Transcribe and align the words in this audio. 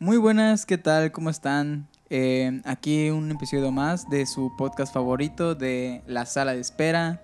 Muy 0.00 0.16
buenas, 0.16 0.64
¿qué 0.64 0.78
tal? 0.78 1.10
¿Cómo 1.10 1.28
están? 1.28 1.88
Eh, 2.08 2.60
aquí 2.64 3.10
un 3.10 3.32
episodio 3.32 3.72
más 3.72 4.08
de 4.08 4.26
su 4.26 4.52
podcast 4.56 4.94
favorito 4.94 5.56
de 5.56 6.02
La 6.06 6.24
Sala 6.24 6.54
de 6.54 6.60
Espera. 6.60 7.20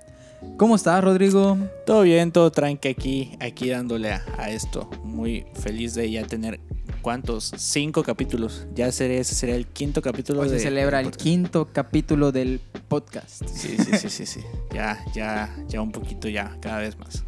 ¿Cómo 0.57 0.75
estás, 0.75 1.05
Rodrigo? 1.05 1.57
Todo 1.87 2.03
bien, 2.03 2.33
todo 2.33 2.51
tranqui 2.51 2.89
aquí, 2.89 3.37
aquí 3.39 3.69
dándole 3.69 4.13
a, 4.13 4.25
a 4.39 4.51
esto. 4.51 4.91
Muy 5.05 5.47
feliz 5.55 5.95
de 5.95 6.11
ya 6.11 6.27
tener 6.27 6.59
¿cuántos? 7.01 7.53
Cinco 7.57 8.03
capítulos. 8.03 8.67
Ya 8.75 8.91
sería, 8.91 9.21
ese 9.21 9.37
sería 9.37 9.55
el 9.55 9.69
quinto 9.69 10.03
capítulo. 10.03 10.41
Hoy 10.41 10.49
se 10.49 10.59
celebra 10.59 11.01
el 11.01 11.13
quinto 11.13 11.69
capítulo 11.73 12.33
del 12.33 12.61
podcast. 12.89 13.47
Sí, 13.47 13.77
sí, 13.79 13.97
sí, 13.99 14.11
sí, 14.11 14.27
sí. 14.27 14.41
Ya, 14.73 14.99
ya, 15.15 15.55
ya 15.69 15.81
un 15.81 15.93
poquito 15.93 16.29
ya, 16.29 16.57
cada 16.61 16.79
vez 16.79 16.99
más. 16.99 17.23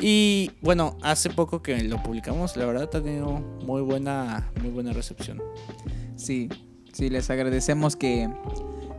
Y 0.00 0.50
bueno, 0.60 0.98
hace 1.02 1.30
poco 1.30 1.62
que 1.62 1.82
lo 1.84 2.02
publicamos, 2.02 2.56
la 2.56 2.66
verdad 2.66 2.84
ha 2.84 2.90
tenido 2.90 3.32
muy 3.64 3.80
buena, 3.82 4.50
muy 4.60 4.70
buena 4.70 4.92
recepción. 4.92 5.42
Sí, 6.16 6.48
sí, 6.92 7.08
les 7.08 7.30
agradecemos 7.30 7.96
que, 7.96 8.28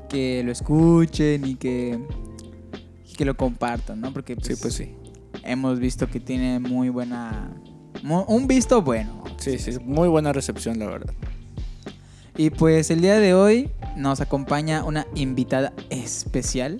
que 0.10 0.42
lo 0.44 0.52
escuchen 0.52 1.46
y 1.46 1.56
que, 1.56 2.00
que 3.16 3.26
lo 3.26 3.38
compartan, 3.38 4.02
¿no? 4.02 4.12
Porque 4.12 4.36
Sí, 4.42 4.56
pues 4.60 4.74
sí. 4.74 4.96
hemos 5.44 5.80
visto 5.80 6.08
que 6.10 6.20
tiene 6.20 6.60
muy 6.60 6.90
buena... 6.90 7.54
un 8.04 8.48
visto 8.48 8.82
bueno. 8.82 9.24
Sí, 9.38 9.60
sí, 9.60 9.78
muy 9.84 10.08
buena 10.08 10.34
recepción, 10.34 10.80
la 10.80 10.88
verdad. 10.88 11.14
Y 12.36 12.50
pues 12.52 12.90
el 12.92 13.02
día 13.02 13.20
de 13.20 13.34
hoy 13.34 13.70
nos 13.96 14.20
acompaña 14.22 14.84
una 14.84 15.06
invitada 15.16 15.74
especial. 15.90 16.78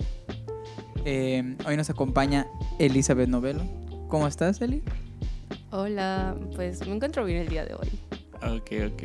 Eh, 1.04 1.56
hoy 1.66 1.76
nos 1.76 1.88
acompaña 1.90 2.46
Elizabeth 2.78 3.28
Novelo. 3.28 3.62
¿Cómo 4.08 4.26
estás, 4.26 4.60
Eli? 4.60 4.82
Hola, 5.70 6.34
pues 6.56 6.86
me 6.86 6.94
encuentro 6.94 7.24
bien 7.24 7.38
el 7.42 7.48
día 7.48 7.64
de 7.64 7.74
hoy. 7.74 7.88
Ok, 8.56 8.92
ok. 8.92 9.02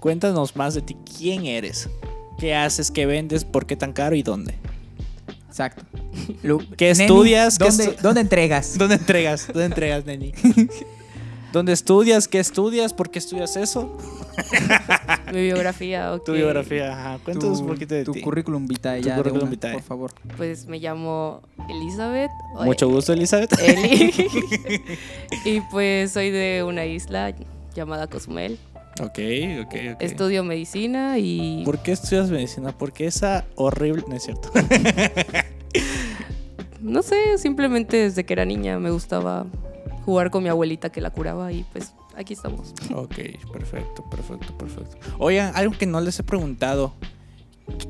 Cuéntanos 0.00 0.56
más 0.56 0.74
de 0.74 0.82
ti. 0.82 0.96
¿Quién 1.18 1.46
eres? 1.46 1.88
¿Qué 2.38 2.54
haces? 2.54 2.90
¿Qué 2.90 3.06
vendes? 3.06 3.44
¿Por 3.44 3.66
qué 3.66 3.76
tan 3.76 3.92
caro 3.92 4.14
y 4.16 4.22
dónde? 4.22 4.54
Exacto. 5.48 5.84
Lu- 6.42 6.58
¿Qué 6.76 6.92
Neni, 6.92 7.02
estudias? 7.02 7.58
¿Qué 7.58 7.64
¿Dónde, 7.64 7.84
estu- 7.84 8.00
dónde 8.00 8.20
entregas? 8.20 8.74
¿Dónde 8.78 8.94
entregas? 8.96 9.46
¿Dónde 9.48 9.64
entregas, 9.66 10.04
Neni? 10.06 10.32
¿Dónde 11.52 11.72
estudias? 11.72 12.28
¿Qué 12.28 12.38
estudias? 12.38 12.94
¿Por 12.94 13.10
qué 13.10 13.18
estudias 13.18 13.56
eso? 13.56 13.94
Mi 15.32 15.42
biografía, 15.42 16.14
ok. 16.14 16.24
Tu 16.24 16.32
biografía, 16.32 16.92
ajá. 16.92 17.18
Cuéntanos 17.22 17.60
un 17.60 17.66
poquito 17.66 17.94
de 17.94 18.04
tu 18.04 18.12
ti. 18.12 18.22
currículum 18.22 18.66
vitae 18.66 19.00
Tu 19.02 19.08
ya 19.08 19.16
de 19.16 19.18
currículum 19.18 19.42
una, 19.44 19.50
vitae. 19.50 19.72
por 19.74 19.82
favor. 19.82 20.12
Pues 20.38 20.66
me 20.66 20.78
llamo 20.78 21.42
Elizabeth. 21.68 22.30
o 22.56 22.64
Mucho 22.64 22.88
gusto, 22.88 23.12
Elizabeth. 23.12 23.52
Eli. 23.60 24.12
y 25.44 25.60
pues 25.70 26.12
soy 26.12 26.30
de 26.30 26.64
una 26.66 26.86
isla 26.86 27.34
llamada 27.74 28.06
Cozumel. 28.06 28.58
Ok, 29.00 29.18
ok, 29.62 29.74
ok. 29.94 30.00
Estudio 30.00 30.44
medicina 30.44 31.18
y 31.18 31.62
¿Por 31.64 31.78
qué 31.82 31.92
estudias 31.92 32.30
medicina? 32.30 32.76
Porque 32.76 33.06
esa 33.06 33.44
horrible... 33.56 34.04
No 34.08 34.16
es 34.16 34.22
cierto. 34.22 34.50
no 36.80 37.02
sé, 37.02 37.38
simplemente 37.38 37.96
desde 37.98 38.24
que 38.24 38.32
era 38.32 38.44
niña 38.44 38.78
me 38.78 38.90
gustaba 38.90 39.46
jugar 40.04 40.30
con 40.30 40.42
mi 40.42 40.48
abuelita 40.48 40.90
que 40.90 41.00
la 41.00 41.10
curaba 41.10 41.52
y 41.52 41.64
pues 41.72 41.94
aquí 42.16 42.32
estamos. 42.34 42.74
ok, 42.94 43.14
perfecto, 43.52 44.04
perfecto, 44.10 44.56
perfecto. 44.58 44.96
Oigan, 45.18 45.52
algo 45.56 45.72
que 45.76 45.86
no 45.86 46.00
les 46.00 46.18
he 46.18 46.22
preguntado. 46.22 46.92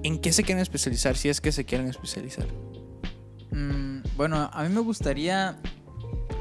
¿En 0.02 0.18
qué 0.20 0.32
se 0.32 0.42
quieren 0.44 0.60
especializar? 0.62 1.16
Si 1.16 1.28
es 1.28 1.40
que 1.40 1.50
se 1.52 1.64
quieren 1.64 1.88
especializar. 1.88 2.46
Mm, 3.50 4.02
bueno, 4.16 4.50
a 4.52 4.62
mí 4.62 4.68
me 4.68 4.80
gustaría 4.80 5.58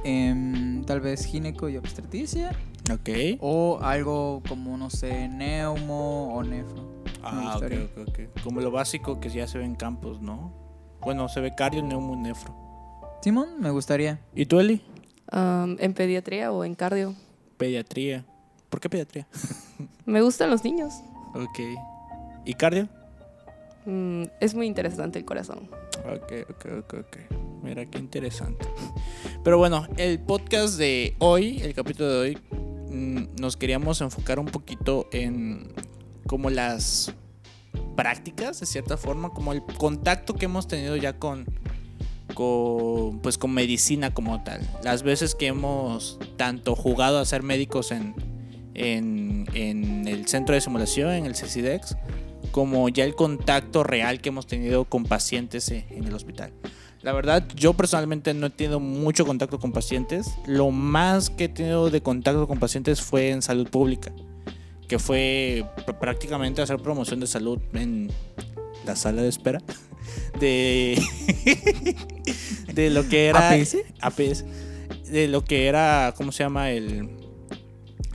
em, 0.04 0.84
tal 0.86 1.00
vez 1.02 1.26
gineco 1.26 1.70
y 1.70 1.78
obstetricia 1.78 2.52
Ok. 2.92 3.10
o 3.40 3.80
algo 3.82 4.42
como, 4.48 4.78
no 4.78 4.90
sé, 4.90 5.28
neumo 5.30 6.34
o 6.36 6.44
nefro. 6.44 7.04
Ah, 7.24 7.56
ok, 7.58 7.64
ok, 7.98 8.08
ok. 8.10 8.44
Como 8.44 8.62
lo 8.62 8.72
básico 8.72 9.20
que 9.20 9.30
ya 9.30 9.48
se 9.48 9.58
ve 9.60 9.66
en 9.66 9.76
campos, 9.76 10.22
¿no? 10.22 10.54
Bueno, 11.02 11.30
se 11.30 11.40
ve 11.40 11.54
cardio, 11.56 11.84
neumo, 11.84 12.16
nefro. 12.16 12.56
Simón, 13.24 13.60
me 13.60 13.70
gustaría. 13.70 14.20
¿Y 14.36 14.46
tú, 14.48 14.60
Eli? 14.60 14.82
En 15.32 15.94
pediatría 15.94 16.52
o 16.52 16.66
en 16.66 16.76
cardio. 16.76 17.16
Pediatría. 17.58 18.26
¿Por 18.70 18.80
qué 18.80 18.90
pediatría? 18.90 19.28
Me 20.06 20.22
gustan 20.22 20.50
los 20.50 20.64
niños. 20.64 20.94
Ok. 21.34 21.60
¿Y 22.46 22.54
cardio? 22.56 22.90
Mm, 23.86 24.24
es 24.40 24.54
muy 24.54 24.68
interesante 24.68 25.20
el 25.20 25.26
corazón. 25.26 25.70
Ok, 26.06 26.34
ok, 26.50 26.66
ok, 26.80 26.94
ok. 27.00 27.18
Mira, 27.64 27.86
qué 27.86 28.00
interesante. 28.00 28.68
Pero 29.44 29.58
bueno, 29.58 29.88
el 29.98 30.20
podcast 30.20 30.78
de 30.78 31.16
hoy, 31.20 31.62
el 31.62 31.74
capítulo 31.74 32.10
de 32.10 32.20
hoy, 32.20 32.38
mm, 32.90 33.40
nos 33.40 33.58
queríamos 33.58 34.02
enfocar 34.02 34.40
un 34.40 34.48
poquito 34.48 35.08
en 35.12 35.72
como 36.28 36.50
las 36.50 37.14
prácticas, 37.96 38.60
de 38.60 38.66
cierta 38.66 38.98
forma, 38.98 39.30
como 39.30 39.54
el 39.54 39.64
contacto 39.64 40.34
que 40.34 40.46
hemos 40.46 40.68
tenido 40.68 40.96
ya 40.96 41.18
con, 41.20 41.46
pues, 42.34 43.38
con 43.38 43.52
medicina 43.52 44.14
como 44.14 44.44
tal. 44.44 44.62
Las 44.84 45.04
veces 45.04 45.36
que 45.36 45.48
hemos 45.48 46.20
tanto 46.38 46.76
jugado 46.76 47.20
a 47.20 47.26
ser 47.26 47.44
médicos 47.44 47.92
en, 47.92 48.16
en, 48.74 50.08
el 50.08 50.28
centro 50.28 50.56
de 50.56 50.62
simulación, 50.62 51.12
en 51.12 51.26
el 51.26 51.34
CCDEX, 51.34 51.96
como 52.52 52.90
ya 52.90 53.04
el 53.04 53.16
contacto 53.16 53.84
real 53.84 54.22
que 54.22 54.30
hemos 54.30 54.48
tenido 54.48 54.86
con 54.86 55.04
pacientes 55.06 55.70
en 55.70 56.04
el 56.06 56.14
hospital. 56.14 56.52
La 57.02 57.14
verdad, 57.14 57.48
yo 57.56 57.74
personalmente 57.74 58.34
no 58.34 58.48
he 58.48 58.50
tenido 58.52 58.80
mucho 58.80 59.26
contacto 59.26 59.60
con 59.60 59.72
pacientes. 59.72 60.36
Lo 60.46 60.70
más 60.70 61.30
que 61.32 61.46
he 61.46 61.50
tenido 61.50 61.90
de 61.90 62.02
contacto 62.02 62.48
con 62.48 62.60
pacientes 62.60 63.02
fue 63.02 63.32
en 63.32 63.42
salud 63.42 63.68
pública, 63.70 64.12
que 64.88 65.00
fue 65.00 65.66
pr- 65.88 65.98
prácticamente 65.98 66.62
hacer 66.62 66.78
promoción 66.78 67.20
de 67.20 67.26
salud 67.26 67.60
en 67.74 68.12
la 68.86 68.96
sala 68.96 69.22
de 69.24 69.30
espera 69.30 69.60
de, 70.40 71.02
de 72.74 72.90
lo 72.90 73.08
que 73.08 73.28
era 73.28 73.52
¿APS? 73.52 73.78
APS, 74.00 74.46
de 75.10 75.28
lo 75.28 75.44
que 75.44 75.68
era, 75.68 76.14
¿cómo 76.18 76.32
se 76.32 76.44
llama? 76.44 76.72
El, 76.72 77.10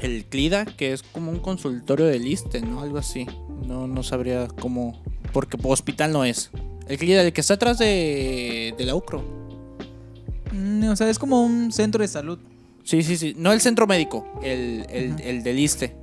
el 0.00 0.24
CLIDA, 0.24 0.64
que 0.64 0.92
es 0.92 1.02
como 1.02 1.30
un 1.30 1.38
consultorio 1.38 2.06
del 2.06 2.26
ISTE, 2.26 2.60
¿no? 2.60 2.80
Algo 2.80 2.98
así. 2.98 3.26
No, 3.66 3.86
no 3.86 4.02
sabría 4.02 4.48
cómo. 4.48 5.02
Porque 5.32 5.58
hospital 5.62 6.12
no 6.12 6.24
es. 6.24 6.50
El 6.88 6.98
CLIDA, 6.98 7.22
el 7.22 7.32
que 7.32 7.40
está 7.40 7.54
atrás 7.54 7.78
de, 7.78 8.74
de 8.76 8.84
la 8.84 8.94
UCRO. 8.94 9.22
Mm, 10.52 10.88
o 10.88 10.96
sea, 10.96 11.10
es 11.10 11.18
como 11.18 11.42
un 11.42 11.72
centro 11.72 12.02
de 12.02 12.08
salud. 12.08 12.38
Sí, 12.84 13.02
sí, 13.02 13.16
sí. 13.16 13.34
No 13.36 13.52
el 13.52 13.60
centro 13.60 13.86
médico, 13.86 14.26
el, 14.42 14.86
el, 14.90 15.20
el 15.20 15.42
del 15.42 15.58
ISTE. 15.58 15.96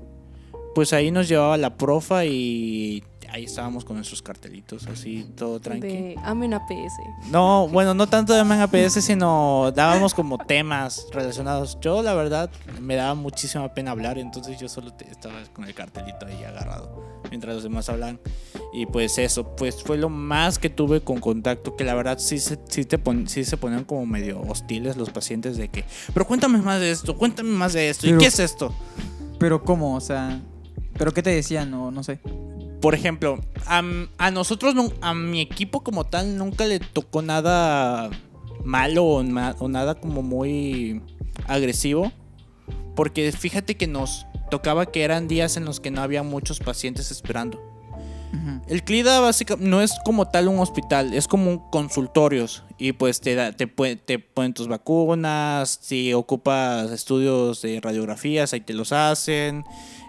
Pues 0.76 0.92
ahí 0.92 1.12
nos 1.12 1.30
llevaba 1.30 1.58
la 1.58 1.78
profa 1.78 2.26
y 2.26 3.04
ahí 3.34 3.46
estábamos 3.46 3.84
con 3.84 3.96
nuestros 3.96 4.22
cartelitos, 4.22 4.86
así, 4.88 5.26
todo 5.36 5.60
tranquilo. 5.60 5.94
De 5.94 6.16
Amen 6.24 6.54
APS. 6.54 6.94
No, 7.32 7.68
bueno, 7.68 7.94
no 7.96 8.08
tanto 8.08 8.34
de 8.34 8.44
manga 8.44 8.68
PS, 8.68 9.02
sino 9.02 9.72
dábamos 9.76 10.14
como 10.14 10.38
temas 10.38 11.08
relacionados. 11.12 11.78
Yo, 11.82 12.04
la 12.04 12.14
verdad, 12.14 12.50
me 12.80 12.96
daba 12.96 13.16
muchísima 13.16 13.74
pena 13.74 13.90
hablar, 13.92 14.18
entonces 14.20 14.60
yo 14.60 14.70
solo 14.70 14.94
estaba 15.10 15.42
con 15.52 15.66
el 15.66 15.74
cartelito 15.74 16.26
ahí 16.28 16.44
agarrado 16.44 17.02
mientras 17.30 17.56
los 17.56 17.64
demás 17.64 17.90
hablan. 17.90 18.20
Y 18.72 18.86
pues 18.86 19.18
eso, 19.18 19.56
pues 19.56 19.82
fue 19.84 19.98
lo 19.98 20.10
más 20.10 20.60
que 20.60 20.70
tuve 20.70 21.02
con 21.02 21.20
contacto, 21.20 21.76
que 21.76 21.84
la 21.84 21.96
verdad 21.96 22.20
sí 22.20 22.38
se, 22.40 22.60
sí 22.70 22.86
te 22.86 22.98
pon- 23.00 23.28
sí 23.28 23.44
se 23.44 23.58
ponían 23.58 23.84
como 23.84 24.06
medio 24.06 24.42
hostiles 24.42 24.96
los 24.98 25.10
pacientes 25.10 25.58
de 25.58 25.70
que, 25.70 25.86
pero 26.14 26.26
cuéntame 26.28 26.60
más 26.60 26.80
de 26.80 26.92
esto, 26.92 27.18
cuéntame 27.18 27.50
más 27.50 27.74
de 27.74 27.90
esto, 27.90 28.08
¿y 28.08 28.16
qué 28.18 28.28
es 28.28 28.40
esto? 28.40 28.74
Pero 29.40 29.64
¿cómo? 29.64 29.96
O 29.96 30.02
sea, 30.02 30.40
¿pero 30.98 31.12
qué 31.14 31.22
te 31.24 31.32
decían? 31.32 31.74
O 31.74 31.90
no 31.92 32.04
sé. 32.04 32.20
Por 32.84 32.94
ejemplo, 32.96 33.40
a, 33.66 33.82
a 34.18 34.30
nosotros, 34.32 34.76
a 35.02 35.14
mi 35.14 35.40
equipo 35.40 35.84
como 35.84 36.04
tal, 36.04 36.38
nunca 36.38 36.66
le 36.66 36.80
tocó 36.80 37.22
nada 37.22 38.10
malo 38.66 39.06
o, 39.06 39.24
na- 39.24 39.56
o 39.60 39.70
nada 39.70 39.96
como 39.96 40.22
muy 40.22 41.02
agresivo. 41.48 42.12
Porque 42.96 43.32
fíjate 43.32 43.76
que 43.78 43.88
nos 43.88 44.28
tocaba 44.52 44.86
que 44.86 45.04
eran 45.04 45.30
días 45.30 45.56
en 45.56 45.64
los 45.66 45.80
que 45.80 45.92
no 45.92 46.02
había 46.02 46.24
muchos 46.24 46.60
pacientes 46.60 47.10
esperando. 47.10 47.60
El 48.68 48.84
CLIDA 48.84 49.20
básicamente 49.20 49.70
no 49.70 49.82
es 49.82 49.94
como 50.04 50.28
tal 50.28 50.48
un 50.48 50.58
hospital, 50.60 51.14
es 51.14 51.28
como 51.28 51.52
un 51.52 51.60
consultorios. 51.70 52.64
Y 52.78 52.92
pues 52.94 53.22
te, 53.22 53.36
da- 53.36 53.52
te, 53.54 53.66
te 53.96 54.20
ponen 54.20 54.54
tus 54.54 54.68
vacunas, 54.68 55.80
si 55.82 56.14
ocupas 56.14 56.92
estudios 56.92 57.62
de 57.62 57.80
radiografías, 57.80 58.52
ahí 58.54 58.62
te 58.62 58.74
los 58.74 58.92
hacen. 58.92 59.64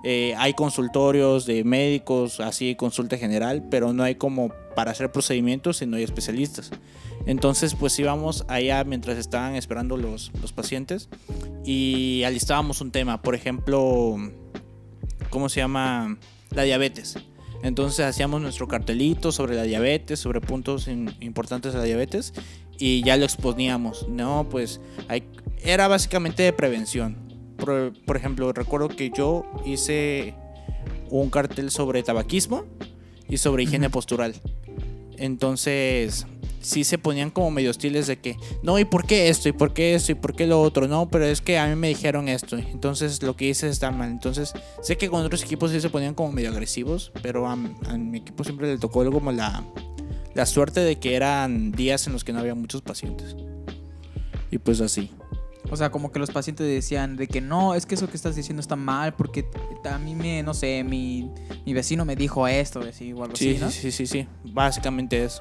Eh, 0.05 0.35
hay 0.37 0.53
consultorios 0.53 1.47
de 1.47 1.65
médicos, 1.65 2.39
así 2.41 2.75
consulta 2.75 3.17
general, 3.17 3.65
pero 3.71 3.93
no 3.95 4.03
hay 4.03 4.17
como 4.17 4.53
para 4.77 4.91
hacer 4.91 5.11
procedimientos 5.11 5.81
y 5.83 5.87
no 5.87 5.97
hay 5.97 6.03
especialistas. 6.03 6.71
Entonces 7.27 7.75
pues 7.75 7.99
íbamos 7.99 8.45
allá 8.49 8.85
mientras 8.85 9.17
estaban 9.17 9.55
esperando 9.55 9.97
los, 9.97 10.31
los 10.43 10.53
pacientes 10.53 11.09
y 11.65 12.23
alistábamos 12.25 12.83
un 12.83 12.91
tema, 12.91 13.23
por 13.23 13.35
ejemplo, 13.35 14.17
¿cómo 15.31 15.49
se 15.49 15.61
llama? 15.61 16.19
La 16.51 16.63
diabetes. 16.65 17.17
Entonces 17.63 18.05
hacíamos 18.05 18.43
nuestro 18.43 18.69
cartelito 18.69 19.33
sobre 19.33 19.55
la 19.57 19.63
diabetes, 19.63 20.21
sobre 20.21 20.43
puntos 20.43 20.87
in- 20.87 21.15
importantes 21.21 21.73
de 21.73 21.79
la 21.79 21.85
diabetes 21.85 22.35
y 22.79 23.03
ya 23.03 23.17
lo 23.17 23.25
exponíamos. 23.25 24.07
No, 24.11 24.47
pues 24.51 24.83
hay- 25.09 25.25
era 25.63 25.89
básicamente 25.89 26.43
de 26.43 26.53
prevención. 26.53 27.17
Por, 27.65 27.93
por 28.05 28.17
ejemplo, 28.17 28.53
recuerdo 28.53 28.89
que 28.89 29.11
yo 29.11 29.45
hice 29.65 30.35
un 31.11 31.31
cartel 31.31 31.71
sobre 31.71 32.03
tabaquismo 32.03 32.65
y 33.29 33.39
sobre 33.39 33.63
higiene 33.63 33.89
postural. 33.91 34.35
Entonces, 35.17 36.27
sí 36.61 36.85
se 36.85 36.99
ponían 36.99 37.31
como 37.31 37.51
medio 37.51 37.71
hostiles 37.71 38.07
de 38.07 38.19
que, 38.19 38.37
no, 38.63 38.79
¿y 38.79 38.85
por 38.85 39.07
qué 39.07 39.29
esto? 39.29 39.49
¿Y 39.49 39.53
por 39.53 39.73
qué 39.73 39.95
esto? 39.95 40.13
¿Y 40.13 40.15
por 40.15 40.35
qué 40.35 40.47
lo 40.47 40.61
otro? 40.61 40.89
No, 40.89 41.09
pero 41.09 41.25
es 41.25 41.41
que 41.41 41.59
a 41.59 41.67
mí 41.67 41.77
me 41.77 41.89
dijeron 41.89 42.29
esto. 42.29 42.57
Entonces, 42.57 43.23
lo 43.23 43.37
que 43.37 43.47
hice 43.47 43.69
está 43.69 43.91
mal. 43.91 44.11
Entonces, 44.11 44.53
sé 44.83 44.97
que 44.97 45.09
con 45.09 45.25
otros 45.25 45.43
equipos 45.43 45.71
sí 45.71 45.81
se 45.81 45.89
ponían 45.89 46.15
como 46.15 46.33
medio 46.33 46.51
agresivos, 46.51 47.13
pero 47.23 47.47
a, 47.47 47.53
a 47.53 47.57
mi 47.57 48.19
equipo 48.19 48.45
siempre 48.45 48.67
le 48.67 48.79
tocó 48.79 49.11
como 49.11 49.33
la, 49.33 49.65
la 50.35 50.47
suerte 50.47 50.81
de 50.81 50.97
que 50.97 51.15
eran 51.15 51.73
días 51.73 52.07
en 52.07 52.13
los 52.13 52.25
que 52.25 52.33
no 52.33 52.41
había 52.41 52.55
muchos 52.55 52.83
pacientes. 52.83 53.37
Y 54.51 54.59
pues 54.59 54.81
así. 54.81 55.11
O 55.71 55.77
sea, 55.77 55.91
como 55.91 56.13
que 56.13 56.19
los 56.19 56.31
pacientes 56.31 56.67
decían 56.67 57.17
de 57.17 57.27
que 57.27 57.41
no, 57.41 57.75
es 57.75 57.87
que 57.87 57.95
eso 57.95 58.09
que 58.09 58.17
estás 58.17 58.37
diciendo 58.37 58.61
está 58.61 58.77
mal 58.77 59.15
porque 59.15 59.47
a 59.91 59.99
mí 59.99 60.15
me, 60.15 60.43
no 60.43 60.53
sé, 60.55 60.85
mi, 60.85 61.31
mi 61.65 61.73
vecino 61.73 62.05
me 62.05 62.17
dijo 62.17 62.47
esto, 62.47 62.81
así, 62.81 63.13
o 63.13 63.23
algo 63.25 63.35
Sí, 63.37 63.53
así, 63.53 63.61
¿no? 63.65 63.71
sí, 63.71 63.81
sí, 63.91 63.93
sí, 63.93 64.07
sí. 64.07 64.29
Básicamente 64.45 65.25
eso. 65.25 65.41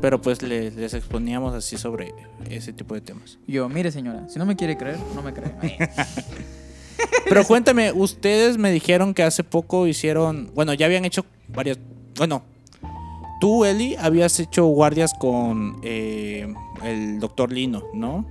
Pero 0.00 0.20
pues 0.22 0.40
le- 0.42 0.70
les 0.70 0.94
exponíamos 0.94 1.54
así 1.54 1.76
sobre 1.76 2.14
ese 2.48 2.72
tipo 2.72 2.94
de 2.94 3.02
temas. 3.02 3.38
Yo, 3.46 3.68
mire 3.68 3.90
señora, 3.92 4.26
si 4.28 4.38
no 4.38 4.46
me 4.46 4.56
quiere 4.56 4.76
creer, 4.76 4.98
no 5.14 5.22
me 5.22 5.32
cree. 5.34 5.52
Pero 7.28 7.44
cuéntame, 7.44 7.92
ustedes 7.92 8.56
me 8.56 8.70
dijeron 8.70 9.12
que 9.12 9.22
hace 9.22 9.44
poco 9.44 9.86
hicieron, 9.86 10.50
bueno, 10.54 10.72
ya 10.74 10.86
habían 10.86 11.04
hecho 11.04 11.26
varias, 11.48 11.78
bueno, 12.16 12.42
tú, 13.40 13.64
Eli, 13.66 13.96
habías 13.96 14.40
hecho 14.40 14.64
guardias 14.66 15.12
con 15.18 15.78
eh, 15.82 16.52
el 16.84 17.20
doctor 17.20 17.52
Lino, 17.52 17.82
¿no? 17.92 18.24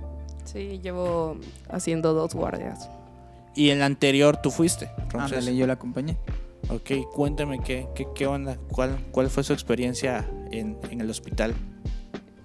Sí, 0.56 0.80
llevo 0.82 1.36
haciendo 1.68 2.14
dos 2.14 2.34
guardias. 2.34 2.88
Y 3.54 3.68
en 3.70 3.78
la 3.80 3.84
anterior 3.86 4.38
tú 4.38 4.50
fuiste. 4.50 4.88
Entonces, 4.96 5.38
Ándale, 5.38 5.54
yo 5.54 5.66
la 5.66 5.74
acompañé. 5.74 6.16
ok, 6.70 7.12
cuéntame 7.14 7.60
qué, 7.62 7.86
qué, 7.94 8.06
qué 8.14 8.26
onda, 8.26 8.56
cuál, 8.70 8.96
cuál 9.12 9.28
fue 9.28 9.44
su 9.44 9.52
experiencia 9.52 10.26
en, 10.50 10.78
en 10.90 11.02
el 11.02 11.10
hospital. 11.10 11.54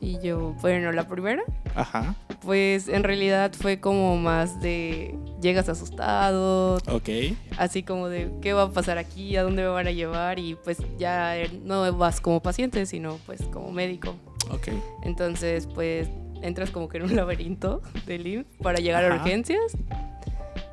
Y 0.01 0.19
yo, 0.19 0.55
bueno, 0.61 0.91
la 0.91 1.07
primera, 1.07 1.43
Ajá, 1.75 2.15
pues 2.41 2.89
en 2.89 3.03
realidad 3.03 3.53
fue 3.53 3.79
como 3.79 4.17
más 4.17 4.59
de 4.59 5.15
llegas 5.41 5.69
asustado, 5.69 6.79
ok, 6.89 7.09
así 7.57 7.83
como 7.83 8.09
de 8.09 8.31
qué 8.41 8.51
va 8.53 8.63
a 8.63 8.71
pasar 8.71 8.97
aquí, 8.97 9.37
a 9.37 9.43
dónde 9.43 9.61
me 9.61 9.69
van 9.69 9.87
a 9.87 9.91
llevar 9.91 10.39
y 10.39 10.55
pues 10.55 10.79
ya 10.97 11.35
no 11.63 11.95
vas 11.95 12.19
como 12.19 12.41
paciente, 12.41 12.85
sino 12.87 13.19
pues 13.25 13.43
como 13.53 13.71
médico. 13.71 14.15
ok. 14.49 14.69
Entonces, 15.03 15.67
pues 15.67 16.09
entras 16.41 16.71
como 16.71 16.89
que 16.89 16.97
en 16.97 17.03
un 17.03 17.15
laberinto 17.15 17.81
del 18.05 18.25
IMSS 18.27 18.47
para 18.61 18.79
llegar 18.79 19.05
a 19.09 19.15
urgencias 19.15 19.59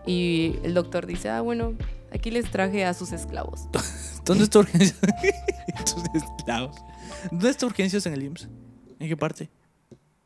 y 0.06 0.56
el 0.62 0.74
doctor 0.74 1.06
dice, 1.06 1.28
ah, 1.28 1.40
bueno, 1.42 1.74
aquí 2.12 2.30
les 2.30 2.50
traje 2.50 2.84
a 2.84 2.94
sus 2.94 3.12
esclavos. 3.12 3.68
¿Dónde 4.24 4.44
está 4.44 4.58
urgencia? 4.60 4.96
Tus 5.84 6.04
esclavos. 6.22 6.76
¿Dónde 7.30 7.50
está 7.50 7.66
urgencias 7.66 8.04
en 8.06 8.12
el 8.14 8.22
IMSS? 8.22 8.48
¿En 8.98 9.08
qué 9.08 9.16
parte? 9.16 9.48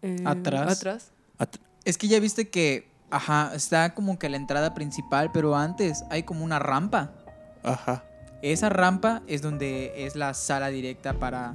Eh, 0.02 0.16
Atrás. 0.24 0.78
Atrás. 0.78 1.10
At- 1.38 1.56
Es 1.84 1.98
que 1.98 2.08
ya 2.08 2.18
viste 2.20 2.48
que, 2.48 2.88
ajá, 3.10 3.52
está 3.54 3.94
como 3.94 4.18
que 4.18 4.28
la 4.28 4.36
entrada 4.36 4.74
principal, 4.74 5.30
pero 5.32 5.56
antes 5.56 6.04
hay 6.10 6.22
como 6.24 6.44
una 6.44 6.58
rampa. 6.58 7.12
Ajá. 7.62 8.04
Esa 8.42 8.68
rampa 8.68 9.22
es 9.28 9.40
donde 9.42 9.92
es 10.06 10.16
la 10.16 10.34
sala 10.34 10.68
directa 10.68 11.14
para 11.14 11.54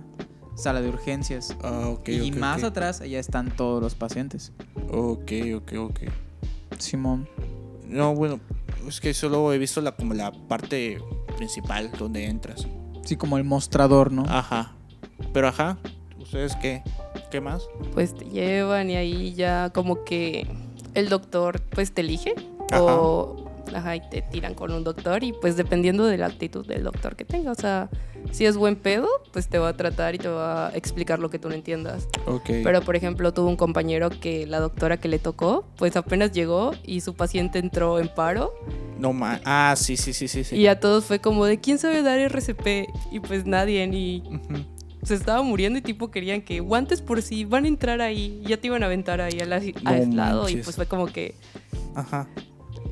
sala 0.57 0.81
de 0.81 0.89
urgencias. 0.89 1.55
Ah, 1.63 1.87
ok, 1.87 2.09
y 2.09 2.31
más 2.31 2.63
atrás, 2.63 2.99
allá 3.01 3.19
están 3.19 3.55
todos 3.55 3.81
los 3.81 3.95
pacientes. 3.95 4.51
Ok, 4.91 5.31
ok, 5.55 5.73
ok. 5.79 5.99
Simón. 6.79 7.29
No, 7.85 8.13
bueno, 8.13 8.39
es 8.87 8.99
que 8.99 9.13
solo 9.13 9.53
he 9.53 9.57
visto 9.57 9.79
la, 9.81 9.95
como 9.95 10.13
la 10.13 10.31
parte 10.31 10.99
principal 11.37 11.91
donde 11.97 12.25
entras. 12.25 12.67
Sí, 13.05 13.15
como 13.15 13.37
el 13.37 13.43
mostrador, 13.43 14.11
¿no? 14.11 14.23
Ajá. 14.27 14.73
Pero 15.31 15.47
ajá, 15.47 15.77
¿ustedes 16.19 16.55
qué? 16.57 16.83
¿Qué 17.31 17.39
más? 17.39 17.63
Pues 17.93 18.13
te 18.15 18.25
llevan 18.25 18.89
y 18.89 18.95
ahí 18.95 19.33
ya 19.33 19.71
como 19.73 20.03
que 20.03 20.47
el 20.93 21.09
doctor 21.09 21.61
pues 21.61 21.93
te 21.93 22.01
elige 22.01 22.33
Ajá. 22.71 22.83
o 22.83 23.46
ajá, 23.73 23.95
y 23.95 24.01
te 24.09 24.21
tiran 24.21 24.53
con 24.53 24.71
un 24.71 24.83
doctor 24.83 25.23
y 25.23 25.33
pues 25.33 25.57
dependiendo 25.57 26.05
de 26.05 26.17
la 26.17 26.27
actitud 26.27 26.65
del 26.65 26.83
doctor 26.83 27.15
que 27.15 27.25
tenga, 27.25 27.51
o 27.51 27.55
sea, 27.55 27.89
si 28.31 28.45
es 28.45 28.57
buen 28.57 28.75
pedo, 28.75 29.07
pues 29.31 29.47
te 29.47 29.59
va 29.59 29.69
a 29.69 29.77
tratar 29.77 30.15
y 30.15 30.17
te 30.17 30.27
va 30.27 30.67
a 30.67 30.69
explicar 30.75 31.19
lo 31.19 31.29
que 31.29 31.39
tú 31.39 31.49
no 31.49 31.55
entiendas. 31.55 32.07
Ok. 32.25 32.45
Pero 32.63 32.81
por 32.81 32.95
ejemplo, 32.95 33.33
tuvo 33.33 33.47
un 33.49 33.55
compañero 33.55 34.09
que 34.09 34.45
la 34.47 34.59
doctora 34.59 34.97
que 34.97 35.07
le 35.07 35.19
tocó, 35.19 35.65
pues 35.77 35.95
apenas 35.95 36.31
llegó 36.31 36.71
y 36.85 37.01
su 37.01 37.13
paciente 37.13 37.59
entró 37.59 37.99
en 37.99 38.09
paro 38.09 38.53
No 38.99 39.13
más. 39.13 39.41
Ah, 39.45 39.73
sí, 39.77 39.95
sí, 39.97 40.13
sí, 40.13 40.27
sí. 40.27 40.43
sí. 40.43 40.55
y 40.55 40.67
a 40.67 40.79
todos 40.79 41.05
fue 41.05 41.19
como 41.19 41.45
de 41.45 41.59
quién 41.59 41.77
sabe 41.77 42.01
dar 42.01 42.19
RCP 42.19 42.87
y 43.11 43.19
pues 43.19 43.45
nadie 43.45 43.85
y 43.85 44.23
Ujú. 44.25 44.65
se 45.03 45.13
estaba 45.13 45.41
muriendo 45.43 45.79
y 45.79 45.81
tipo 45.81 46.09
querían 46.11 46.41
que 46.41 46.59
guantes 46.59 47.01
por 47.01 47.21
si 47.21 47.45
van 47.45 47.65
a 47.65 47.67
entrar 47.69 48.01
ahí, 48.01 48.41
ya 48.45 48.57
te 48.57 48.67
iban 48.67 48.83
a 48.83 48.87
aventar 48.87 49.21
ahí 49.21 49.39
al, 49.39 49.53
as- 49.53 49.63
No 50.07 50.49
y 50.49 50.57
pues 50.57 50.75
fue 50.75 50.85
como 50.87 51.05
que 51.07 51.35
Ajá. 51.95 52.27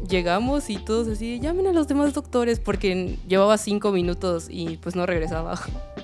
Llegamos 0.07 0.69
y 0.69 0.77
todos 0.77 1.07
así, 1.07 1.39
llamen 1.39 1.67
a 1.67 1.73
los 1.73 1.87
demás 1.87 2.13
doctores 2.13 2.59
porque 2.59 3.17
llevaba 3.27 3.57
cinco 3.57 3.91
minutos 3.91 4.47
y 4.49 4.77
pues 4.77 4.95
no 4.95 5.05
regresaba 5.05 5.53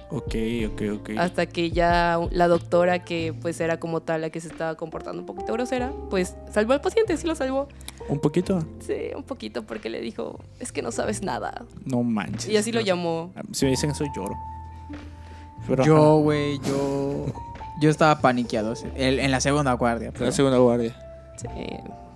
Ok, 0.09 0.36
ok, 0.71 0.81
ok. 1.00 1.09
hasta 1.18 1.45
que 1.45 1.71
ya 1.71 2.19
la 2.31 2.48
doctora 2.48 3.00
que 3.03 3.33
pues 3.42 3.59
era 3.62 3.80
como 3.80 4.01
tal 4.01 4.21
la 4.21 4.30
que 4.30 4.42
se 4.42 4.48
estaba 4.50 4.75
comportando 4.75 5.21
un 5.21 5.25
poquito 5.25 5.53
grosera, 5.53 5.92
pues 6.09 6.36
salvó 6.51 6.74
al 6.74 6.81
paciente, 6.81 7.15
sí 7.18 7.25
lo 7.27 7.36
salvó. 7.36 7.68
Un 8.09 8.19
poquito. 8.19 8.65
Sí, 8.80 9.12
un 9.15 9.24
poquito 9.24 9.63
porque 9.63 9.89
le 9.89 10.01
dijo, 10.01 10.39
es 10.59 10.71
que 10.71 10.81
no 10.81 10.92
sabes 10.92 11.21
nada. 11.21 11.63
No 11.86 12.03
manches. 12.03 12.50
Y 12.50 12.57
así 12.57 12.71
lo 12.71 12.81
llamó. 12.81 13.31
Si 13.51 13.63
me 13.65 13.71
dicen 13.71 13.92
eso, 13.92 14.03
lloro. 14.15 14.36
Pero 15.68 15.86
Yo, 15.86 16.18
güey, 16.18 16.59
yo. 16.59 17.25
Yo 17.80 17.89
estaba 17.89 18.19
paniqueado 18.19 18.74
en 18.95 19.31
la 19.31 19.39
segunda 19.39 19.74
guardia. 19.74 20.12
pero- 20.12 20.25
la 20.25 20.31
segunda 20.31 20.57
guardia. 20.57 20.95
Sí. 21.38 21.48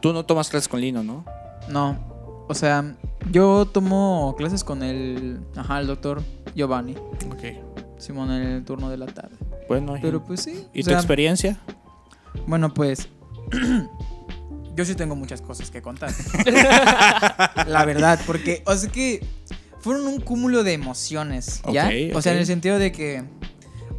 Tú 0.02 0.12
no 0.14 0.26
tomas 0.26 0.50
clases 0.50 0.68
con 0.68 0.82
Lino, 0.82 1.02
¿no? 1.04 1.24
No. 1.70 2.46
O 2.48 2.54
sea, 2.54 2.96
yo 3.32 3.66
tomo 3.66 4.36
clases 4.38 4.64
con 4.64 4.84
el. 4.84 5.40
Ajá, 5.56 5.80
el 5.80 5.88
doctor 5.88 6.22
Giovanni. 6.56 6.96
Ok. 7.32 7.44
Simón 7.98 8.32
en 8.32 8.44
el 8.44 8.64
turno 8.66 8.90
de 8.90 8.98
la 8.98 9.08
tarde. 9.08 9.36
Bueno, 9.68 9.98
y- 9.98 10.02
Pero 10.02 10.24
pues 10.24 10.42
sí. 10.42 10.68
¿y 10.74 10.82
o 10.82 10.84
tu 10.84 10.90
sea, 10.92 10.98
experiencia? 11.00 11.58
Bueno, 12.46 12.74
pues. 12.74 13.08
yo 14.76 14.86
sí 14.86 14.96
tengo 14.96 15.16
muchas 15.16 15.42
cosas 15.42 15.72
que 15.72 15.82
contar. 15.82 16.12
la 17.68 17.84
verdad, 17.86 18.20
porque. 18.26 18.64
O 18.66 18.76
sea 18.76 18.92
que. 18.92 19.26
Fueron 19.80 20.08
un 20.08 20.20
cúmulo 20.20 20.64
de 20.64 20.74
emociones, 20.74 21.62
¿ya? 21.72 21.86
Ok, 21.88 22.16
O 22.16 22.22
sea, 22.24 22.34
en 22.34 22.39
el 22.39 22.46
sentido 22.48 22.80
de 22.80 22.92
que. 22.92 23.24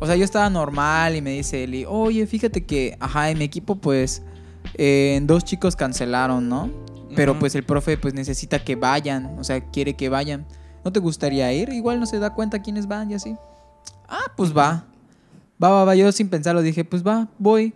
O 0.01 0.07
sea, 0.07 0.17
yo 0.17 0.25
estaba 0.25 0.51
normal 0.51 1.15
y 1.17 1.23
me 1.23 1.31
dice 1.31 1.63
Eli, 1.65 1.85
oye, 1.89 2.27
fíjate 2.27 2.65
que, 2.67 2.97
ajá, 3.01 3.31
en 3.31 3.39
mi 3.39 3.45
equipo, 3.45 3.77
pues. 3.77 4.23
eh, 4.75 5.19
dos 5.23 5.45
chicos 5.45 5.77
cancelaron, 5.77 6.49
¿no? 6.49 6.71
Pero 7.17 7.39
pues 7.39 7.55
el 7.55 7.65
profe 7.65 7.97
pues 7.99 8.15
necesita 8.15 8.63
que 8.63 8.77
vayan, 8.77 9.39
o 9.39 9.45
sea, 9.45 9.61
quiere 9.61 9.95
que 9.95 10.09
vayan. 10.09 10.47
¿No 10.85 10.93
te 10.93 11.01
gustaría 11.01 11.53
ir? 11.53 11.71
Igual 11.71 11.99
no 11.99 12.07
se 12.07 12.19
da 12.19 12.35
cuenta 12.35 12.63
quiénes 12.63 12.87
van 12.87 13.11
y 13.11 13.15
así. 13.15 13.35
Ah, 14.09 14.31
pues 14.37 14.57
va. 14.57 14.85
Va, 15.63 15.71
va, 15.71 15.85
va. 15.85 15.95
Yo 15.97 16.13
sin 16.13 16.29
pensarlo 16.29 16.63
dije, 16.63 16.85
pues 16.85 17.05
va, 17.05 17.29
voy. 17.39 17.75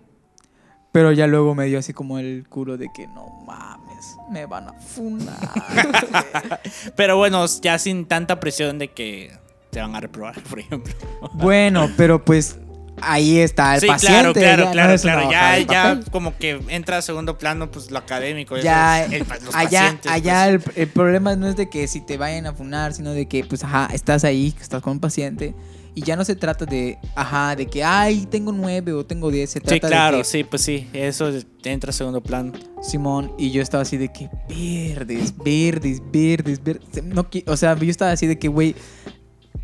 Pero 0.92 1.12
ya 1.12 1.26
luego 1.26 1.54
me 1.54 1.66
dio 1.66 1.78
así 1.78 1.92
como 1.92 2.18
el 2.18 2.46
culo 2.48 2.76
de 2.76 2.88
que 2.92 3.06
no 3.06 3.44
mames, 3.46 4.16
me 4.30 4.46
van 4.46 4.68
a 4.68 4.72
funar. 4.72 5.38
Pero 6.96 7.16
bueno, 7.16 7.44
ya 7.62 7.78
sin 7.78 8.06
tanta 8.06 8.40
presión 8.40 8.78
de 8.78 8.88
que 8.88 9.32
te 9.70 9.80
van 9.80 9.94
a 9.94 10.00
reprobar, 10.00 10.42
por 10.50 10.58
ejemplo. 10.58 10.92
bueno, 11.34 11.88
pero 11.96 12.24
pues 12.24 12.58
ahí 13.02 13.38
está 13.38 13.74
el 13.74 13.80
sí, 13.80 13.86
paciente. 13.86 14.40
claro, 14.40 14.70
claro, 14.70 14.94
ya 14.94 15.00
claro, 15.00 15.28
claro. 15.28 15.30
Ya, 15.30 15.58
ya 15.58 16.00
como 16.10 16.36
que 16.36 16.60
entra 16.68 16.98
a 16.98 17.02
segundo 17.02 17.38
plano, 17.38 17.70
pues 17.70 17.90
lo 17.90 17.98
académico. 17.98 18.56
Ya, 18.58 19.04
el 19.04 19.20
los 19.20 19.54
allá, 19.54 19.80
pacientes, 19.80 20.12
allá 20.12 20.58
pues. 20.62 20.76
el, 20.76 20.82
el 20.82 20.88
problema 20.88 21.36
no 21.36 21.48
es 21.48 21.56
de 21.56 21.68
que 21.68 21.86
si 21.88 22.00
te 22.00 22.16
vayan 22.16 22.46
a 22.46 22.52
funar, 22.52 22.92
sino 22.94 23.12
de 23.12 23.26
que, 23.26 23.44
pues, 23.44 23.64
ajá, 23.64 23.88
estás 23.92 24.24
ahí, 24.24 24.54
estás 24.60 24.82
con 24.82 24.94
un 24.94 25.00
paciente 25.00 25.54
y 25.94 26.02
ya 26.02 26.16
no 26.16 26.24
se 26.24 26.36
trata 26.36 26.64
de, 26.64 26.98
ajá, 27.14 27.56
de 27.56 27.66
que, 27.66 27.82
ay, 27.82 28.26
tengo 28.30 28.52
nueve 28.52 28.92
o 28.92 29.04
tengo 29.04 29.30
diez, 29.30 29.50
se 29.50 29.60
trata 29.60 29.74
Sí, 29.74 29.80
claro, 29.80 30.16
de 30.18 30.22
que, 30.22 30.28
sí, 30.28 30.44
pues 30.44 30.62
sí, 30.62 30.88
eso 30.92 31.30
entra 31.64 31.90
a 31.90 31.92
segundo 31.92 32.22
plano. 32.22 32.52
Simón, 32.82 33.32
y 33.38 33.50
yo 33.50 33.60
estaba 33.62 33.82
así 33.82 33.96
de 33.96 34.12
que, 34.12 34.30
verdes, 34.48 35.34
verdes, 35.36 36.00
verdes, 36.12 36.62
verdes, 36.62 37.04
no, 37.04 37.26
o 37.46 37.56
sea, 37.56 37.76
yo 37.76 37.90
estaba 37.90 38.12
así 38.12 38.26
de 38.26 38.38
que, 38.38 38.48
güey, 38.48 38.74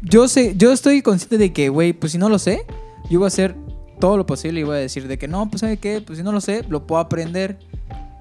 yo 0.03 0.29
sé, 0.29 0.55
yo 0.57 0.73
estoy 0.73 1.03
consciente 1.03 1.39
de 1.39 1.53
que, 1.53 1.69
güey, 1.69 1.93
pues 1.93 2.13
si 2.13 2.19
no 2.19 2.29
lo 2.29 2.39
sé, 2.39 2.67
yo 3.11 3.19
voy 3.19 3.27
a 3.27 3.29
hacer 3.29 3.55
todo 4.01 4.17
lo 4.17 4.27
posible 4.27 4.61
y 4.61 4.63
voy 4.63 4.77
a 4.77 4.81
decir 4.81 5.09
de 5.09 5.19
que, 5.19 5.29
no, 5.29 5.49
pues, 5.49 5.61
¿sabe 5.61 5.79
qué? 5.79 6.01
Pues 6.01 6.19
si 6.19 6.25
no 6.25 6.33
lo 6.33 6.41
sé, 6.41 6.65
lo 6.69 6.87
puedo 6.87 7.01
aprender. 7.01 7.59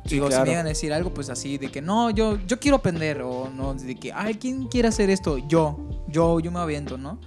Sí, 0.06 0.16
Digo, 0.16 0.28
si 0.28 0.30
claro. 0.30 0.44
me 0.44 0.50
llegan 0.52 0.66
a 0.68 0.70
decir 0.70 0.94
algo, 0.94 1.14
pues 1.14 1.30
así, 1.30 1.58
de 1.58 1.72
que 1.72 1.82
no, 1.82 2.12
yo, 2.12 2.38
yo 2.46 2.60
quiero 2.60 2.78
aprender, 2.78 3.22
o 3.24 3.50
no, 3.50 3.74
de 3.74 3.96
que, 3.96 4.14
ay, 4.14 4.36
¿quién 4.36 4.68
quiere 4.68 4.88
hacer 4.88 5.10
esto? 5.10 5.40
Yo, 5.48 5.80
yo, 6.08 6.40
yo 6.40 6.52
me 6.52 6.60
aviento, 6.60 6.98
¿no? 6.98 7.20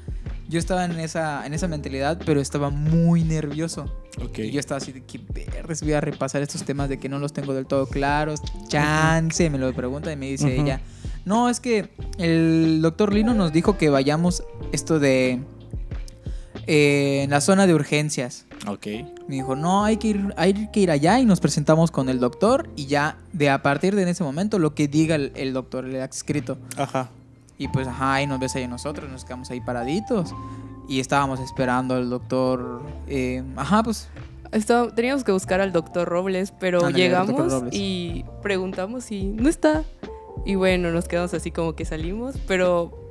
Yo 0.49 0.59
estaba 0.59 0.85
en 0.85 0.99
esa, 0.99 1.45
en 1.45 1.53
esa 1.53 1.69
mentalidad, 1.69 2.19
pero 2.25 2.41
estaba 2.41 2.71
muy 2.71 3.23
nervioso. 3.23 3.85
Ok. 4.25 4.39
Y 4.39 4.51
yo 4.51 4.61
estaba 4.61 4.79
así 4.79 4.93
de 4.93 5.05
que 5.05 5.19
verdes, 5.19 5.83
voy 5.83 5.93
a 5.93 6.01
repasar 6.01 6.41
estos 6.41 6.63
temas 6.63 6.89
de 6.89 6.99
que 6.99 7.09
no 7.11 7.19
los 7.19 7.35
tengo 7.35 7.53
del 7.53 7.67
todo 7.67 7.87
claros. 7.87 8.41
Chance, 8.69 9.51
me 9.51 9.59
lo 9.59 9.71
pregunta 9.75 10.11
y 10.11 10.17
me 10.17 10.27
dice 10.31 10.47
Ujú. 10.47 10.63
ella. 10.63 10.81
No, 11.27 11.51
es 11.51 11.61
que 11.61 11.91
el 12.17 12.81
doctor 12.81 13.13
Lino 13.13 13.35
nos 13.35 13.53
dijo 13.53 13.77
que 13.77 13.91
vayamos 13.91 14.43
esto 14.73 14.99
de... 14.99 15.43
eh, 16.69 17.23
en 17.25 17.31
la 17.31 17.41
zona 17.41 17.67
de 17.67 17.75
urgencias. 17.75 18.45
Ok. 18.67 18.87
Me 19.27 19.37
dijo, 19.37 19.57
no, 19.57 19.85
hay 19.85 19.97
que, 19.97 20.09
ir, 20.09 20.35
hay 20.37 20.69
que 20.69 20.81
ir 20.81 20.91
allá 20.91 21.19
y 21.19 21.25
nos 21.25 21.41
presentamos 21.41 21.91
con 21.91 22.09
el 22.09 22.21
doctor 22.21 22.69
y 22.77 22.87
ya 22.87 23.17
de 23.33 23.51
a 23.51 23.63
partir 23.63 23.97
de 23.97 24.09
ese 24.09 24.23
momento 24.23 24.59
lo 24.59 24.75
que 24.75 24.87
diga 24.87 25.15
el, 25.15 25.33
el 25.35 25.53
doctor, 25.53 25.87
el 25.87 26.01
adscrito. 26.01 26.59
Ajá. 26.77 27.09
Y 27.57 27.69
pues, 27.69 27.89
ajá, 27.89 28.15
ahí 28.15 28.27
nos 28.27 28.39
ves 28.39 28.55
ahí 28.55 28.69
nosotros, 28.69 29.11
nos 29.11 29.25
quedamos 29.25 29.51
ahí 29.51 29.61
paraditos. 29.61 30.35
Y 30.89 31.01
estábamos 31.01 31.41
esperando 31.41 31.95
al 31.95 32.09
doctor. 32.09 32.83
eh, 33.09 33.43
ajá, 33.57 33.83
pues. 33.83 34.09
Teníamos 34.95 35.25
que 35.25 35.33
buscar 35.33 35.61
al 35.61 35.73
doctor 35.73 36.09
Robles, 36.09 36.55
pero 36.59 36.89
llegamos 36.89 37.53
Robles. 37.53 37.75
y 37.75 38.25
preguntamos 38.43 39.11
y 39.11 39.25
no 39.25 39.49
está. 39.49 39.85
Y 40.47 40.55
bueno, 40.55 40.91
nos 40.91 41.07
quedamos 41.07 41.35
así 41.35 41.51
como 41.51 41.75
que 41.75 41.85
salimos, 41.85 42.37
pero 42.47 43.08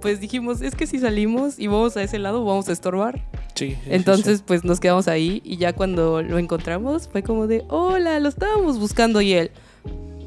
pues 0.00 0.20
dijimos, 0.20 0.60
es 0.62 0.74
que 0.74 0.86
si 0.86 0.98
salimos 0.98 1.58
y 1.58 1.66
vamos 1.66 1.96
a 1.96 2.02
ese 2.02 2.18
lado, 2.18 2.44
vamos 2.44 2.68
a 2.68 2.72
estorbar. 2.72 3.24
Sí. 3.54 3.70
sí, 3.70 3.78
sí, 3.84 3.90
Entonces, 3.90 4.42
pues 4.44 4.64
nos 4.64 4.80
quedamos 4.80 5.08
ahí 5.08 5.42
y 5.44 5.56
ya 5.56 5.72
cuando 5.72 6.22
lo 6.22 6.38
encontramos 6.38 7.08
fue 7.08 7.22
como 7.22 7.46
de, 7.46 7.64
hola, 7.68 8.18
lo 8.20 8.28
estábamos 8.28 8.78
buscando 8.78 9.20
y 9.20 9.32
él. 9.34 9.50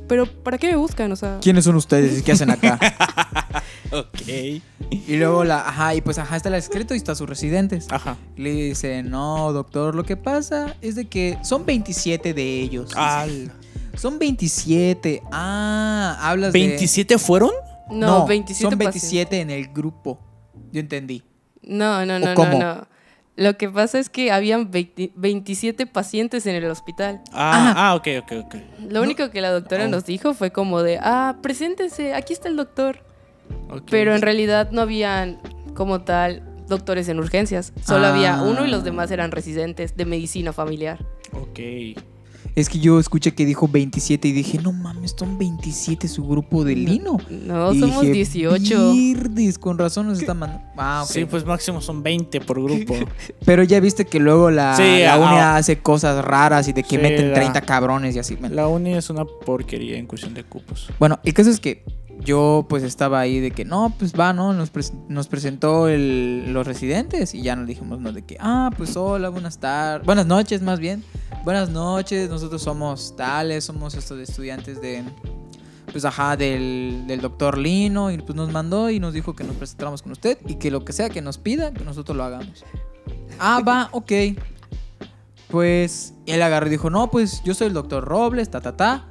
Pero, 0.08 0.26
¿para 0.26 0.58
qué 0.58 0.68
me 0.68 0.76
buscan? 0.76 1.12
O 1.12 1.16
sea, 1.16 1.40
¿Quiénes 1.42 1.64
son 1.64 1.76
ustedes 1.76 2.20
y 2.20 2.24
qué 2.24 2.34
hacen 2.34 2.50
acá? 2.50 2.80
Ok. 3.92 4.28
y 4.28 5.16
luego 5.18 5.44
la. 5.44 5.68
Ajá, 5.68 5.94
y 5.94 6.02
pues, 6.02 6.18
ajá, 6.18 6.36
está 6.36 6.50
el 6.50 6.56
adscrito 6.56 6.96
y 6.96 6.98
está 6.98 7.14
sus 7.14 7.30
residentes. 7.30 7.86
Ajá. 7.92 8.18
Le 8.38 8.52
dice, 8.52 9.04
no, 9.04 9.54
doctor, 9.54 9.94
lo 9.94 10.04
que 10.04 10.18
pasa 10.18 10.76
es 10.82 10.96
de 10.96 11.06
que 11.06 11.38
son 11.44 11.64
27 11.66 12.34
de 12.34 12.62
ellos. 12.62 12.92
Al. 12.96 13.52
Son 13.96 14.18
27. 14.18 15.22
Ah, 15.32 16.18
hablas 16.22 16.54
de. 16.54 16.60
¿27 16.80 17.20
fueron? 17.20 17.52
No, 17.90 18.26
27 18.28 18.62
Son 18.62 18.78
pacientes. 18.78 19.02
27 19.12 19.42
en 19.42 19.50
el 19.50 19.68
grupo. 19.74 20.20
Yo 20.72 20.80
entendí. 20.80 21.24
No, 21.62 22.06
no, 22.06 22.16
¿O 22.16 22.20
no, 22.20 22.26
no, 22.30 22.36
cómo? 22.36 22.60
no. 22.60 22.88
Lo 23.36 23.58
que 23.58 23.68
pasa 23.68 23.98
es 23.98 24.10
que 24.10 24.32
habían 24.32 24.70
20 24.70 25.12
27 25.16 25.88
pacientes 25.88 26.46
en 26.46 26.56
el 26.56 26.66
hospital. 26.70 27.22
Ah, 27.32 27.74
ah, 27.76 27.96
ok, 27.96 28.08
ok, 28.22 28.32
ok. 28.46 28.56
Lo 28.92 29.02
único 29.02 29.32
que 29.32 29.42
la 29.42 29.52
doctora 29.52 29.86
Oh. 29.86 29.90
nos 29.90 30.06
dijo 30.06 30.34
fue 30.36 30.52
como 30.52 30.84
de, 30.84 31.00
ah, 31.02 31.38
preséntense, 31.42 32.14
aquí 32.14 32.34
está 32.34 32.48
el 32.48 32.56
doctor. 32.58 33.00
ok. 33.70 33.84
Pero 33.90 34.14
en 34.16 34.22
realidad 34.22 34.70
no 34.72 34.82
habían 34.82 35.40
como 35.74 36.02
tal 36.02 36.44
doctores 36.68 37.10
en 37.10 37.18
urgencias. 37.18 37.74
Solo 37.84 38.06
había 38.08 38.36
Ah. 38.36 38.44
uno 38.44 38.66
y 38.66 38.70
los 38.70 38.84
demás 38.84 39.10
eran 39.10 39.32
residentes 39.32 39.98
de 39.98 40.06
medicina 40.06 40.54
familiar. 40.54 41.04
Ok. 41.34 41.60
Es 42.56 42.70
que 42.70 42.80
yo 42.80 43.00
escuché 43.00 43.34
que 43.34 43.46
dijo 43.48 43.68
27 43.68 44.28
y 44.28 44.32
dije, 44.32 44.60
no 44.62 44.72
mames, 44.72 45.16
son 45.18 45.40
27 45.40 46.08
su 46.08 46.24
grupo 46.28 46.64
de 46.64 46.76
Lino. 46.76 47.18
No, 47.30 47.74
Y 47.74 47.80
somos 47.80 48.02
dije, 48.02 48.14
18. 48.14 48.92
"Virdes, 48.94 49.58
con 49.58 49.78
razón 49.80 50.08
nos 50.08 50.20
está 50.20 50.36
mandando. 50.36 50.64
Ah, 50.78 51.02
ok. 51.04 51.10
Sí, 51.12 51.26
pues 51.26 51.46
máximo 51.46 51.82
son 51.82 52.04
20 52.04 52.42
por 52.42 52.62
grupo. 52.62 52.94
Pero 53.46 53.64
ya 53.64 53.80
viste 53.80 54.06
que 54.06 54.20
luego 54.20 54.52
la, 54.52 54.76
Sí, 54.78 54.84
la 55.02 55.16
ah, 55.16 55.54
ah. 55.54 55.58
hace 55.58 55.80
cosas 55.80 56.24
raras 56.24 56.68
y 56.68 56.74
de 56.74 56.84
que 56.84 56.98
Sí, 56.98 56.98
meten 57.00 57.30
la- 57.30 57.36
30 57.36 57.62
cabrones 57.62 58.16
y 58.16 58.20
así. 58.20 58.38
La 58.52 58.68
uni 58.68 58.94
es 58.94 59.10
una 59.10 59.26
porquería 59.26 59.98
en 59.98 60.06
cuestión 60.06 60.36
de 60.36 60.44
cupos. 60.44 60.90
Bueno, 61.00 61.20
el 61.24 61.34
caso 61.34 61.50
es 61.50 61.60
que 61.60 61.84
yo 62.26 62.66
pues 62.70 62.84
estaba 62.84 63.20
ahí 63.20 63.40
de 63.40 63.52
que 63.52 63.66
no, 63.66 63.94
pues 63.98 64.14
va, 64.18 64.34
¿no? 64.34 64.54
Nos, 64.54 64.72
nos 65.10 65.28
presentó 65.28 65.88
el- 65.88 66.54
los 66.54 66.66
residentes 66.68 67.34
y 67.34 67.42
ya 67.42 67.56
nos 67.56 67.68
dijimos, 67.68 68.00
¿no? 68.00 68.12
De 68.12 68.24
que, 68.24 68.38
ah, 68.40 68.72
pues 68.78 68.96
hola, 68.96 69.30
buenas 69.30 69.58
tardes, 69.60 70.06
buenas 70.06 70.26
noches 70.26 70.62
más 70.62 70.80
bien. 70.80 71.04
Buenas 71.44 71.70
noches, 71.70 72.30
nosotros 72.30 72.62
somos 72.62 73.16
tales, 73.18 73.66
somos 73.66 73.96
estos 73.96 74.18
estudiantes 74.20 74.80
de, 74.82 75.04
pues 75.92 76.06
ajá, 76.06 76.38
del, 76.38 77.04
del 77.06 77.20
doctor 77.20 77.58
Lino 77.58 78.12
y 78.12 78.18
pues 78.18 78.36
nos 78.36 78.52
mandó 78.52 78.90
y 78.90 79.00
nos 79.00 79.14
dijo 79.14 79.36
que 79.36 79.44
nos 79.44 79.56
presentáramos 79.58 80.02
con 80.02 80.14
usted 80.14 80.38
y 80.48 80.56
que 80.56 80.72
lo 80.72 80.86
que 80.86 80.94
sea 80.94 81.10
que 81.10 81.22
nos 81.22 81.38
pida, 81.38 81.74
que 81.74 81.84
nosotros 81.84 82.16
lo 82.16 82.24
hagamos. 82.24 82.64
Ah, 83.40 83.62
va, 83.68 83.90
ok. 83.92 84.12
Pues 85.50 86.14
él 86.26 86.42
agarró 86.42 86.68
y 86.68 86.70
dijo, 86.72 86.90
no, 86.90 87.12
pues 87.12 87.44
yo 87.44 87.54
soy 87.54 87.68
el 87.68 87.74
doctor 87.74 88.04
Robles, 88.06 88.50
ta, 88.50 88.62
ta, 88.62 88.76
ta. 88.76 89.08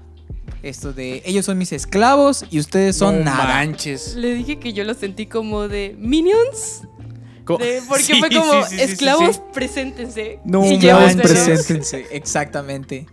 Esto 0.62 0.92
de, 0.92 1.22
ellos 1.26 1.44
son 1.44 1.58
mis 1.58 1.72
esclavos 1.72 2.44
y 2.50 2.58
ustedes 2.60 2.96
son 2.96 3.18
no 3.20 3.24
nada. 3.24 3.44
manches. 3.46 4.14
Le 4.14 4.34
dije 4.34 4.58
que 4.58 4.72
yo 4.72 4.84
lo 4.84 4.94
sentí 4.94 5.26
como 5.26 5.66
de 5.68 5.96
Minions. 5.98 6.82
Co- 7.44 7.58
de- 7.58 7.82
porque 7.88 8.02
Sí, 8.04 8.14
fue 8.20 8.28
como, 8.30 8.52
sí, 8.64 8.68
sí, 8.70 8.70
sí, 8.70 8.76
sí, 8.86 8.92
esclavos, 8.92 9.36
sí. 9.36 9.42
preséntense. 9.52 10.38
No 10.44 10.62
Esclavos, 10.64 11.14
preséntense. 11.16 12.06
Exactamente. 12.12 13.06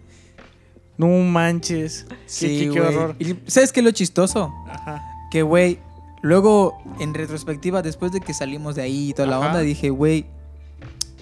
No 0.98 1.08
manches. 1.08 2.06
Sí, 2.26 2.70
qué, 2.74 2.82
horror. 2.82 3.16
Y 3.20 3.36
¿Sabes 3.48 3.72
qué 3.72 3.80
es 3.80 3.84
lo 3.86 3.92
chistoso? 3.92 4.54
Ajá. 4.68 5.02
Que, 5.32 5.42
güey, 5.44 5.80
luego 6.22 6.78
en 7.00 7.14
retrospectiva, 7.14 7.82
después 7.82 8.12
de 8.12 8.20
que 8.20 8.34
salimos 8.34 8.76
de 8.76 8.82
ahí 8.84 9.10
y 9.10 9.14
toda 9.14 9.28
la 9.28 9.38
Ajá. 9.38 9.48
onda, 9.48 9.60
dije, 9.62 9.90
güey, 9.90 10.26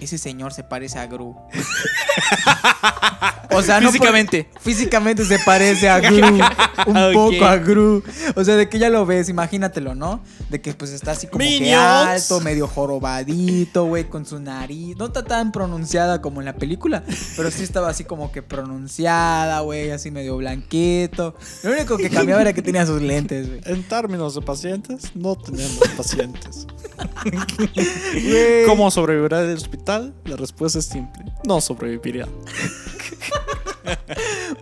ese 0.00 0.18
señor 0.18 0.52
se 0.52 0.62
parece 0.64 0.98
a 0.98 1.06
Gru. 1.06 1.36
o 3.50 3.62
sea, 3.62 3.80
no 3.80 3.86
por- 3.86 3.92
Físicamente. 3.92 4.48
físicamente 4.60 5.24
se 5.24 5.38
parece 5.40 5.88
a 5.88 5.98
Gru. 6.00 6.26
Un 6.86 7.12
poco 7.12 7.44
a 7.44 7.56
Gru. 7.56 8.02
O 8.36 8.44
sea, 8.44 8.56
de 8.56 8.68
que 8.68 8.78
ya 8.78 8.88
lo 8.90 9.04
ves, 9.06 9.28
imagínatelo, 9.28 9.94
¿no? 9.94 10.20
De 10.50 10.60
que 10.60 10.72
pues 10.74 10.90
está 10.92 11.12
así 11.12 11.26
como 11.26 11.44
que 11.44 11.74
alto, 11.74 12.40
medio 12.40 12.66
jorobadito, 12.68 13.84
güey, 13.86 14.04
con 14.08 14.24
su 14.26 14.38
nariz. 14.40 14.96
No 14.96 15.06
está 15.06 15.24
tan 15.24 15.52
pronunciada 15.52 16.20
como 16.22 16.40
en 16.40 16.46
la 16.46 16.54
película, 16.54 17.02
pero 17.36 17.50
sí 17.50 17.62
estaba 17.62 17.88
así 17.88 18.04
como 18.04 18.30
que 18.32 18.42
pronunciada, 18.42 19.60
güey, 19.60 19.90
así 19.90 20.10
medio 20.10 20.36
blanquito. 20.36 21.34
Lo 21.62 21.72
único 21.72 21.96
que 21.96 22.10
cambiaba 22.10 22.40
era 22.42 22.52
que 22.52 22.62
tenía 22.62 22.86
sus 22.86 23.02
lentes, 23.02 23.48
güey. 23.48 23.60
En 23.64 23.82
términos 23.82 24.34
de 24.34 24.42
pacientes, 24.42 25.10
no 25.14 25.36
tenemos 25.36 25.78
pacientes. 25.96 26.66
¿Cómo 28.66 28.90
sobrevivirá 28.90 29.40
el 29.42 29.54
hospital? 29.56 29.87
La 30.24 30.36
respuesta 30.36 30.78
es 30.78 30.84
simple. 30.86 31.24
No 31.44 31.60
sobreviviría. 31.60 32.26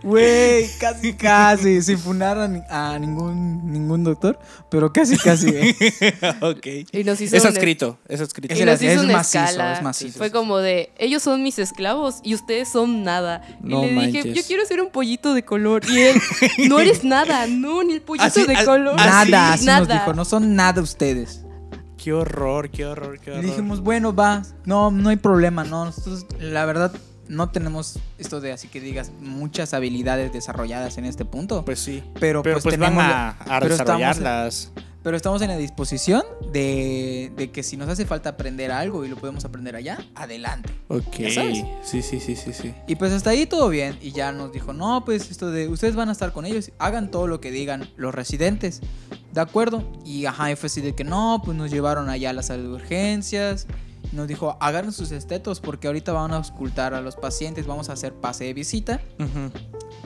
Güey, 0.03 0.69
casi, 0.79 1.15
casi. 1.15 1.83
Sin 1.83 1.99
funar 1.99 2.39
a, 2.39 2.47
ni- 2.49 2.63
a 2.69 2.97
ningún, 2.99 3.73
ningún 3.73 4.05
doctor, 4.05 4.39
pero 4.71 4.93
casi, 4.93 5.17
casi, 5.17 5.51
güey. 5.51 5.71
ok. 6.43 6.67
Y 6.93 7.03
nos 7.05 7.21
hizo 7.21 7.35
Es 7.37 7.43
un- 7.43 7.49
adscrito, 7.49 7.99
es 8.09 8.21
adscrito. 8.21 8.53
Es 8.55 8.59
Y 8.61 8.63
el- 8.63 8.69
nos 8.69 8.83
hizo 8.83 8.93
es 8.93 9.01
una 9.01 9.13
macizo, 9.15 9.45
escala. 9.45 9.73
es 9.75 9.83
macizo. 9.83 10.19
Fue 10.19 10.31
como 10.31 10.59
de, 10.59 10.93
ellos 10.99 11.23
son 11.23 11.43
mis 11.43 11.59
esclavos 11.59 12.17
y 12.23 12.35
ustedes 12.35 12.69
son 12.69 13.03
nada. 13.03 13.43
No 13.61 13.85
y 13.85 13.91
le 13.91 14.07
dije, 14.07 14.33
yo 14.33 14.43
quiero 14.47 14.65
ser 14.65 14.81
un 14.81 14.91
pollito 14.91 15.35
de 15.35 15.45
color. 15.45 15.83
Y 15.89 15.99
él, 16.03 16.21
no 16.69 16.79
eres 16.81 17.03
nada, 17.03 17.47
no, 17.49 17.83
ni 17.83 17.95
el 17.95 18.03
pollito 18.03 18.27
Así- 18.27 18.45
de 18.47 18.65
color. 18.65 18.95
Nada, 18.97 19.55
así 19.55 19.65
nada. 19.67 19.79
nos 19.81 19.89
dijo, 19.89 20.13
no 20.15 20.25
son 20.25 20.55
nada 20.55 20.81
ustedes. 20.83 21.41
Qué 22.07 22.13
horror, 22.13 22.71
qué 22.71 22.87
horror, 22.87 23.19
qué 23.19 23.31
Y 23.31 23.33
horror. 23.33 23.45
dijimos, 23.45 23.81
bueno, 23.81 24.15
va, 24.15 24.45
no, 24.65 24.93
no 24.93 25.09
hay 25.09 25.17
problema, 25.17 25.65
no. 25.65 25.87
Nosotros, 25.87 26.25
la 26.39 26.65
verdad, 26.65 26.93
no 27.29 27.51
tenemos 27.51 27.99
esto 28.19 28.41
de 28.41 28.53
así 28.53 28.69
que 28.69 28.81
digas 28.81 29.11
muchas 29.21 29.75
habilidades 29.75 30.33
desarrolladas 30.33 30.99
en 30.99 31.05
este 31.05 31.25
punto. 31.25 31.65
Pues 31.65 31.81
sí. 31.81 32.03
pero, 32.21 32.43
Pero 32.43 32.55
pues, 32.57 32.65
pues, 32.65 32.79
van 32.79 32.91
tenemos 32.97 33.05
a, 33.15 33.29
a 33.31 33.61
pero 33.61 33.75
estamos- 33.75 34.01
desarrollarlas. 34.01 34.73
pero 35.03 35.17
estamos 35.17 35.41
en 35.43 35.49
la 35.49 35.57
disposición 35.57 36.23
de, 36.53 37.31
de 37.37 37.51
que 37.51 37.63
si 37.63 37.77
nos 37.77 37.89
hace 37.89 38.07
falta 38.07 38.31
aprender 38.31 38.73
algo 38.73 39.05
y 39.05 39.09
lo 39.09 39.17
podemos 39.17 39.45
aprender 39.45 39.77
allá, 39.77 39.99
adelante. 40.15 40.73
Ok. 40.89 41.17
¿Ya 41.19 41.31
sabes? 41.31 41.65
Sí, 41.83 42.03
sí, 42.03 42.21
sí, 42.21 42.35
sí, 42.37 42.53
sí. 42.53 42.75
Y 42.89 42.97
pues 42.97 43.13
hasta 43.13 43.31
ahí 43.31 43.47
todo 43.47 43.69
bien. 43.69 43.97
Y 44.01 44.13
ya 44.13 44.33
nos 44.33 44.53
dijo, 44.53 44.73
no, 44.73 45.05
pues 45.05 45.31
esto 45.31 45.51
de, 45.51 45.69
ustedes 45.69 45.95
van 45.95 46.09
a 46.09 46.13
estar 46.13 46.33
con 46.33 46.45
ellos, 46.47 46.71
hagan 46.79 47.11
todo 47.11 47.27
lo 47.29 47.41
que 47.41 47.51
digan 47.51 47.89
los 47.97 48.15
residentes. 48.15 48.81
¿De 49.33 49.41
acuerdo? 49.41 49.85
Y 50.05 50.25
ajá, 50.27 50.51
y 50.51 50.57
fue 50.57 50.69
así 50.69 50.81
de 50.81 50.95
que 50.95 51.05
no, 51.05 51.43
pues 51.45 51.57
nos 51.57 51.71
llevaron 51.71 52.09
allá 52.09 52.31
a 52.31 52.33
la 52.33 52.43
sala 52.43 52.63
de 52.63 52.69
urgencias. 52.71 53.67
Nos 54.17 54.27
dijo, 54.29 54.57
agarren 54.61 54.93
sus 54.93 55.13
estetos 55.13 55.61
porque 55.61 55.87
ahorita 55.87 56.13
van 56.13 56.33
a 56.33 56.37
auscultar 56.39 56.95
a 56.95 57.01
los 57.01 57.15
pacientes, 57.17 57.67
vamos 57.67 57.91
a 57.91 57.93
hacer 57.93 58.15
pase 58.15 58.45
de 58.45 58.55
visita. 58.55 59.01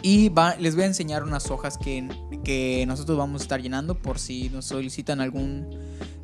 Y 0.02 0.28
va- 0.30 0.56
les 0.56 0.74
voy 0.74 0.84
a 0.84 0.86
enseñar 0.86 1.22
unas 1.22 1.50
hojas 1.50 1.78
que, 1.78 2.08
que 2.44 2.84
nosotros 2.86 3.16
vamos 3.16 3.40
a 3.40 3.44
estar 3.44 3.62
llenando 3.62 3.94
por 3.94 4.18
si 4.18 4.48
nos 4.50 4.64
solicitan 4.66 5.20
algún, 5.20 5.68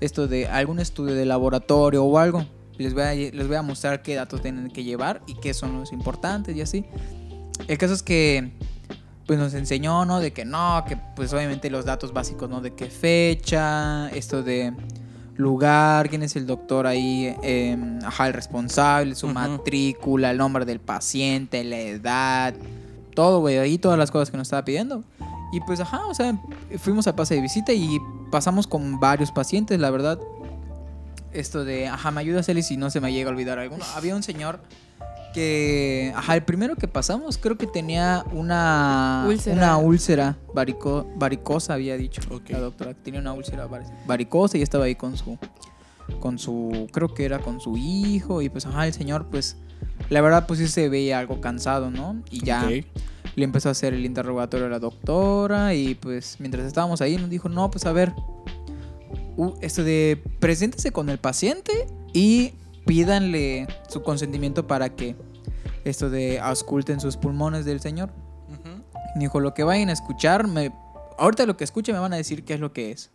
esto 0.00 0.26
de, 0.28 0.49
algún 0.49 0.81
estudio 0.81 1.14
de 1.14 1.25
laboratorio 1.26 2.05
o 2.05 2.19
algo. 2.19 2.45
Les 2.78 2.93
voy, 2.93 3.02
a, 3.05 3.14
les 3.14 3.47
voy 3.47 3.57
a 3.57 3.62
mostrar 3.62 4.02
qué 4.02 4.14
datos 4.14 4.43
tienen 4.43 4.69
que 4.71 4.83
llevar 4.85 5.23
y 5.26 5.35
qué 5.35 5.55
son 5.55 5.78
los 5.78 5.93
importantes 5.93 6.55
y 6.57 6.61
así. 6.62 6.85
El 7.69 7.78
caso 7.78 7.95
es 7.95 8.02
que 8.02 8.52
pues 9.26 9.38
nos 9.38 9.55
enseñó, 9.55 10.05
¿no? 10.05 10.21
De 10.21 10.33
que 10.33 10.45
no, 10.45 10.85
que 10.87 10.97
pues 11.16 11.33
obviamente 11.33 11.69
los 11.71 11.85
datos 11.85 12.12
básicos, 12.12 12.49
¿no? 12.49 12.61
De 12.61 12.75
qué 12.75 12.87
fecha, 12.87 14.09
esto 14.11 14.43
de 14.43 14.73
lugar, 15.37 16.09
quién 16.09 16.23
es 16.23 16.37
el 16.37 16.47
doctor 16.47 16.87
ahí, 16.87 17.35
eh, 17.43 17.76
ajá, 18.05 18.26
el 18.28 18.33
responsable, 18.33 19.14
su 19.14 19.28
matrícula, 19.28 20.31
el 20.31 20.38
nombre 20.38 20.64
del 20.64 20.81
paciente, 20.81 21.62
la 21.64 21.78
edad, 21.78 22.55
todo, 23.14 23.40
güey, 23.40 23.59
ahí 23.59 23.78
todas 23.78 23.99
las 23.99 24.11
cosas 24.11 24.31
que 24.31 24.37
nos 24.37 24.47
estaba 24.47 24.64
pidiendo. 24.64 25.02
Y 25.52 25.61
pues, 25.61 25.81
ajá, 25.81 26.07
o 26.07 26.14
sea, 26.14 26.38
fuimos 26.78 27.07
a 27.07 27.16
pase 27.16 27.35
de 27.35 27.40
visita 27.40 27.73
y 27.73 27.99
pasamos 28.31 28.66
con 28.66 28.99
varios 28.99 29.31
pacientes, 29.31 29.78
la 29.78 29.90
verdad. 29.90 30.19
Esto 31.33 31.64
de, 31.64 31.88
ajá, 31.88 32.11
me 32.11 32.21
ayuda 32.21 32.43
Celis 32.43 32.66
si 32.66 32.76
no 32.76 32.90
se 32.90 33.00
me 33.00 33.12
llega 33.12 33.31
a 33.31 33.33
olvidar 33.33 33.59
alguno. 33.59 33.85
Había 33.95 34.16
un 34.16 34.23
señor 34.23 34.61
que, 35.37 36.12
ajá, 36.16 36.35
el 36.35 36.43
primero 36.45 36.76
que 36.76 36.88
pasamos 36.88 37.37
creo 37.38 37.57
que 37.59 37.66
tenía 37.66 38.25
una 38.33 39.25
Úlcera. 39.28 39.57
una 39.57 39.76
úlcera 39.76 40.38
varico- 40.55 41.07
varicosa, 41.16 41.75
había 41.75 41.97
dicho 41.97 42.23
la 42.49 42.59
doctora. 42.59 42.95
que 42.95 43.00
Tenía 43.02 43.21
una 43.21 43.33
úlcera 43.35 43.69
vari- 43.69 43.87
varicosa 44.07 44.57
y 44.59 44.62
estaba 44.62 44.87
ahí 44.87 44.95
con 44.95 45.16
su, 45.16 45.38
con 46.21 46.38
su, 46.38 46.88
creo 46.90 47.12
que 47.14 47.25
era 47.26 47.38
con 47.40 47.61
su 47.61 47.76
hijo 47.76 48.40
y 48.43 48.49
pues, 48.49 48.64
ajá, 48.66 48.87
el 48.87 48.93
señor 48.95 49.26
pues, 49.31 49.57
la 50.09 50.21
verdad 50.23 50.47
pues 50.47 50.59
sí 50.59 50.69
se 50.69 50.88
veía 50.88 51.19
algo 51.19 51.40
cansado, 51.40 51.90
¿no? 51.90 52.23
Y 52.31 52.45
ya 52.45 52.66
le 52.69 53.45
empezó 53.45 53.69
a 53.69 53.73
hacer 53.73 53.93
el 53.93 54.05
interrogatorio 54.07 54.66
a 54.66 54.71
la 54.71 54.78
doctora 54.78 55.75
y 55.75 55.95
pues 55.95 56.37
mientras 56.38 56.64
estábamos 56.66 57.00
ahí 57.02 57.16
nos 57.19 57.28
dijo, 57.28 57.49
no, 57.50 57.71
pues 57.71 57.85
a 57.85 57.93
ver, 57.93 58.12
esto 59.61 59.85
de 59.85 60.23
preséntese 60.40 60.93
con 60.93 61.11
el 61.11 61.19
paciente 61.19 61.73
y 62.14 62.52
pídanle 62.87 63.66
su 63.88 64.02
consentimiento 64.02 64.66
para 64.66 64.88
que 64.88 65.16
esto 65.85 66.09
de 66.09 66.40
ausculten 66.40 67.00
sus 67.00 67.16
pulmones 67.16 67.64
del 67.64 67.81
señor. 67.81 68.11
Ujú. 68.49 68.83
Me 69.14 69.21
Dijo, 69.21 69.40
lo 69.40 69.52
que 69.55 69.64
vayan 69.64 69.90
a 69.90 69.93
escuchar, 69.93 70.47
me, 70.47 70.73
ahorita 71.19 71.47
lo 71.47 71.57
que 71.57 71.64
escuchen 71.64 71.95
me 71.95 72.00
van 72.00 72.12
a 72.12 72.16
decir 72.16 72.45
qué 72.45 72.55
es 72.55 72.61
lo 72.61 72.73
que 72.73 72.93
es. 72.93 73.11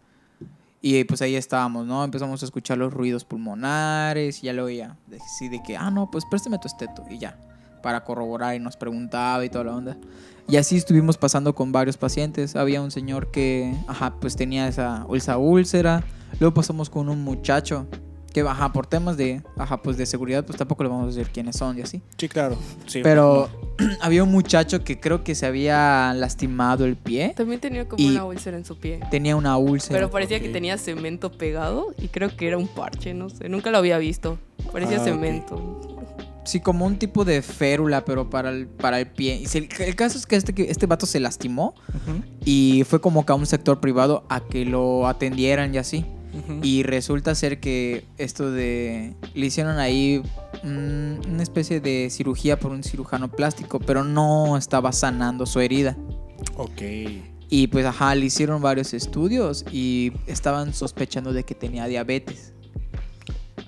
Y 0.82 1.04
pues 1.04 1.22
ahí 1.22 1.36
estábamos, 1.36 1.86
¿no? 1.86 2.04
Empezamos 2.04 2.42
a 2.42 2.46
escuchar 2.46 2.78
los 2.78 2.92
ruidos 2.92 3.24
pulmonares 3.24 4.44
y 4.44 4.48
ya 4.48 4.54
luego 4.54 4.70
ya, 4.70 4.98
así 5.24 5.48
de 5.48 5.62
que, 5.62 5.78
ah, 5.78 5.92
no, 5.92 6.10
pues 6.10 6.26
préstame 6.26 6.58
tu 6.58 6.68
esteto 6.68 7.06
y 7.08 7.20
ya, 7.20 7.38
para 7.84 8.04
corroborar 8.04 8.56
y 8.56 8.60
nos 8.60 8.78
preguntaba 8.78 9.46
y 9.46 9.50
toda 9.50 9.66
la 9.66 9.76
onda. 9.76 9.98
Y 10.48 10.58
así 10.58 10.78
estuvimos 10.78 11.18
pasando 11.18 11.54
con 11.54 11.72
varios 11.72 11.98
pacientes. 11.98 12.56
Había 12.56 12.82
un 12.82 12.90
señor 12.90 13.30
que, 13.30 13.76
ajá, 13.88 14.16
pues 14.20 14.36
tenía 14.36 14.68
esa, 14.68 15.06
esa 15.14 15.38
úlcera. 15.38 16.04
Luego 16.40 16.56
pasamos 16.56 16.90
con 16.90 17.10
un 17.10 17.24
muchacho 17.24 17.88
que, 18.32 18.42
ajá, 18.42 18.72
por 18.74 18.88
temas 18.88 19.18
de, 19.18 19.42
ajá, 19.58 19.82
pues 19.82 19.98
de 19.98 20.06
seguridad, 20.06 20.46
pues 20.46 20.58
tampoco 20.58 20.84
le 20.84 20.90
vamos 20.90 21.06
a 21.06 21.08
decir 21.18 21.32
quiénes 21.34 21.56
son 21.58 21.78
y 21.78 21.82
así. 21.82 22.02
Sí, 22.18 22.28
claro. 22.30 22.56
Sí. 22.88 23.02
Pero 23.04 23.50
había 24.02 24.24
un 24.24 24.32
muchacho 24.32 24.84
que 24.84 25.00
creo 25.00 25.24
que 25.24 25.36
se 25.36 25.46
había 25.46 26.14
lastimado 26.16 26.86
el 26.86 26.96
pie. 26.96 27.34
También 27.36 27.60
tenía 27.60 27.88
como 27.88 28.06
una 28.08 28.26
úlcera 28.26 28.58
en 28.58 28.66
su 28.66 28.78
pie. 28.78 29.00
Tenía 29.12 29.36
una 29.36 29.58
úlcera. 29.58 29.98
Pero 29.98 30.10
parecía 30.10 30.40
que 30.40 30.50
tenía 30.50 30.78
cemento 30.78 31.32
pegado 31.32 31.94
y 31.98 32.08
creo 32.08 32.36
que 32.36 32.48
era 32.48 32.58
un 32.58 32.68
parche, 32.68 33.14
no 33.14 33.30
sé. 33.30 33.50
Nunca 33.50 33.70
lo 33.72 33.78
había 33.78 33.98
visto. 33.98 34.38
Parecía 34.72 34.98
Ah, 35.02 35.04
cemento. 35.04 35.88
Sí, 36.44 36.60
como 36.60 36.86
un 36.88 36.98
tipo 36.98 37.24
de 37.24 37.44
férula, 37.44 38.04
pero 38.04 38.30
para 38.32 38.50
el, 38.50 38.66
para 38.68 39.00
el 39.00 39.06
pie. 39.08 39.36
Y 39.36 39.46
se- 39.46 39.70
el 39.80 39.96
caso 39.96 40.18
es 40.18 40.26
que 40.26 40.36
este, 40.36 40.54
que 40.56 40.72
este 40.72 40.88
vato 40.88 41.06
se 41.06 41.20
lastimó 41.20 41.76
y 42.44 42.84
fue 42.88 43.00
como 43.00 43.26
que 43.26 43.32
a 43.32 43.36
un 43.36 43.46
sector 43.46 43.80
privado 43.80 44.24
a 44.30 44.40
que 44.42 44.66
lo 44.66 45.08
atendieran 45.08 45.74
y 45.76 45.78
así. 45.78 46.06
Y 46.64 46.84
resulta 46.84 47.36
ser 47.36 47.60
que 47.60 48.06
esto 48.18 48.52
de... 48.52 49.16
Le 49.34 49.46
hicieron 49.46 49.80
ahí 49.80 50.22
una 50.64 51.44
especie 51.44 51.82
de 51.82 52.10
cirugía 52.10 52.60
por 52.60 52.72
un 52.72 52.84
cirujano 52.84 53.30
plástico, 53.32 53.80
pero 53.80 54.04
no 54.04 54.58
estaba 54.58 54.92
sanando 54.92 55.46
su 55.46 55.60
herida. 55.60 55.98
Ok. 56.56 56.82
Y 57.50 57.68
pues 57.68 57.86
ajá, 57.86 58.16
le 58.16 58.28
hicieron 58.28 58.62
varios 58.62 58.94
estudios 58.94 59.66
y 59.72 60.14
estaban 60.26 60.74
sospechando 60.74 61.34
de 61.34 61.44
que 61.44 61.54
tenía 61.54 61.86
diabetes. 61.88 62.54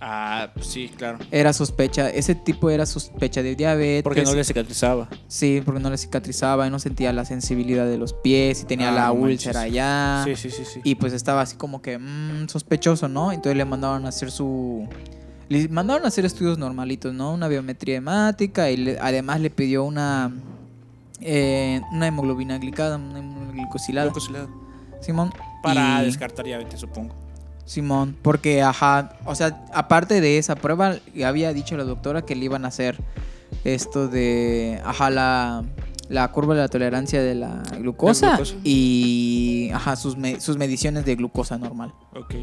Ah, 0.06 0.52
sí, 0.60 0.92
claro. 0.98 1.18
Era 1.32 1.54
sospecha, 1.54 2.10
ese 2.10 2.36
tipo 2.36 2.70
era 2.70 2.86
sospecha 2.86 3.42
de 3.42 3.56
diabetes. 3.56 4.04
Porque 4.04 4.24
no 4.24 4.34
le 4.34 4.44
cicatrizaba. 4.44 5.08
Sí, 5.30 5.62
porque 5.64 5.80
no 5.80 5.90
le 5.90 5.98
cicatrizaba 5.98 6.68
y 6.68 6.70
no 6.70 6.78
sentía 6.80 7.14
la 7.14 7.24
sensibilidad 7.24 7.86
de 7.86 7.98
los 7.98 8.12
pies 8.12 8.64
y 8.64 8.66
tenía 8.66 8.90
Ah, 8.90 8.92
la 8.96 9.12
úlcera 9.14 9.62
allá. 9.62 10.24
Sí, 10.26 10.36
sí, 10.36 10.50
sí, 10.50 10.66
sí. 10.66 10.82
Y 10.84 10.96
pues 10.96 11.14
estaba 11.14 11.40
así 11.42 11.56
como 11.56 11.82
que 11.82 11.98
mm, 11.98 12.50
sospechoso, 12.50 13.08
¿no? 13.08 13.32
Entonces 13.32 13.56
le 13.56 13.64
mandaron 13.64 14.06
a 14.06 14.10
hacer 14.10 14.30
su... 14.30 14.88
Le 15.48 15.70
mandaron 15.70 16.04
a 16.04 16.10
hacer 16.10 16.26
estudios 16.26 16.58
normalitos, 16.58 17.14
¿no? 17.14 17.34
Una 17.34 17.48
biometría 17.48 17.96
hemática 17.96 18.70
y 18.72 18.76
le- 18.78 19.00
además 19.00 19.40
le 19.40 19.50
pidió 19.52 19.86
una... 19.86 20.34
eh, 21.22 21.80
una 21.94 22.08
hemoglobina 22.08 22.58
glicada, 22.58 22.98
una 22.98 23.20
hemoglobina. 23.20 23.54
Glucosilado. 23.64 24.12
Simón. 25.00 25.32
Para 25.62 26.02
Y- 26.02 26.06
descartar 26.08 26.44
diabetes, 26.44 26.80
supongo. 26.82 27.16
Simón, 27.66 28.16
porque 28.22 28.62
ajá, 28.62 29.18
o 29.26 29.36
sea, 29.36 29.66
aparte 29.74 30.20
de 30.22 30.38
esa 30.38 30.56
prueba, 30.56 30.96
había 31.26 31.54
dicho 31.54 31.78
la 31.78 31.84
doctora 31.86 32.24
que 32.24 32.36
le 32.36 32.46
iban 32.46 32.66
a 32.66 32.68
hacer 32.70 32.98
esto 33.64 34.08
de, 34.10 34.82
ajá, 34.84 35.10
la, 35.10 35.64
la 36.10 36.30
curva 36.32 36.56
de 36.56 36.62
la 36.62 36.68
tolerancia 36.68 37.22
de 37.22 37.36
la 37.36 37.64
glucosa, 37.80 38.38
y, 38.66 39.70
ajá, 39.74 39.96
sus, 39.96 40.18
me- 40.18 40.42
sus 40.42 40.58
mediciones 40.58 41.06
de 41.06 41.16
glucosa 41.16 41.58
normal. 41.58 41.94
Ok. 42.16 42.36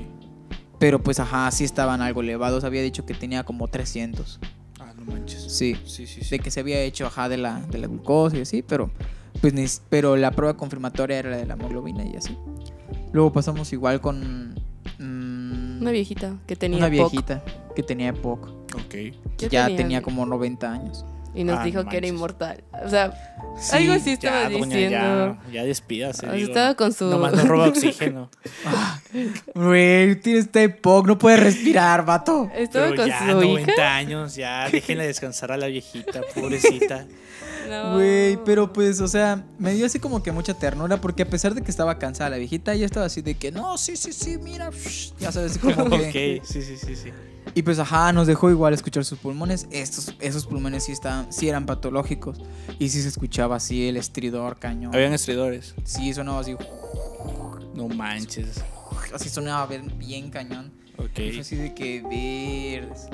Pero 0.79 1.03
pues, 1.03 1.21
ajá, 1.21 1.51
sí 1.51 1.65
estaban 1.65 2.01
algo 2.01 2.23
elevados, 2.23 2.65
había 2.65 2.81
dicho 2.81 3.05
que 3.05 3.13
tenía 3.13 3.45
como 3.45 3.69
300, 3.69 4.41
Ah, 4.79 4.95
no 4.97 5.05
manches. 5.05 5.43
sí, 5.53 5.77
Sí, 5.85 6.07
sí, 6.07 6.23
sí. 6.25 6.31
de 6.31 6.39
que 6.39 6.51
se 6.51 6.61
había 6.61 6.81
hecho, 6.81 7.07
ajá, 7.07 7.29
de 7.29 7.37
la, 7.37 7.61
de 7.61 7.77
la 7.79 7.87
glucosa 7.89 8.39
y 8.39 8.41
así, 8.41 8.63
pero, 8.63 8.91
pues, 9.43 9.53
ni- 9.53 9.67
pero 9.91 10.17
la 10.17 10.31
prueba 10.31 10.57
confirmatoria 10.57 11.19
era 11.19 11.29
la 11.31 11.37
de 11.37 11.45
la 11.47 11.55
hemoglobina 11.55 12.07
y 12.07 12.17
así. 12.17 12.35
Luego 13.13 13.31
pasamos 13.33 13.71
igual 13.75 14.01
con... 14.01 14.55
mm, 15.01 15.81
Una 15.83 15.91
viejita 15.91 16.37
que 16.47 16.57
tenía 16.57 16.79
una 16.79 16.87
POC. 16.87 17.11
viejita 17.11 17.43
que 17.75 17.83
tenía 17.83 18.09
EPOC, 18.11 18.45
Ok. 18.75 18.89
que 18.91 19.15
¿Qué 19.39 19.49
ya 19.49 19.65
tenía? 19.65 19.77
tenía 19.77 20.03
como 20.03 20.27
90 20.27 20.73
años. 20.73 21.05
Y 21.33 21.45
nos 21.45 21.61
Ah, 21.61 21.65
dijo 21.65 21.85
no 21.85 21.89
que 21.89 21.97
era 21.97 22.09
inmortal. 22.09 22.65
O 22.85 22.89
sea, 22.89 23.13
algo 23.73 23.93
así 23.93 24.11
estaba 24.11 24.43
Ya, 24.43 24.51
doña, 24.51 24.65
diciendo. 24.67 25.39
ya, 25.47 25.53
ya 25.53 25.63
despídase. 25.65 26.27
O 26.27 26.31
sea, 26.31 26.33
digo. 26.37 26.49
estaba 26.49 26.75
con 26.75 26.93
su. 26.93 27.05
Nomás 27.07 27.33
no 27.35 27.45
roba 27.45 27.69
oxígeno. 27.69 28.29
Güey, 29.55 30.17
tienes 30.21 30.49
EPOC, 30.53 31.07
no 31.07 31.19
puedes 31.19 31.39
respirar, 31.41 32.05
vato. 32.05 32.51
Estaba 32.55 32.87
Pero 32.87 32.97
con 33.03 33.09
ya, 33.09 33.19
su 33.21 33.27
90 33.27 33.73
hija. 33.73 33.95
años, 33.97 34.35
ya. 34.35 34.69
Déjenla 34.71 35.05
descansar 35.05 35.53
a 35.53 35.57
la 35.57 35.67
viejita, 35.69 36.21
pobrecita. 36.35 37.07
No. 37.69 37.95
Güey, 37.95 38.39
pero 38.45 38.73
pues, 38.73 39.01
o 39.01 39.09
sea, 39.09 39.45
me 39.59 39.75
dio 39.75 39.87
así 39.87 39.99
como 39.99 40.23
que 40.23 40.33
mucha 40.33 40.55
ternura 40.55 41.01
porque 41.01 41.23
a 41.23 41.27
pesar 41.27 41.55
de 41.55 41.63
que 41.63 41.71
estaba 41.71 41.99
cansada 41.99 42.31
la 42.31 42.37
viejita, 42.37 42.73
ella 42.73 42.87
estaba 42.87 43.07
así 43.07 43.23
de 43.23 43.35
que, 43.37 43.53
no, 43.53 43.79
sí, 43.79 43.97
sí, 43.97 44.13
sí, 44.13 44.39
mira, 44.39 44.71
shh", 44.71 45.13
ya 45.19 45.33
sabes, 45.33 45.59
como 45.77 45.91
que... 45.91 46.41
ok, 46.41 46.47
sí, 46.47 46.63
sí, 46.63 46.77
sí, 46.77 46.97
sí. 46.97 47.11
Y 47.55 47.63
pues, 47.63 47.79
ajá, 47.79 48.13
nos 48.13 48.27
dejó 48.27 48.51
igual 48.51 48.75
escuchar 48.75 49.05
sus 49.05 49.19
pulmones. 49.19 49.67
Estos, 49.71 50.15
esos 50.21 50.47
pulmones 50.47 50.85
sí, 50.85 50.93
estaban, 50.93 51.33
sí 51.33 51.49
eran 51.49 51.67
patológicos. 51.67 52.39
Y 52.79 52.91
sí 52.91 53.03
se 53.03 53.09
escuchaba 53.09 53.57
así 53.57 53.89
el 53.89 53.97
estridor 53.97 54.59
cañón. 54.59 54.95
Habían 54.95 55.13
estridores. 55.13 55.75
Sí, 55.85 56.13
sonaba 56.15 56.41
así, 56.41 56.55
No 57.75 57.89
manches. 57.89 58.63
así 59.13 59.29
sonaba 59.29 59.67
bien, 59.67 59.93
bien 59.99 60.31
cañón. 60.31 60.73
Ok. 60.97 61.19
Y 61.19 61.33
fue 61.33 61.41
así 61.41 61.57
de 61.57 61.75
que 61.75 62.03
verdes. 62.03 63.07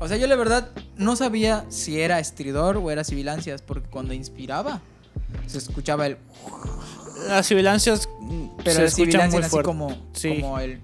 O 0.00 0.08
sea, 0.08 0.16
yo 0.16 0.26
la 0.26 0.36
verdad 0.36 0.70
no 0.96 1.16
sabía 1.16 1.64
si 1.68 2.00
era 2.00 2.18
estridor 2.18 2.76
o 2.78 2.90
era 2.90 3.04
sibilancias, 3.04 3.62
porque 3.62 3.88
cuando 3.88 4.12
inspiraba 4.14 4.80
se 5.46 5.58
escuchaba 5.58 6.06
el. 6.06 6.16
Las 7.28 7.46
sibilancias 7.46 8.08
mm, 8.20 8.46
Pero 8.64 8.76
se 8.80 8.84
escuchan 8.86 9.30
muy 9.30 9.40
así 9.40 9.50
fuerte. 9.50 9.66
como, 9.66 9.96
Sí. 10.12 10.40
como 10.40 10.58
el. 10.58 10.80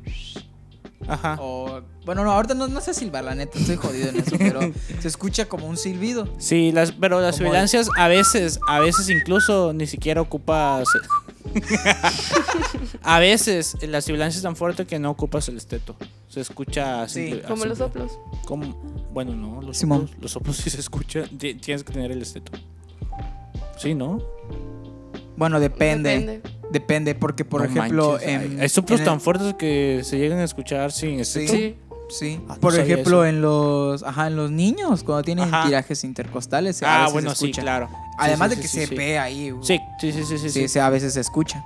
Ajá. 1.09 1.38
O, 1.40 1.81
bueno, 2.05 2.23
no, 2.25 2.31
ahorita 2.33 2.55
no, 2.55 2.68
no 2.68 2.81
sé 2.81 2.94
silbar, 2.94 3.25
la 3.25 3.35
neta, 3.35 3.59
estoy 3.59 3.77
jodido 3.77 4.11
en 4.11 4.20
eso, 4.20 4.37
pero 4.38 4.61
se 5.01 5.09
escucha 5.09 5.46
como 5.46 5.66
un 5.66 5.77
silbido. 5.77 6.29
Sí, 6.38 6.70
las, 6.73 6.92
pero 6.92 7.20
las 7.20 7.37
Como 7.37 7.49
sibilancias 7.49 7.88
a 7.96 8.07
veces, 8.07 8.61
a 8.68 8.79
veces 8.81 9.09
incluso 9.11 9.73
ni 9.73 9.87
siquiera 9.87 10.20
ocupas. 10.20 10.88
A 13.03 13.18
veces 13.18 13.76
las 13.83 14.05
sibilancias 14.05 14.42
tan 14.42 14.57
fuerte 14.57 14.87
que 14.87 14.98
no 14.98 15.11
ocupas 15.11 15.48
el 15.48 15.57
esteto. 15.57 15.96
Se 16.29 16.40
escucha 16.40 17.09
Sí, 17.09 17.26
simple- 17.29 17.44
a 17.44 17.48
Como 17.48 17.64
los 17.64 17.79
soplos. 17.79 18.12
como- 18.46 18.74
Bueno, 19.12 19.35
no, 19.35 19.61
los 19.62 19.76
Simón. 19.79 20.03
soplos, 20.03 20.22
los 20.22 20.31
soplos 20.33 20.57
sí 20.57 20.70
se 20.70 20.81
escuchan. 20.81 21.29
Ti- 21.38 21.55
Tienes 21.55 21.83
que 21.85 21.92
tener 21.92 22.12
el 22.12 22.22
esteto. 22.22 22.53
Sí, 23.79 23.94
¿no? 23.94 24.22
Bueno, 25.37 25.59
depende. 25.59 26.42
Depende, 26.70 27.14
porque 27.16 27.44
por 27.44 27.62
No 27.62 27.66
ejemplo. 27.66 28.12
manches, 28.12 28.29
en- 28.29 28.40
hay, 28.40 28.61
hay 28.61 28.68
soplos 28.68 29.00
en 29.00 29.07
tan 29.07 29.14
el- 29.14 29.20
fuertes 29.20 29.55
que 29.55 30.03
se 30.05 30.18
llegan 30.18 30.38
a 30.38 30.44
escuchar 30.44 30.92
sin 30.92 31.16
Sí. 31.24 31.40
esteto. 31.40 31.53
Sí. 31.53 31.76
Sí. 32.11 32.40
Ah, 32.49 32.57
por 32.61 32.75
ejemplo, 32.79 33.25
en 33.25 33.40
los. 33.40 34.03
Ajá, 34.03 34.27
en 34.27 34.37
los 34.37 34.51
niños, 34.51 35.05
cuando 35.05 35.23
tienen 35.23 35.53
Ajá. 35.53 35.66
tirajes 35.66 36.03
intercostales. 36.05 36.83
a 36.83 36.87
Ah, 36.94 36.99
veces 37.01 37.12
bueno, 37.12 37.31
se 37.31 37.37
sí, 37.37 37.44
escucha. 37.46 37.62
claro. 37.62 37.88
Sí, 37.88 37.94
Además 38.18 38.51
sí, 38.51 38.57
de 38.57 38.62
que 38.62 38.68
sí, 38.68 38.77
se 38.79 38.83
sí, 38.87 38.88
sí. 38.90 38.94
ve 38.96 39.18
ahí. 39.18 39.53
uh, 39.53 39.62
Sí, 39.62 39.79
sí, 40.01 40.12
sí, 40.12 40.25
sí, 40.25 40.38
sí. 40.38 40.38
Sí, 40.38 40.51
sí. 40.62 40.68
sí, 40.68 40.79
a 40.79 40.90
veces 40.90 41.14
se 41.14 41.20
escucha. 41.20 41.64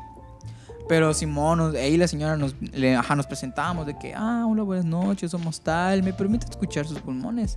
Pero 0.88 1.14
Simón, 1.14 1.58
nos- 1.58 1.74
ahí 1.74 1.96
la 1.96 2.06
señora 2.06 2.36
nos, 2.36 2.54
le, 2.60 2.94
ajá, 2.94 3.16
nos 3.16 3.26
presentamos 3.26 3.86
de 3.86 3.96
que, 3.98 4.12
ah, 4.14 4.44
hola, 4.46 4.62
buenas 4.64 4.84
noches, 4.84 5.30
somos 5.30 5.62
tal, 5.62 6.02
¿me 6.02 6.12
permite 6.12 6.46
escuchar 6.50 6.86
sus 6.86 6.98
pulmones? 7.00 7.56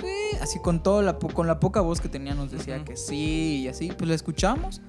Sí, 0.00 0.38
así 0.40 0.58
con 0.60 0.82
toda 0.82 1.02
la, 1.02 1.18
con 1.18 1.46
la 1.46 1.60
poca 1.60 1.80
voz 1.82 2.00
que 2.00 2.08
tenía 2.08 2.34
nos 2.34 2.50
decía 2.50 2.76
Ujú. 2.76 2.84
que 2.86 2.96
sí 2.96 3.62
y 3.64 3.68
así, 3.68 3.88
pues 3.96 4.08
la 4.08 4.14
escuchamos. 4.14 4.80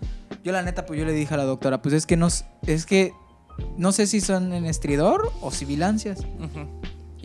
Yo 0.46 0.54
la 0.54 0.62
neta, 0.62 0.86
pues 0.86 0.98
yo 0.98 1.06
le 1.06 1.12
dije 1.12 1.34
a 1.34 1.38
la 1.38 1.44
doctora, 1.44 1.82
pues 1.82 1.94
es 1.94 2.06
que 2.06 2.16
nos, 2.16 2.46
es 2.66 2.86
que 2.86 3.12
no 3.78 3.92
sé 3.92 4.08
si 4.08 4.22
son 4.22 4.54
en 4.54 4.66
estridor 4.66 5.30
o 5.42 5.52
sibilancias. 5.52 6.20
Ujú. 6.20 6.70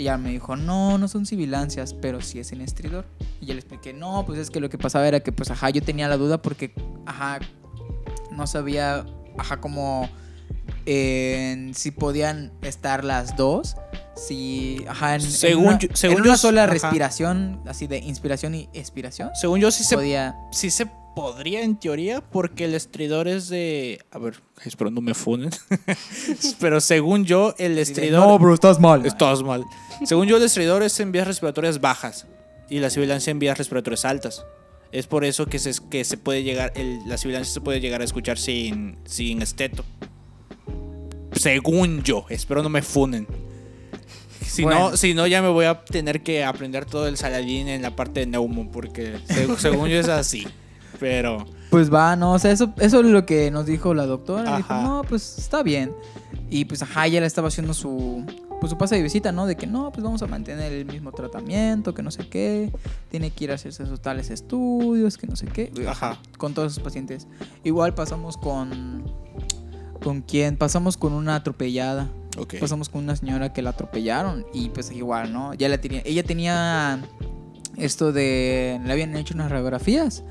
Y 0.03 0.07
ella 0.07 0.19
me 0.19 0.31
dijo, 0.31 0.57
no, 0.57 0.99
no 0.99 1.07
son 1.07 1.27
sibilancias, 1.27 1.95
pero 1.95 2.21
sí 2.21 2.41
es 2.41 2.51
en 2.51 2.61
estridor. 2.61 3.05
Y 3.41 3.47
yo 3.47 3.55
le 3.55 3.61
expliqué, 3.61 3.93
no, 3.93 4.27
pues 4.27 4.37
es 4.41 4.51
que 4.51 4.59
lo 4.59 4.69
que 4.69 4.77
pasaba 4.77 5.07
era 5.07 5.21
que, 5.21 5.31
pues, 5.31 5.49
ajá, 5.53 5.71
yo 5.71 5.81
tenía 5.81 6.09
la 6.09 6.17
duda 6.17 6.43
porque, 6.43 6.75
ajá, 7.07 7.39
no 8.33 8.49
sabía, 8.49 9.07
ajá, 9.39 9.61
como 9.61 10.09
eh, 10.87 11.71
si 11.75 11.93
podían 11.93 12.51
estar 12.63 13.05
las 13.05 13.37
dos 13.37 13.77
si, 14.17 14.85
ajá, 14.89 15.15
en, 15.15 15.23
en 15.23 15.31
Según 15.31 15.67
una, 15.69 15.79
yo- 15.79 15.89
según 15.95 16.17
en 16.19 16.25
yo 16.25 16.31
una 16.31 16.35
s- 16.35 16.43
sola 16.43 16.65
ajá. 16.65 16.73
respiración, 16.73 17.63
así 17.67 17.87
de 17.87 17.99
inspiración 17.99 18.55
y 18.57 18.69
expiración, 18.75 19.31
Según 19.35 19.61
yo 19.61 19.71
sí 19.71 19.85
se, 19.85 19.95
podía... 19.95 20.35
sí 20.51 20.71
se 20.71 20.91
podría 21.15 21.63
en 21.63 21.77
teoría 21.79 22.21
porque 22.21 22.65
el 22.65 22.75
estridor 22.75 23.29
es 23.29 23.49
de... 23.49 24.05
A 24.11 24.19
ver, 24.19 24.35
espero 24.65 24.91
no 24.91 25.01
me 25.01 25.15
funen. 25.15 25.51
Pero 26.61 26.81
según 26.81 27.25
yo, 27.25 27.55
el 27.59 27.79
estridor... 27.79 28.21
No, 28.27 28.39
bro, 28.39 28.55
estás 28.55 28.81
mal. 28.81 29.05
Estás 29.07 29.43
mal. 29.43 29.65
Según 30.05 30.27
yo, 30.29 30.37
el 30.39 30.43
estridor 30.45 30.83
es 30.83 30.99
en 31.01 31.13
vías 31.13 31.27
respiratorias 31.27 31.81
bajas 31.81 32.27
y 32.71 32.79
la 32.81 32.91
sibilancia 32.91 33.31
en 33.31 33.39
vías 33.39 33.59
respiratorias 33.59 34.05
altas. 34.05 34.45
Es 34.91 35.07
por 35.07 35.25
eso 35.25 35.47
que 35.47 35.59
se, 35.59 35.73
que 35.91 36.05
se 36.05 36.17
puede 36.19 36.43
llegar, 36.43 36.73
el- 36.77 37.01
la 37.07 37.17
sibilancia 37.19 37.53
se 37.53 37.61
puede 37.61 37.81
llegar 37.81 38.01
a 38.01 38.05
escuchar 38.05 38.39
sin, 38.39 38.97
sin 39.05 39.41
esteto. 39.43 39.85
Según 41.33 42.03
yo, 42.03 42.27
espero 42.29 42.63
no 42.63 42.69
me 42.69 42.83
funen. 42.83 43.27
Si, 44.47 44.63
Bueno. 44.65 44.91
no, 44.91 44.97
si 44.99 45.15
no, 45.15 45.27
ya 45.27 45.41
me 45.41 45.49
voy 45.49 45.65
a 45.65 45.83
tener 45.85 46.23
que 46.23 46.45
aprender 46.45 46.85
todo 46.85 47.09
el 47.09 47.17
saladín 47.17 47.69
en 47.69 47.81
la 47.81 47.97
parte 47.97 48.21
de 48.21 48.27
neumo, 48.27 48.71
porque 48.71 49.15
se- 49.27 49.57
según 49.57 49.89
yo 49.89 49.99
es 49.99 50.09
así. 50.09 50.47
Pero, 51.03 51.45
Pues 51.69 51.93
va, 51.93 52.15
no, 52.15 52.33
o 52.35 52.39
sea, 52.39 52.53
eso, 52.53 52.73
eso 52.79 53.01
es 53.01 53.07
lo 53.07 53.27
que 53.27 53.51
nos 53.51 53.67
dijo 53.67 53.93
la 53.93 54.07
doctora. 54.07 54.57
Dijo, 54.57 54.73
no, 54.73 55.03
pues 55.09 55.37
está 55.37 55.65
bien. 55.65 55.93
Y 56.49 56.65
pues, 56.65 56.81
ajá, 56.83 57.07
ella 57.07 57.21
le 57.21 57.27
estaba 57.27 57.49
haciendo 57.49 57.75
su, 57.75 58.25
pues, 58.61 58.71
su 58.71 58.79
pase 58.79 58.95
de 58.95 59.03
visita, 59.03 59.33
¿no? 59.33 59.47
De 59.47 59.57
que 59.57 59.67
no, 59.67 59.91
pues 59.91 60.05
vamos 60.05 60.23
a 60.23 60.29
mantener 60.29 60.73
el 60.73 60.85
mismo 60.85 61.11
tratamiento, 61.11 61.93
que 61.93 62.05
no 62.05 62.13
sé 62.13 62.29
qué. 62.29 62.71
Tiene 63.11 63.33
que 63.33 63.45
ir 63.45 63.51
a 63.51 63.55
hacerse 63.55 63.83
esos 63.83 64.01
tales 64.01 64.31
estudios, 64.31 65.19
que 65.19 65.27
no 65.27 65.35
sé 65.35 65.47
qué. 65.47 65.73
Ajá. 65.89 66.19
Con 66.39 66.55
todos 66.55 66.73
sus 66.75 66.83
pacientes. 66.83 67.27
Igual 67.65 67.95
pasamos 67.95 68.37
con... 68.37 69.03
¿Con 70.05 70.23
quién? 70.23 70.57
Pasamos 70.57 70.97
con 70.97 71.13
una 71.13 71.35
atropellada. 71.37 72.11
ok. 72.39 72.55
Pasamos 72.61 72.89
con 72.89 73.03
una 73.03 73.17
señora 73.17 73.53
que 73.53 73.63
la 73.63 73.71
atropellaron 73.71 74.47
y 74.53 74.69
pues 74.69 74.91
igual, 74.93 75.33
¿no? 75.33 75.55
Ya 75.55 75.69
la 75.69 75.81
tenía, 75.81 76.03
ella 76.05 76.23
tenía 76.23 77.01
esto 77.77 78.13
de, 78.13 78.81
le 78.85 78.93
habían 78.93 79.17
hecho 79.17 79.35
unas 79.35 79.51
radiografías, 79.51 80.25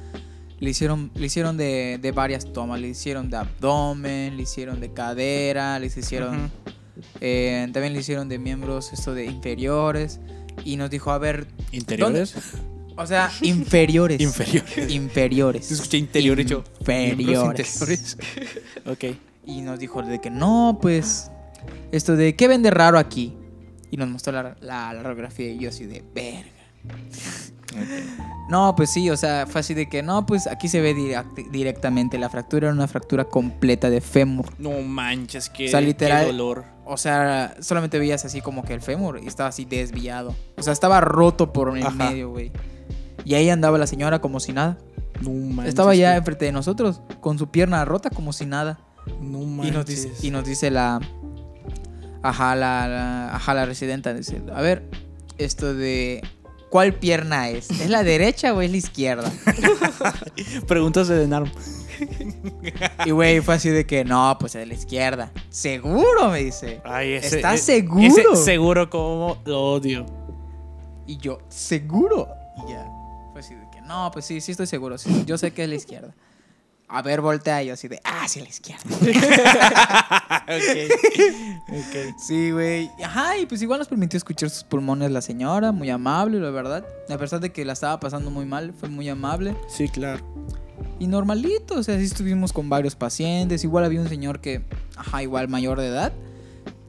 le 0.62 0.70
hicieron, 0.70 1.12
le 1.16 1.26
hicieron 1.26 1.58
de, 1.58 2.00
de 2.00 2.12
varias 2.12 2.54
tomas, 2.54 2.80
le 2.80 2.88
hicieron 2.88 3.32
de 3.32 3.38
abdomen, 3.38 4.38
le 4.38 4.44
hicieron 4.44 4.80
de 4.80 4.94
cadera, 4.94 5.80
les 5.80 5.98
hicieron, 5.98 6.52
eh, 7.20 7.68
también 7.74 7.94
le 7.94 8.00
hicieron 8.00 8.30
de 8.30 8.38
miembros, 8.38 8.94
esto 8.94 9.16
de 9.16 9.26
inferiores 9.26 10.20
y 10.64 10.78
nos 10.78 10.92
dijo, 10.92 11.12
a 11.12 11.18
ver, 11.18 11.48
¿Interiores? 11.72 12.36
o 12.96 13.08
sea, 13.08 13.32
inferiores. 13.42 14.22
Inferiores. 14.22 14.92
Inferiores. 14.92 15.66
Se 15.66 15.74
escucha 15.74 15.98
interior 15.98 16.40
yo, 16.42 16.64
Inferiores. 16.80 18.18
ok. 18.86 19.06
Y 19.48 19.62
nos 19.62 19.80
dijo 19.80 20.04
de 20.04 20.22
que 20.22 20.30
no, 20.30 20.78
pues, 20.80 21.32
esto 21.92 22.16
de, 22.16 22.36
¿qué 22.36 22.48
vende 22.48 22.70
raro 22.70 23.00
aquí? 23.00 23.34
Y 23.90 23.98
nos 23.98 24.10
mostró 24.10 24.32
la, 24.32 24.56
la, 24.62 24.94
la 24.94 25.02
radiografía 25.02 25.52
y 25.52 25.58
yo 25.58 25.70
así 25.70 25.86
de, 25.86 26.04
verga. 26.14 26.61
No, 28.50 28.76
pues 28.76 28.90
sí, 28.92 29.10
o 29.10 29.16
sea, 29.16 29.48
fue 29.48 29.62
así 29.62 29.74
de 29.74 29.88
que, 29.88 30.04
no, 30.04 30.26
pues 30.26 30.46
aquí 30.48 30.68
se 30.68 30.82
ve 30.82 30.94
direct- 30.96 31.50
directamente. 31.52 32.18
La 32.18 32.30
fractura 32.30 32.68
era 32.68 32.76
una 32.76 32.88
fractura 32.88 33.24
completa 33.26 33.90
de 33.90 34.02
fémur. 34.02 34.46
No 34.58 34.82
manches, 34.82 35.50
qué, 35.50 35.68
O 35.68 35.72
sea, 35.72 35.80
literal- 35.80 36.26
qué 36.26 36.32
dolor. 36.34 36.66
O 36.86 36.98
sea, 36.98 37.56
solamente 37.62 37.98
veías 37.98 38.26
así 38.26 38.42
como 38.42 38.64
que 38.64 38.74
el 38.74 38.82
fémur 38.82 39.22
y 39.24 39.28
estaba 39.28 39.48
así 39.50 39.64
desviado. 39.64 40.36
O 40.58 40.64
sea, 40.64 40.74
estaba 40.74 41.00
roto 41.00 41.54
por 41.54 41.78
el 41.78 41.86
Ajá. 41.86 42.10
medio, 42.10 42.30
güey. 42.32 42.52
Y 43.24 43.36
ahí 43.36 43.50
andaba 43.50 43.78
la 43.78 43.88
señora 43.88 44.20
como 44.20 44.40
si 44.42 44.52
nada. 44.52 44.78
No 45.22 45.30
manches. 45.30 45.70
estaba 45.70 45.96
ya 45.96 46.18
enfrente 46.18 46.46
de 46.46 46.52
nosotros, 46.52 47.02
con 47.22 47.38
su 47.38 47.50
pierna 47.52 47.86
rota 47.86 48.10
como 48.10 48.34
si 48.34 48.46
nada. 48.46 48.80
No 49.22 49.44
Y 49.44 49.46
manches. 49.46 49.74
nos, 49.74 49.86
dice, 49.86 50.12
y 50.22 50.32
nos 50.32 50.44
dice 50.44 50.72
la. 50.72 51.00
Ajá, 52.24 52.56
la, 52.56 52.88
la- 52.88 53.36
ajá, 53.36 53.54
la 53.54 53.66
residenta. 53.66 54.14
Dice: 54.14 54.42
A 54.54 54.62
ver, 54.62 54.90
esto 55.38 55.74
de. 55.74 56.22
¿Cuál 56.72 56.94
pierna 56.94 57.50
es? 57.50 57.70
¿Es 57.70 57.90
la 57.90 58.02
derecha 58.02 58.54
o 58.54 58.62
es 58.62 58.72
la 58.72 58.78
izquierda? 58.78 59.30
Preguntas 60.68 61.10
de 61.10 61.18
Denarm. 61.18 61.52
Y 63.06 63.12
güey, 63.12 63.42
fue 63.42 63.56
así 63.56 63.68
de 63.68 63.86
que 63.86 64.06
no, 64.06 64.38
pues 64.40 64.56
es 64.56 64.66
la 64.66 64.74
izquierda. 64.74 65.34
¿Seguro? 65.50 66.30
Me 66.32 66.40
dice. 66.40 66.80
Ay, 66.86 67.12
ese, 67.12 67.36
¿Estás 67.36 67.56
e- 67.56 67.82
seguro? 67.82 68.08
Ese 68.08 68.36
seguro 68.38 68.90
como 68.90 69.38
lo 69.44 69.74
odio. 69.74 70.06
Y 71.06 71.18
yo, 71.18 71.40
¿seguro? 71.50 72.30
Y 72.66 72.72
ya. 72.72 72.88
Fue 73.34 73.42
así 73.42 73.54
de 73.54 73.70
que 73.70 73.82
no, 73.82 74.10
pues 74.14 74.24
sí, 74.24 74.40
sí 74.40 74.52
estoy 74.52 74.66
seguro. 74.66 74.98
sí, 74.98 75.26
yo 75.26 75.38
sé 75.38 75.52
que 75.52 75.64
es 75.64 75.70
la 75.70 75.76
izquierda. 75.76 76.16
A 76.94 77.02
ver, 77.02 77.22
voltea 77.22 77.64
y 77.64 77.68
yo 77.68 77.74
así 77.74 77.88
de, 77.88 78.02
ah, 78.04 78.28
sí, 78.28 78.42
la 78.42 78.50
izquierda. 78.50 78.84
ok. 80.44 80.78
ok. 81.70 82.20
Sí, 82.20 82.52
güey. 82.52 82.92
Ajá, 83.02 83.38
y 83.38 83.46
pues 83.46 83.62
igual 83.62 83.80
nos 83.80 83.88
permitió 83.88 84.18
escuchar 84.18 84.50
sus 84.50 84.66
pulmones 84.66 85.10
la 85.10 85.22
señora, 85.22 85.72
muy 85.72 85.90
amable, 85.90 86.42
la 86.42 86.50
verdad. 86.50 86.86
A 87.10 87.18
pesar 87.18 87.40
de 87.40 87.54
que 87.54 87.64
la 87.64 87.72
estaba 87.72 87.98
pasando 88.02 88.30
muy 88.30 88.46
mal, 88.46 88.74
fue 88.78 88.90
muy 88.90 89.08
amable. 89.08 89.56
Sí, 89.70 89.88
claro. 89.88 90.22
Y 91.00 91.08
normalito, 91.08 91.76
o 91.76 91.84
sea, 91.84 91.98
sí 91.98 92.04
estuvimos 92.04 92.52
con 92.52 92.68
varios 92.68 92.96
pacientes. 92.96 93.64
Igual 93.64 93.86
había 93.86 94.02
un 94.02 94.10
señor 94.10 94.42
que, 94.42 94.62
ajá, 94.98 95.24
igual 95.24 95.48
mayor 95.48 95.80
de 95.80 95.88
edad, 95.88 96.12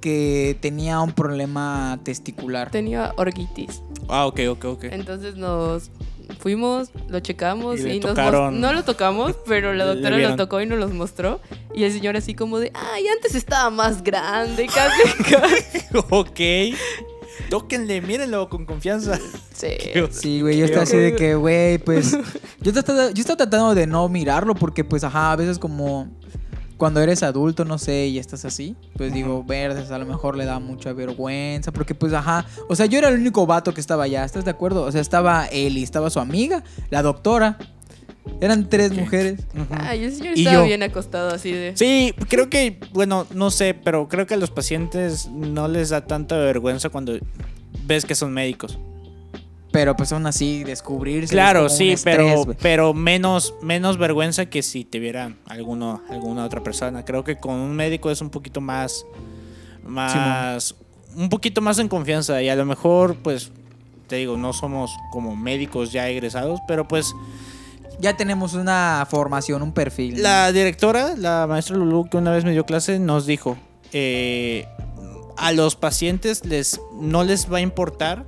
que 0.00 0.58
tenía 0.60 1.00
un 1.00 1.12
problema 1.12 2.00
testicular. 2.02 2.72
Tenía 2.72 3.14
orquitis. 3.16 3.80
Ah, 4.08 4.26
ok, 4.26 4.40
ok, 4.50 4.64
ok. 4.64 4.84
Entonces 4.84 5.36
nos 5.36 5.92
fuimos, 6.38 6.90
lo 7.08 7.20
checamos 7.20 7.80
Y 7.80 7.90
y, 7.90 8.00
nos 8.00 8.16
no 8.52 8.72
lo 8.72 8.84
tocamos, 8.84 9.34
pero 9.46 9.74
la 9.74 9.84
doctora 9.94 10.18
lo 10.18 10.36
tocó 10.36 10.60
y 10.60 10.66
nos 10.66 10.78
los 10.78 10.92
mostró. 10.92 11.40
Y 11.74 11.84
el 11.84 11.92
señor 11.92 12.16
así 12.16 12.34
como 12.34 12.58
de, 12.58 12.70
ay, 12.74 13.06
antes 13.08 13.34
estaba 13.34 13.70
más 13.70 14.02
grande, 14.02 14.66
casi, 14.66 15.22
casi. 15.30 15.86
ok. 16.10 16.78
Tóquenle, 17.48 18.00
mírenlo 18.00 18.48
con 18.48 18.66
confianza. 18.66 19.18
Sí. 19.52 19.76
Sí, 20.10 20.40
güey, 20.40 20.58
yo 20.58 20.64
estaba 20.64 20.82
así 20.82 20.96
de 20.96 21.14
que, 21.14 21.36
güey, 21.36 21.78
pues. 21.78 22.18
Yo 22.60 22.72
estaba, 22.72 23.10
yo 23.12 23.20
estaba 23.20 23.36
tratando 23.36 23.76
de 23.76 23.86
no 23.86 24.08
mirarlo 24.08 24.56
porque, 24.56 24.82
pues, 24.82 25.04
ajá, 25.04 25.30
a 25.30 25.36
veces 25.36 25.60
como. 25.60 26.08
Cuando 26.82 27.00
eres 27.00 27.22
adulto, 27.22 27.64
no 27.64 27.78
sé, 27.78 28.08
y 28.08 28.18
estás 28.18 28.44
así, 28.44 28.74
pues 28.96 29.12
digo, 29.14 29.44
verdes, 29.44 29.92
a 29.92 29.98
lo 29.98 30.04
mejor 30.04 30.36
le 30.36 30.44
da 30.46 30.58
mucha 30.58 30.92
vergüenza, 30.92 31.70
porque 31.70 31.94
pues, 31.94 32.12
ajá, 32.12 32.44
o 32.68 32.74
sea, 32.74 32.86
yo 32.86 32.98
era 32.98 33.08
el 33.08 33.20
único 33.20 33.46
vato 33.46 33.72
que 33.72 33.80
estaba 33.80 34.02
allá, 34.02 34.24
¿estás 34.24 34.44
de 34.44 34.50
acuerdo? 34.50 34.82
O 34.82 34.90
sea, 34.90 35.00
estaba 35.00 35.46
Eli, 35.46 35.84
estaba 35.84 36.10
su 36.10 36.18
amiga, 36.18 36.64
la 36.90 37.02
doctora, 37.02 37.56
eran 38.40 38.68
tres 38.68 38.92
mujeres. 38.92 39.46
Ay, 39.78 40.02
el 40.02 40.12
señor 40.12 40.36
Y 40.36 40.40
estaba 40.40 40.62
yo. 40.62 40.66
bien 40.66 40.82
acostado 40.82 41.32
así 41.32 41.52
de... 41.52 41.76
Sí, 41.76 42.16
creo 42.28 42.50
que, 42.50 42.80
bueno, 42.92 43.28
no 43.32 43.52
sé, 43.52 43.74
pero 43.74 44.08
creo 44.08 44.26
que 44.26 44.34
a 44.34 44.36
los 44.36 44.50
pacientes 44.50 45.28
no 45.28 45.68
les 45.68 45.90
da 45.90 46.04
tanta 46.04 46.36
vergüenza 46.36 46.88
cuando 46.88 47.16
ves 47.86 48.04
que 48.04 48.16
son 48.16 48.32
médicos. 48.32 48.76
Pero 49.72 49.96
pues 49.96 50.12
aún 50.12 50.26
así, 50.26 50.64
descubrirse. 50.64 51.32
Claro, 51.32 51.68
sí, 51.70 51.94
pero, 52.04 52.44
pero 52.60 52.92
menos, 52.92 53.54
menos 53.62 53.96
vergüenza 53.96 54.46
que 54.46 54.62
si 54.62 54.84
te 54.84 54.98
viera 54.98 55.32
alguno, 55.46 56.02
alguna 56.10 56.44
otra 56.44 56.62
persona. 56.62 57.04
Creo 57.04 57.24
que 57.24 57.36
con 57.36 57.54
un 57.54 57.74
médico 57.74 58.10
es 58.10 58.20
un 58.20 58.28
poquito 58.28 58.60
más, 58.60 59.06
más, 59.82 60.74
un 61.16 61.30
poquito 61.30 61.62
más 61.62 61.78
en 61.78 61.88
confianza 61.88 62.42
y 62.42 62.50
a 62.50 62.54
lo 62.54 62.66
mejor, 62.66 63.16
pues, 63.16 63.50
te 64.08 64.16
digo, 64.16 64.36
no 64.36 64.52
somos 64.52 64.90
como 65.10 65.34
médicos 65.34 65.90
ya 65.90 66.06
egresados, 66.08 66.60
pero 66.68 66.86
pues 66.86 67.14
Ya 68.00 68.16
tenemos 68.16 68.52
una 68.54 69.06
formación, 69.08 69.62
un 69.62 69.72
perfil. 69.72 70.16
¿no? 70.16 70.22
la 70.22 70.52
directora, 70.52 71.14
la 71.16 71.46
maestra 71.46 71.76
Lulu, 71.76 72.10
que 72.10 72.16
una 72.18 72.30
vez 72.30 72.44
me 72.44 72.50
dio 72.52 72.66
clase, 72.66 72.98
nos 72.98 73.24
dijo, 73.26 73.56
eh, 73.92 74.66
a 75.36 75.52
los 75.52 75.76
pacientes 75.76 76.44
les, 76.44 76.80
no 77.00 77.24
les 77.24 77.50
va 77.50 77.58
a 77.58 77.60
importar 77.60 78.24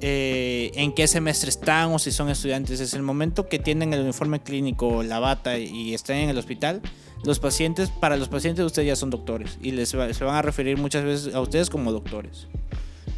eh, 0.00 0.70
en 0.74 0.92
qué 0.92 1.06
semestre 1.06 1.50
están 1.50 1.90
o 1.92 1.98
si 1.98 2.10
son 2.12 2.28
estudiantes. 2.30 2.80
Es 2.80 2.94
el 2.94 3.02
momento 3.02 3.48
que 3.48 3.58
tienen 3.58 3.92
el 3.94 4.00
uniforme 4.00 4.40
clínico, 4.40 5.02
la 5.02 5.18
bata 5.18 5.58
y 5.58 5.94
están 5.94 6.16
en 6.16 6.30
el 6.30 6.38
hospital. 6.38 6.80
Los 7.24 7.38
pacientes, 7.38 7.90
para 7.90 8.16
los 8.16 8.28
pacientes 8.28 8.64
ustedes 8.64 8.88
ya 8.88 8.96
son 8.96 9.10
doctores 9.10 9.58
y 9.60 9.72
les 9.72 9.94
va- 9.96 10.12
se 10.14 10.24
van 10.24 10.36
a 10.36 10.42
referir 10.42 10.78
muchas 10.78 11.04
veces 11.04 11.34
a 11.34 11.40
ustedes 11.40 11.68
como 11.68 11.92
doctores. 11.92 12.46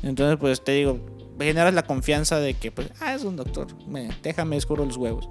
Entonces, 0.03 0.37
pues 0.41 0.65
te 0.65 0.73
digo, 0.73 0.99
generas 1.39 1.73
la 1.73 1.85
confianza 1.85 2.41
de 2.41 2.55
que, 2.55 2.73
pues, 2.73 2.89
ah, 3.01 3.15
es 3.15 3.23
un 3.23 3.37
doctor, 3.37 3.69
me, 3.87 4.09
déjame 4.23 4.57
escurro 4.57 4.85
los 4.85 4.97
huevos. 4.97 5.29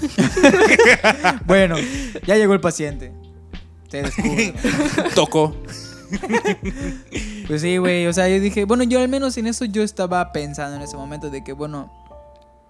Bueno, 1.46 1.76
ya 2.26 2.36
llegó 2.36 2.54
el 2.54 2.60
paciente. 2.60 3.12
Se 3.90 4.02
descubre. 4.02 4.54
Tocó. 5.14 5.54
Pues 7.46 7.62
sí, 7.62 7.76
güey. 7.76 8.06
O 8.06 8.12
sea, 8.12 8.28
yo 8.28 8.40
dije, 8.40 8.64
bueno, 8.64 8.84
yo 8.84 9.00
al 9.00 9.08
menos 9.08 9.36
en 9.36 9.46
eso 9.46 9.64
yo 9.64 9.82
estaba 9.82 10.32
pensando 10.32 10.76
en 10.76 10.82
ese 10.82 10.96
momento 10.96 11.30
de 11.30 11.44
que, 11.44 11.52
bueno, 11.52 11.92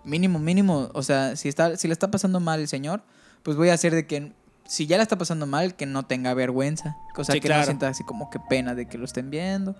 mínimo, 0.04 0.38
mínimo. 0.38 0.90
O 0.94 1.02
sea, 1.02 1.36
si, 1.36 1.48
está, 1.48 1.76
si 1.76 1.88
le 1.88 1.92
está 1.92 2.10
pasando 2.10 2.40
mal 2.40 2.60
el 2.60 2.68
señor, 2.68 3.02
pues 3.42 3.56
voy 3.56 3.68
a 3.70 3.74
hacer 3.74 3.94
de 3.94 4.06
que, 4.06 4.32
si 4.66 4.86
ya 4.86 4.96
le 4.96 5.02
está 5.02 5.16
pasando 5.18 5.46
mal, 5.46 5.74
que 5.76 5.86
no 5.86 6.04
tenga 6.04 6.34
vergüenza. 6.34 6.96
O 7.16 7.24
sea, 7.24 7.34
Sí, 7.34 7.40
que 7.40 7.48
claro. 7.48 7.62
no 7.62 7.66
sienta 7.66 7.88
así 7.88 8.04
como 8.04 8.30
que 8.30 8.40
pena 8.40 8.74
de 8.74 8.86
que 8.86 8.98
lo 8.98 9.04
estén 9.04 9.30
viendo. 9.30 9.74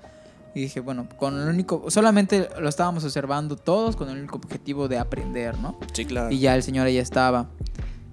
Y 0.55 0.61
dije, 0.61 0.79
bueno, 0.79 1.09
con 1.17 1.41
el 1.41 1.49
único, 1.49 1.91
solamente 1.91 2.49
lo 2.61 2.69
estábamos 2.69 3.03
observando 3.05 3.57
todos 3.57 3.97
con 3.97 4.09
el 4.09 4.19
único 4.19 4.37
objetivo 4.37 4.87
de 4.87 4.99
aprender, 4.99 5.59
¿no? 5.59 5.77
Sí, 5.93 6.05
claro. 6.05 6.31
Y 6.31 6.39
ya 6.39 6.55
el 6.55 6.63
señor 6.63 6.87
ahí 6.87 6.99
estaba. 6.99 7.49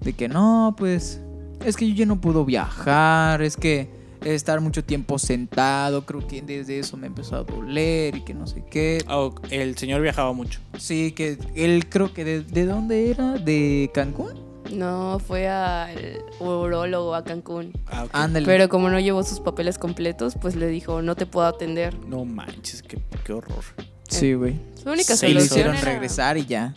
De 0.00 0.14
que 0.14 0.28
no, 0.28 0.74
pues. 0.76 1.20
Es 1.64 1.76
que 1.76 1.88
yo 1.88 1.94
ya 1.94 2.06
no 2.06 2.20
puedo 2.20 2.44
viajar. 2.44 3.42
Es 3.42 3.56
que. 3.56 4.01
Estar 4.24 4.60
mucho 4.60 4.84
tiempo 4.84 5.18
sentado, 5.18 6.04
creo 6.06 6.26
que 6.26 6.42
desde 6.42 6.78
eso 6.78 6.96
me 6.96 7.06
empezó 7.06 7.36
a 7.36 7.42
doler 7.44 8.16
y 8.16 8.20
que 8.22 8.34
no 8.34 8.46
sé 8.46 8.64
qué. 8.70 9.04
Oh, 9.08 9.34
el 9.50 9.76
señor 9.76 10.00
viajaba 10.02 10.32
mucho. 10.32 10.60
Sí, 10.78 11.12
que 11.12 11.38
él 11.54 11.88
creo 11.88 12.12
que 12.12 12.24
de, 12.24 12.42
¿de 12.42 12.64
dónde 12.66 13.10
era? 13.10 13.32
¿De 13.34 13.90
Cancún? 13.94 14.40
No, 14.72 15.18
fue 15.18 15.48
al 15.48 16.22
urólogo 16.40 17.14
a 17.14 17.24
Cancún. 17.24 17.72
Ah. 17.88 18.28
Pero 18.44 18.68
como 18.68 18.88
no 18.88 18.98
llevó 19.00 19.22
sus 19.22 19.40
papeles 19.40 19.76
completos, 19.76 20.34
pues 20.40 20.56
le 20.56 20.66
dijo, 20.68 21.02
no 21.02 21.14
te 21.14 21.26
puedo 21.26 21.46
atender. 21.46 21.94
No 22.06 22.24
manches, 22.24 22.82
qué, 22.82 22.98
qué 23.24 23.32
horror. 23.32 23.64
Sí, 24.08 24.34
güey. 24.34 24.58
Su 24.82 24.90
única 24.90 25.16
Sí, 25.16 25.26
Y 25.26 25.34
le 25.34 25.40
solución 25.40 25.44
hicieron 25.60 25.76
era, 25.76 25.84
regresar 25.92 26.38
y 26.38 26.46
ya. 26.46 26.74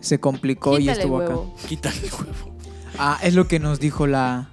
Se 0.00 0.20
complicó 0.20 0.74
y 0.78 0.82
"Quítale 0.82 0.98
estuvo 1.00 1.18
acá. 1.18 1.28
huevo". 1.30 1.54
Quítale 1.68 1.96
el 1.98 2.12
huevo. 2.12 2.56
Ah, 2.98 3.18
es 3.22 3.34
lo 3.34 3.48
que 3.48 3.58
nos 3.58 3.80
dijo 3.80 4.06
la, 4.06 4.50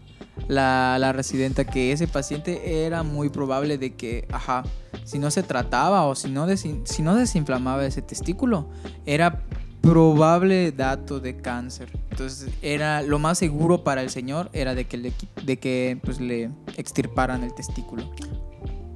la, 0.47 0.97
la 0.99 1.13
residenta, 1.13 1.65
que 1.65 1.91
ese 1.91 2.07
paciente 2.07 2.85
era 2.85 3.03
muy 3.03 3.29
probable 3.29 3.77
de 3.77 3.93
que, 3.95 4.27
ajá, 4.31 4.63
si 5.05 5.19
no 5.19 5.29
se 5.31 5.43
trataba 5.43 6.05
o 6.05 6.15
si 6.15 6.29
no, 6.29 6.47
desin- 6.47 6.85
si 6.85 7.01
no 7.01 7.15
desinflamaba 7.15 7.85
ese 7.85 8.01
testículo, 8.01 8.69
era 9.05 9.41
probable 9.81 10.71
dato 10.71 11.19
de 11.19 11.37
cáncer. 11.37 11.91
Entonces, 12.11 12.49
era 12.61 13.01
lo 13.01 13.19
más 13.19 13.37
seguro 13.37 13.83
para 13.83 14.01
el 14.01 14.09
señor 14.09 14.49
era 14.53 14.75
de 14.75 14.85
que 14.85 14.97
le, 14.97 15.13
de 15.43 15.59
que, 15.59 15.99
pues, 16.03 16.19
le 16.21 16.49
extirparan 16.77 17.43
el 17.43 17.53
testículo. 17.53 18.09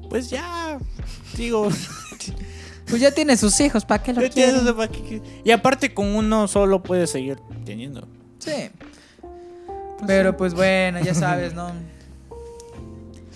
Pues 0.10 0.30
ya, 0.30 0.78
digo, 1.36 1.68
Pues 2.90 3.02
ya 3.02 3.12
tiene 3.12 3.36
sus 3.36 3.60
hijos, 3.60 3.84
¿para 3.84 4.02
qué 4.02 4.14
lo 4.14 4.22
quiere? 4.30 4.54
y 5.44 5.52
aparte 5.52 5.94
con 5.94 6.16
uno 6.16 6.48
solo 6.48 6.82
puedes 6.82 7.10
seguir 7.10 7.38
teniendo. 7.66 8.08
Sí. 8.40 8.70
Pero 10.06 10.38
pues 10.38 10.54
bueno, 10.54 11.00
ya 11.02 11.14
sabes, 11.14 11.54
¿no? 11.54 11.72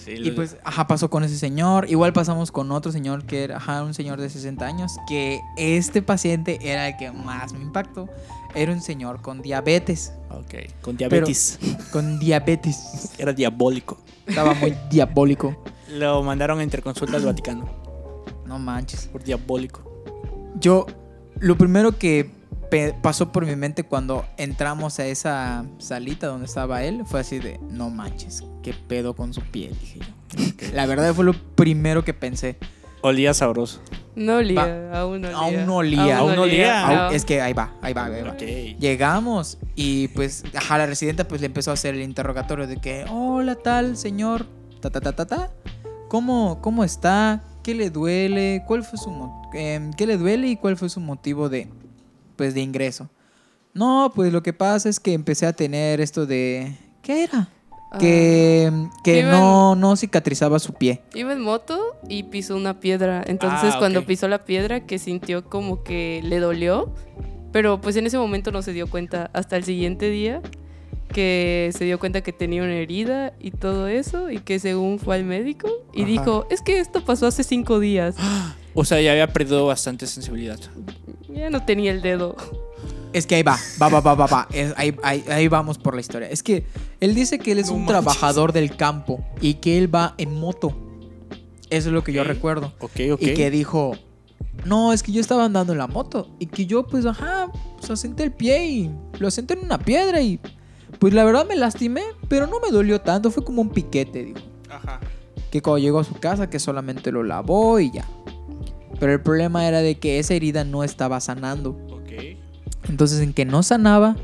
Sí, 0.03 0.13
Y 0.17 0.31
pues, 0.31 0.57
ajá, 0.63 0.87
pasó 0.87 1.11
con 1.11 1.23
ese 1.23 1.37
señor. 1.37 1.87
Igual 1.87 2.11
pasamos 2.11 2.51
con 2.51 2.71
otro 2.71 2.91
señor 2.91 3.23
que 3.25 3.43
era, 3.43 3.57
ajá, 3.57 3.83
un 3.83 3.93
señor 3.93 4.19
de 4.19 4.31
60 4.31 4.65
años. 4.65 4.93
Que 5.07 5.39
este 5.57 6.01
paciente 6.01 6.57
era 6.63 6.87
el 6.87 6.97
que 6.97 7.11
más 7.11 7.53
me 7.53 7.61
impactó. 7.61 8.09
Era 8.55 8.71
un 8.71 8.81
señor 8.81 9.21
con 9.21 9.43
diabetes. 9.43 10.11
Ok, 10.31 10.55
con 10.81 10.97
diabetes. 10.97 11.59
Con 11.91 12.17
diabetes. 12.17 13.11
Era 13.19 13.31
diabólico. 13.31 13.99
Estaba 14.25 14.55
muy 14.55 14.75
diabólico. 14.89 15.63
Lo 15.89 16.23
mandaron 16.23 16.59
a 16.59 16.63
interconsulta 16.63 17.17
al 17.17 17.25
Vaticano 17.25 17.69
No 18.47 18.57
manches. 18.57 19.05
por 19.05 19.23
diabólico. 19.23 19.83
Yo, 20.59 20.87
lo 21.37 21.55
primero 21.59 21.99
que 21.99 22.31
pasó 23.01 23.31
por 23.31 23.45
mi 23.45 23.55
mente 23.55 23.83
cuando 23.83 24.25
entramos 24.37 24.99
a 24.99 25.05
esa 25.05 25.65
salita 25.77 26.27
donde 26.27 26.45
estaba 26.45 26.83
él 26.83 27.03
fue 27.05 27.19
así 27.19 27.39
de, 27.39 27.59
no 27.69 27.89
manches, 27.89 28.43
qué 28.63 28.73
pedo 28.73 29.15
con 29.15 29.33
su 29.33 29.41
pie, 29.41 29.71
dije 29.79 29.99
yo. 29.99 30.05
La 30.73 30.85
verdad 30.85 31.13
fue 31.13 31.25
lo 31.25 31.33
primero 31.33 32.03
que 32.05 32.13
pensé. 32.13 32.57
Olía 33.01 33.33
sabroso. 33.33 33.81
No 34.15 34.37
olía, 34.37 34.91
aún 34.93 35.21
no 35.21 35.27
olía. 35.27 35.37
Aún 35.37 35.65
no 35.65 35.75
olía. 35.77 36.17
Aún 36.17 36.35
no 36.35 36.41
olía. 36.43 36.87
No. 36.87 37.09
Es 37.11 37.25
que 37.25 37.41
ahí 37.41 37.53
va, 37.53 37.73
ahí 37.81 37.93
va, 37.93 38.05
ahí 38.05 38.21
va. 38.21 38.37
Llegamos 38.37 39.57
y 39.75 40.09
pues, 40.09 40.43
ajá, 40.55 40.77
la 40.77 40.85
residenta 40.85 41.27
pues 41.27 41.41
le 41.41 41.47
empezó 41.47 41.71
a 41.71 41.73
hacer 41.73 41.95
el 41.95 42.01
interrogatorio 42.01 42.67
de 42.67 42.77
que, 42.77 43.05
hola 43.09 43.55
tal, 43.55 43.97
señor, 43.97 44.45
ta 44.81 44.89
ta 44.89 45.01
ta 45.01 45.13
ta 45.13 45.25
ta, 45.25 45.51
¿cómo, 46.09 46.59
cómo 46.61 46.83
está? 46.83 47.43
¿Qué 47.63 47.73
le 47.73 47.89
duele? 47.89 48.63
¿Cuál 48.67 48.83
fue 48.83 48.99
su 48.99 49.11
em, 49.53 49.91
¿Qué 49.93 50.05
le 50.05 50.17
duele 50.17 50.47
y 50.47 50.55
cuál 50.55 50.77
fue 50.77 50.89
su 50.89 50.99
motivo 50.99 51.49
de, 51.49 51.67
pues, 52.41 52.55
de 52.55 52.61
ingreso? 52.61 53.07
No, 53.75 54.11
pues 54.15 54.33
lo 54.33 54.41
que 54.41 54.51
pasa 54.51 54.89
es 54.89 54.99
que 54.99 55.13
empecé 55.13 55.45
a 55.45 55.53
tener 55.53 56.01
esto 56.01 56.25
de, 56.25 56.75
¿qué 57.03 57.23
era? 57.25 57.49
Ah, 57.91 57.99
Que, 57.99 58.71
que 59.03 59.19
Iban- 59.23 59.29
no, 59.31 59.75
no 59.75 59.95
cicatrizaba 59.95 60.57
su 60.57 60.73
pie. 60.73 61.01
Iba 61.13 61.33
en 61.33 61.41
moto 61.41 61.79
y 62.09 62.23
pisó 62.23 62.55
una 62.55 62.79
piedra. 62.79 63.23
Entonces 63.27 63.73
Ah, 63.75 63.79
cuando 63.79 64.03
pisó 64.07 64.27
la 64.27 64.43
piedra 64.43 64.87
que 64.87 64.97
sintió 64.97 65.45
como 65.45 65.83
que 65.83 66.21
le 66.23 66.39
dolió. 66.39 66.91
Pero 67.51 67.79
pues 67.79 67.95
en 67.95 68.07
ese 68.07 68.17
momento 68.17 68.51
no 68.51 68.63
se 68.63 68.73
dio 68.73 68.87
cuenta 68.89 69.29
hasta 69.33 69.55
el 69.55 69.63
siguiente 69.65 70.09
día 70.09 70.41
que 71.13 71.69
se 71.77 71.83
dio 71.85 71.99
cuenta 71.99 72.21
que 72.21 72.31
tenía 72.33 72.63
una 72.63 72.73
herida 72.75 73.33
y 73.39 73.51
todo 73.51 73.87
eso 73.87 74.31
y 74.31 74.39
que 74.39 74.57
según 74.59 74.97
fue 74.97 75.15
al 75.17 75.25
médico 75.25 75.67
y 75.93 76.01
Ajá. 76.03 76.09
dijo, 76.11 76.47
es 76.49 76.61
que 76.61 76.79
esto 76.79 77.03
pasó 77.05 77.27
hace 77.27 77.43
cinco 77.43 77.79
días. 77.79 78.15
O 78.73 78.85
sea, 78.85 79.01
ya 79.01 79.11
había 79.11 79.27
perdido 79.27 79.65
bastante 79.65 80.07
sensibilidad. 80.07 80.57
Ya 81.41 81.49
no 81.49 81.65
tenía 81.65 81.91
el 81.91 82.01
dedo. 82.01 82.35
Es 83.13 83.25
que 83.27 83.35
ahí 83.35 83.43
va, 83.43 83.57
va, 83.81 83.89
va, 83.89 83.99
va, 83.99 84.15
va, 84.15 84.25
va. 84.27 84.47
Es- 84.53 84.73
ahí, 84.77 84.95
ahí- 85.03 85.23
ahí 85.29 85.47
vamos 85.49 85.77
por 85.77 85.95
la 85.95 86.01
historia. 86.01 86.29
Es 86.29 86.43
que 86.43 86.65
él 87.01 87.13
dice 87.15 87.39
que 87.39 87.51
él 87.51 87.59
es 87.59 87.67
No 87.67 87.73
un 87.73 87.79
manches. 87.85 88.03
trabajador 88.03 88.53
del 88.53 88.75
campo 88.77 89.23
y 89.41 89.55
que 89.55 89.77
él 89.77 89.93
va 89.93 90.13
en 90.17 90.39
moto. 90.39 90.73
Eso 91.69 91.89
es 91.89 91.93
lo 91.93 92.03
que 92.03 92.13
yo 92.13 92.23
recuerdo. 92.23 92.71
Ok, 92.79 92.91
ok. 93.13 93.21
Y 93.21 93.33
que 93.33 93.49
dijo, 93.51 93.93
no, 94.65 94.93
es 94.93 95.03
que 95.03 95.11
yo 95.11 95.19
estaba 95.19 95.43
andando 95.45 95.73
en 95.73 95.79
la 95.79 95.87
moto 95.87 96.29
y 96.39 96.45
que 96.45 96.65
yo 96.65 96.85
pues, 96.87 97.05
ajá, 97.05 97.51
pues 97.77 97.89
asenté 97.91 98.23
el 98.23 98.31
pie 98.31 98.65
y 98.67 98.91
lo 99.19 99.27
asenté 99.27 99.55
en 99.55 99.61
una 99.65 99.79
piedra 99.79 100.21
y 100.21 100.39
pues 100.99 101.13
la 101.13 101.23
verdad 101.23 101.45
me 101.47 101.55
lastimé, 101.55 102.03
pero 102.29 102.47
no 102.47 102.59
me 102.59 102.69
dolió 102.71 103.01
tanto, 103.01 103.31
fue 103.31 103.43
como 103.43 103.61
un 103.61 103.69
piquete, 103.69 104.23
dijo. 104.25 104.39
Ajá. 104.69 104.99
Que 105.49 105.61
cuando 105.61 105.79
llegó 105.79 105.99
a 105.99 106.03
su 106.05 106.13
casa 106.15 106.49
que 106.49 106.59
solamente 106.59 107.11
lo 107.11 107.23
lavó 107.23 107.79
y 107.79 107.91
ya. 107.91 108.05
Pero 109.01 109.13
el 109.13 109.21
problema 109.21 109.67
era 109.67 109.81
de 109.81 109.97
que 109.97 110.19
esa 110.19 110.35
herida 110.35 110.63
no 110.63 110.83
estaba 110.83 111.19
sanando. 111.19 111.75
Entonces 112.87 113.19
en 113.21 113.33
que 113.33 113.45
no 113.45 113.63
sanaba, 113.63 114.15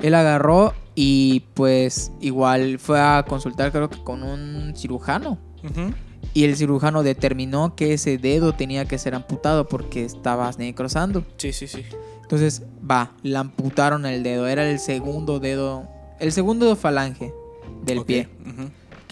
él 0.00 0.14
agarró 0.14 0.74
y 0.94 1.40
pues 1.54 2.12
igual 2.20 2.78
fue 2.78 3.00
a 3.00 3.24
consultar 3.26 3.72
creo 3.72 3.90
que 3.90 3.98
con 4.04 4.22
un 4.22 4.76
cirujano. 4.76 5.38
Y 6.34 6.44
el 6.44 6.54
cirujano 6.54 7.02
determinó 7.02 7.74
que 7.74 7.94
ese 7.94 8.16
dedo 8.16 8.54
tenía 8.54 8.84
que 8.84 8.96
ser 8.96 9.16
amputado 9.16 9.66
porque 9.66 10.04
estaba 10.04 10.48
necrosando. 10.56 11.24
Sí, 11.36 11.52
sí, 11.52 11.66
sí. 11.66 11.82
Entonces, 12.22 12.62
va, 12.88 13.10
le 13.24 13.36
amputaron 13.36 14.06
el 14.06 14.22
dedo. 14.22 14.46
Era 14.46 14.70
el 14.70 14.78
segundo 14.78 15.40
dedo, 15.40 15.88
el 16.20 16.30
segundo 16.30 16.76
falange 16.76 17.34
del 17.84 18.04
pie. 18.04 18.28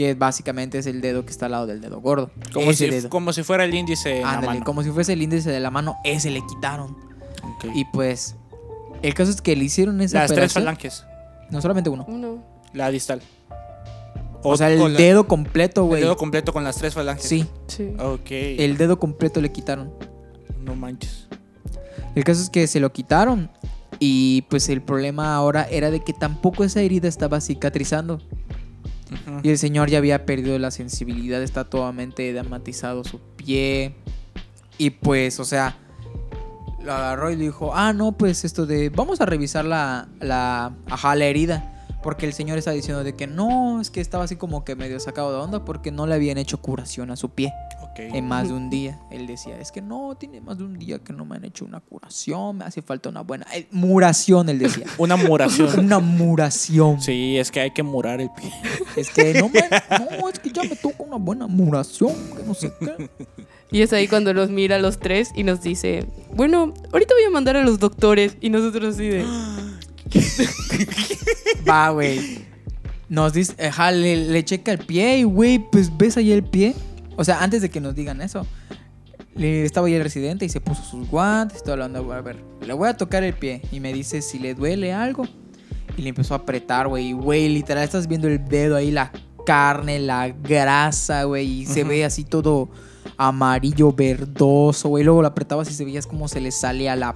Que 0.01 0.15
básicamente 0.15 0.79
es 0.79 0.87
el 0.87 1.03
dedo 1.03 1.27
que 1.27 1.31
está 1.31 1.45
al 1.45 1.53
lado 1.53 1.67
del 1.67 1.83
dedo 1.83 2.01
gordo. 2.01 2.31
Como, 2.55 2.71
ese 2.71 2.87
si, 2.87 2.91
dedo. 2.91 3.11
como 3.11 3.35
si 3.35 3.43
fuera 3.43 3.65
el 3.65 3.75
índice 3.75 4.17
en 4.17 4.23
la 4.23 4.31
Ándale, 4.31 4.47
mano. 4.55 4.65
como 4.65 4.83
si 4.83 4.89
fuese 4.91 5.13
el 5.13 5.21
índice 5.21 5.51
de 5.51 5.61
la 5.61 5.71
mano, 5.71 5.97
ese 6.05 6.31
le 6.31 6.41
quitaron. 6.47 6.97
Y 7.75 7.85
pues, 7.93 8.35
el 9.03 9.13
caso 9.13 9.31
es 9.31 9.43
que 9.43 9.55
le 9.57 9.65
hicieron 9.65 10.01
esa 10.01 10.21
Las 10.21 10.33
tres 10.33 10.55
falanges. 10.55 11.05
No 11.51 11.61
solamente 11.61 11.91
uno. 11.91 12.07
Uno. 12.09 12.43
La 12.73 12.91
distal. 12.91 13.21
O, 14.43 14.57
sea, 14.57 14.71
el 14.71 14.81
o 14.81 14.89
la- 14.89 14.99
dedo 14.99 15.29
completo, 15.29 15.83
el 15.83 15.87
güey. 15.89 16.01
dedo 16.01 16.17
completo 16.17 16.55
con 16.55 16.65
las 16.65 16.77
tres 16.77 16.95
falanges. 16.95 17.27
Sí, 17.29 17.47
Sí. 17.67 17.93
Ok. 17.99 18.31
el 18.31 18.79
dedo 18.79 18.99
completo 18.99 19.43
le 19.43 19.53
quitaron. 19.53 19.93
No 20.65 20.75
manches. 20.77 21.29
El 22.15 22.25
caso 22.25 22.41
es 22.41 22.49
que 22.49 22.67
se 22.67 22.81
lo 22.81 22.91
quitaron. 22.91 23.51
Y 23.99 24.47
pues 24.49 24.71
el 24.71 24.81
problema 24.81 25.35
ahora 25.35 25.65
era 25.71 25.91
de 25.91 26.01
que 26.03 26.15
tampoco 26.15 26.65
esa 26.65 26.81
herida 26.81 27.07
estaba 27.07 27.39
cicatrizando. 27.43 28.23
Y 29.43 29.51
el 29.51 29.59
señor 29.59 29.91
ya 29.91 29.99
había 29.99 30.27
perdido 30.27 30.59
la 30.59 30.71
sensibilidad, 30.71 31.43
está 31.43 31.65
totalmente 31.65 32.33
dramatizado 32.33 33.05
su 33.05 33.19
pie. 33.37 33.95
Y 34.79 34.91
pues, 34.91 35.41
o 35.41 35.45
sea, 35.45 35.77
lo 36.83 36.93
agarró 36.93 37.31
y 37.31 37.37
dijo, 37.37 37.73
ah, 37.75 37.93
no, 37.93 38.13
pues 38.13 38.45
esto 38.45 38.67
de, 38.67 38.89
vamos 38.89 39.21
a 39.21 39.27
revisar 39.27 39.65
la, 39.65 40.09
la, 40.21 40.75
ajá, 40.87 41.15
la 41.17 41.27
herida. 41.27 41.77
Porque 42.03 42.25
el 42.25 42.33
señor 42.33 42.57
está 42.57 42.71
diciendo 42.71 43.05
de 43.05 43.15
que 43.15 43.27
no, 43.27 43.81
es 43.81 43.91
que 43.91 44.01
estaba 44.01 44.25
así 44.25 44.37
como 44.37 44.65
que 44.65 44.75
medio 44.75 44.99
sacado 45.01 45.33
de 45.33 45.39
onda 45.39 45.65
porque 45.67 45.91
no 45.91 46.07
le 46.07 46.15
habían 46.15 46.39
hecho 46.39 46.63
curación 46.63 47.11
a 47.11 47.17
su 47.17 47.29
pie 47.29 47.53
En 48.09 48.27
más 48.27 48.49
de 48.49 48.55
un 48.61 48.71
día. 48.71 48.99
Él 49.11 49.27
decía, 49.27 49.59
es 49.59 49.73
que 49.73 49.83
no, 49.83 50.17
tiene 50.17 50.41
más 50.41 50.59
de 50.59 50.65
un 50.65 50.79
día 50.79 50.99
que 50.99 51.13
no 51.13 51.25
me 51.25 51.37
han 51.37 51.45
hecho 51.45 51.65
una 51.65 51.81
curación, 51.81 52.59
me 52.59 52.65
hace 52.65 52.83
falta 52.83 53.09
una 53.09 53.21
buena... 53.23 53.47
eh, 53.55 53.67
muración, 53.71 54.49
él 54.49 54.59
decía. 54.59 54.87
Una 54.99 55.17
muración. 55.17 55.79
una 55.79 55.99
muración. 55.99 57.01
sí, 57.01 57.37
es 57.37 57.51
que 57.51 57.61
hay 57.61 57.71
que 57.71 57.83
murar 57.83 58.21
el 58.21 58.31
pie. 58.31 58.53
Es 58.97 59.11
que 59.11 59.35
no, 59.35 59.49
me, 59.49 59.61
no, 60.21 60.29
es 60.29 60.39
que 60.39 60.51
ya 60.51 60.63
me 60.63 60.77
toca 60.77 61.03
una 61.03 61.17
buena 61.17 61.47
muración, 61.47 62.13
que 62.37 62.43
no 62.43 62.55
sé 62.55 62.73
qué. 62.79 63.11
Y 63.73 63.83
es 63.83 63.93
ahí 63.93 64.09
cuando 64.09 64.33
los 64.33 64.51
mira 64.51 64.77
a 64.77 64.79
los 64.79 64.99
tres 64.99 65.31
y 65.35 65.45
nos 65.45 65.63
dice, 65.63 66.07
bueno, 66.35 66.75
ahorita 66.93 67.15
voy 67.15 67.25
a 67.25 67.31
mandar 67.31 67.57
a 67.57 67.63
los 67.65 67.79
doctores. 67.79 68.37
Y 68.41 68.51
nosotros 68.51 68.95
así 68.95 69.09
de, 69.09 69.25
Va, 71.69 71.91
güey. 71.91 72.51
Nos 73.09 73.33
dice, 73.33 73.55
ajá, 73.67 73.91
le, 73.91 74.17
le 74.17 74.45
checa 74.45 74.73
el 74.73 74.79
pie 74.79 75.19
y, 75.19 75.23
güey, 75.25 75.59
pues 75.59 75.97
ves 75.97 76.17
ahí 76.17 76.33
el 76.33 76.45
pie. 76.45 76.75
O 77.21 77.25
sea, 77.25 77.43
antes 77.43 77.61
de 77.61 77.69
que 77.69 77.81
nos 77.83 77.95
digan 77.95 78.23
eso, 78.23 78.47
estaba 79.37 79.87
ahí 79.89 79.93
el 79.95 80.03
residente 80.03 80.47
y 80.47 80.49
se 80.49 80.59
puso 80.63 80.83
sus 80.83 81.07
guantes. 81.07 81.59
Estoy 81.59 81.73
hablando, 81.75 82.11
a 82.13 82.21
ver, 82.23 82.43
le 82.67 82.73
voy 82.73 82.89
a 82.89 82.97
tocar 82.97 83.23
el 83.25 83.35
pie 83.35 83.61
y 83.71 83.79
me 83.81 83.93
dice 83.93 84.23
si 84.23 84.39
le 84.39 84.55
duele 84.55 84.95
algo. 84.95 85.25
Y 85.99 86.03
le 86.03 86.09
empezó 86.09 86.33
a 86.33 86.39
apretar, 86.39 86.89
güey. 86.89 87.09
Y, 87.09 87.13
güey, 87.13 87.51
literal, 87.51 87.85
estás 87.85 88.07
viendo 88.07 88.27
el 88.27 88.43
dedo 88.47 88.75
ahí, 88.77 88.91
la 88.91 89.13
carne, 89.45 89.99
la 89.99 90.29
grasa, 90.29 91.25
güey. 91.25 91.47
Y 91.63 91.67
se 91.67 91.85
ve 91.85 92.07
así 92.07 92.25
todo 92.25 92.71
amarillo, 93.19 93.93
verdoso, 93.93 94.89
güey. 94.89 95.05
Luego 95.05 95.21
lo 95.21 95.29
apretabas 95.29 95.71
y 95.71 95.75
se 95.75 95.85
veías 95.85 96.07
como 96.07 96.27
se 96.27 96.41
le 96.41 96.51
salía 96.53 96.97
la 96.97 97.15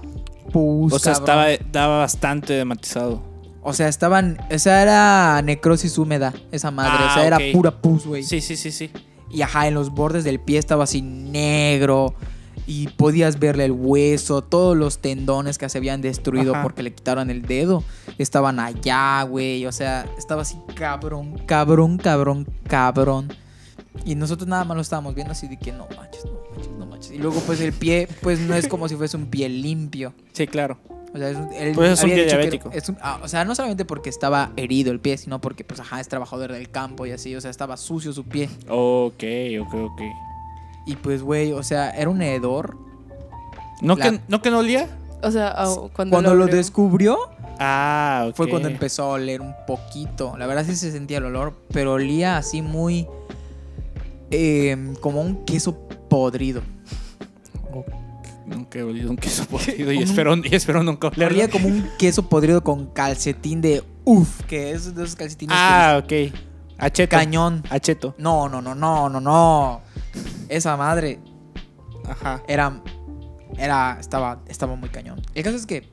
pus. 0.53 0.93
O 0.93 0.99
sea, 0.99 1.13
estaba, 1.13 1.49
estaba 1.49 1.97
bastante 1.99 2.53
dematizado. 2.53 3.23
O 3.63 3.73
sea, 3.73 3.87
estaban. 3.87 4.37
O 4.53 4.59
sea, 4.59 4.83
era 4.83 5.41
necrosis 5.41 5.97
húmeda, 5.97 6.31
esa 6.51 6.69
madre. 6.69 6.91
o 6.93 7.07
Ah, 7.07 7.13
sea, 7.15 7.25
era 7.25 7.39
pura 7.51 7.71
pus, 7.71 8.05
güey. 8.05 8.21
Sí, 8.21 8.39
sí, 8.39 8.55
sí, 8.55 8.71
sí. 8.71 8.91
Y 9.35 9.41
ajá, 9.41 9.67
en 9.67 9.73
los 9.73 9.89
bordes 9.89 10.23
del 10.23 10.39
pie 10.39 10.57
estaba 10.57 10.85
así 10.85 11.01
negro. 11.01 12.15
Y 12.67 12.87
podías 12.87 13.37
verle 13.37 13.65
el 13.65 13.73
hueso, 13.73 14.41
todos 14.41 14.77
los 14.77 14.99
tendones 14.99 15.57
que 15.57 15.67
se 15.67 15.77
habían 15.77 16.01
destruido 16.01 16.53
Ajá. 16.53 16.63
porque 16.63 16.81
le 16.81 16.93
quitaron 16.93 17.29
el 17.29 17.41
dedo. 17.41 17.83
Estaban 18.17 18.61
allá, 18.61 19.21
güey. 19.23 19.65
O 19.65 19.73
sea, 19.73 20.05
estaba 20.17 20.43
así 20.43 20.57
cabrón, 20.73 21.37
cabrón, 21.45 21.97
cabrón, 21.97 22.47
cabrón. 22.65 23.27
Y 24.05 24.15
nosotros 24.15 24.47
nada 24.47 24.63
más 24.63 24.75
lo 24.75 24.81
estábamos 24.81 25.13
viendo 25.13 25.33
así 25.33 25.47
de 25.49 25.57
que 25.57 25.73
no 25.73 25.85
manches, 25.97 26.23
no 26.25 26.39
manches, 26.49 26.71
no 26.79 26.85
manches. 26.85 27.11
Y 27.11 27.17
luego 27.17 27.41
pues 27.41 27.59
el 27.59 27.73
pie, 27.73 28.07
pues 28.21 28.39
no 28.39 28.55
es 28.55 28.67
como 28.69 28.87
si 28.87 28.95
fuese 28.95 29.17
un 29.17 29.27
pie 29.27 29.49
limpio. 29.49 30.13
Sí, 30.31 30.47
claro. 30.47 30.79
O 31.15 31.17
sea, 31.17 31.29
es 31.29 31.37
un, 31.37 31.53
él 31.53 31.71
Pues 31.73 31.91
es 31.93 31.99
un 31.99 32.03
había 32.11 32.15
pie 32.15 32.23
dicho 32.25 32.35
que 32.35 32.41
diabético. 32.41 32.69
es 32.73 32.89
un- 32.89 32.97
ah, 33.01 33.19
o 33.23 33.27
sea, 33.29 33.45
no 33.45 33.55
solamente 33.55 33.85
porque 33.85 34.09
estaba 34.09 34.51
herido 34.57 34.91
el 34.91 34.99
pie, 34.99 35.17
sino 35.17 35.39
porque, 35.41 35.63
pues, 35.63 35.79
ajá, 35.79 35.99
es 36.01 36.07
trabajador 36.09 36.51
del 36.51 36.69
campo 36.69 37.05
y 37.05 37.11
así. 37.11 37.33
O 37.35 37.41
sea, 37.41 37.49
estaba 37.49 37.77
sucio 37.77 38.11
su 38.13 38.25
pie. 38.25 38.49
Ok, 38.67 39.23
ok, 39.61 39.73
ok. 39.73 40.01
Y 40.85 40.97
pues, 40.97 41.21
güey, 41.23 41.53
o 41.53 41.63
sea, 41.63 41.89
era 41.91 42.09
un 42.09 42.21
hedor. 42.21 42.77
¿No, 43.81 43.95
La- 43.95 44.11
que, 44.11 44.19
¿No 44.27 44.41
que 44.41 44.51
no 44.51 44.59
olía? 44.59 44.87
O 45.23 45.31
sea, 45.31 45.53
ah, 45.55 45.73
cuando, 45.95 46.13
Cuando 46.15 46.35
lo 46.35 46.45
descubrió, 46.47 47.17
Ah, 47.59 48.25
ok. 48.29 48.35
fue 48.35 48.49
cuando 48.49 48.67
empezó 48.67 49.03
a 49.03 49.07
oler 49.13 49.39
un 49.41 49.55
poquito. 49.65 50.35
La 50.37 50.45
verdad 50.45 50.65
sí 50.65 50.75
se 50.75 50.91
sentía 50.91 51.19
el 51.19 51.25
olor, 51.25 51.53
pero 51.71 51.93
olía 51.93 52.35
así 52.37 52.61
muy... 52.61 53.07
eh, 54.31 54.93
como 54.99 55.21
un 55.21 55.45
queso 55.45 55.73
podrido. 56.09 56.61
Nunca 58.45 58.79
he 58.79 58.83
olido 58.83 59.09
un 59.09 59.17
queso 59.17 59.45
podrido 59.49 59.91
y 59.91 59.97
Un- 59.97 60.03
espero, 60.03 60.35
y 60.37 60.53
espero 60.55 60.83
nunca 60.83 61.07
olerlo. 61.07 61.27
Olía 61.35 61.49
como 61.49 61.67
un 61.67 61.89
queso 61.97 62.29
podrido 62.29 62.63
con 62.63 62.87
calcetín 62.87 63.61
de 63.61 63.83
uff, 64.03 64.41
que 64.43 64.71
es 64.71 64.93
de 64.95 65.03
esos 65.03 65.15
calcetines 65.15 65.55
Ah, 65.59 65.97
ok. 66.01 66.07
que 66.07 66.33
Acheto. 66.77 67.15
cañón. 67.15 67.63
Acheto. 67.69 68.13
No, 68.17 68.47
no, 68.49 68.61
no, 68.61 68.75
no, 68.75 69.09
no, 69.09 69.19
no. 69.19 69.81
Esa 70.49 70.75
madre 70.77 71.19
Ajá. 72.07 72.43
era 72.47 72.81
era 73.57 73.97
estaba 73.99 74.41
estaba 74.47 74.75
muy 74.75 74.89
cañón. 74.89 75.21
El 75.33 75.43
caso 75.43 75.55
es 75.55 75.65
que 75.65 75.89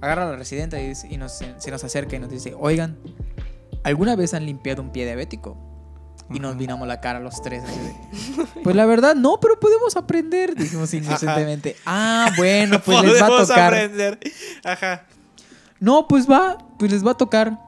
agarra 0.00 0.26
a 0.26 0.30
la 0.30 0.36
residente 0.36 0.82
y, 1.10 1.14
y 1.14 1.16
nos, 1.18 1.32
se 1.58 1.70
nos 1.70 1.84
acerca 1.84 2.16
y 2.16 2.18
nos 2.18 2.30
dice, 2.30 2.54
"Oigan, 2.58 2.98
¿alguna 3.84 4.16
vez 4.16 4.32
han 4.34 4.46
limpiado 4.46 4.82
un 4.82 4.90
pie 4.90 5.04
diabético?" 5.04 5.56
Y 6.30 6.40
nos 6.40 6.50
Ajá. 6.50 6.58
vinamos 6.58 6.86
la 6.86 7.00
cara 7.00 7.20
los 7.20 7.40
tres. 7.40 7.64
así 7.64 7.80
de, 7.80 8.46
pues 8.64 8.76
la 8.76 8.84
verdad, 8.86 9.14
no, 9.14 9.40
pero 9.40 9.58
podemos 9.58 9.96
aprender, 9.96 10.54
dijimos 10.54 10.92
inocentemente. 10.92 11.76
Ah, 11.86 12.30
bueno, 12.36 12.80
pues 12.80 13.02
les 13.02 13.22
va 13.22 13.26
a 13.26 13.46
tocar. 13.46 13.74
aprender. 13.74 14.18
Ajá. 14.64 15.04
No, 15.80 16.06
pues 16.08 16.28
va, 16.30 16.58
pues 16.78 16.92
les 16.92 17.06
va 17.06 17.12
a 17.12 17.16
tocar. 17.16 17.58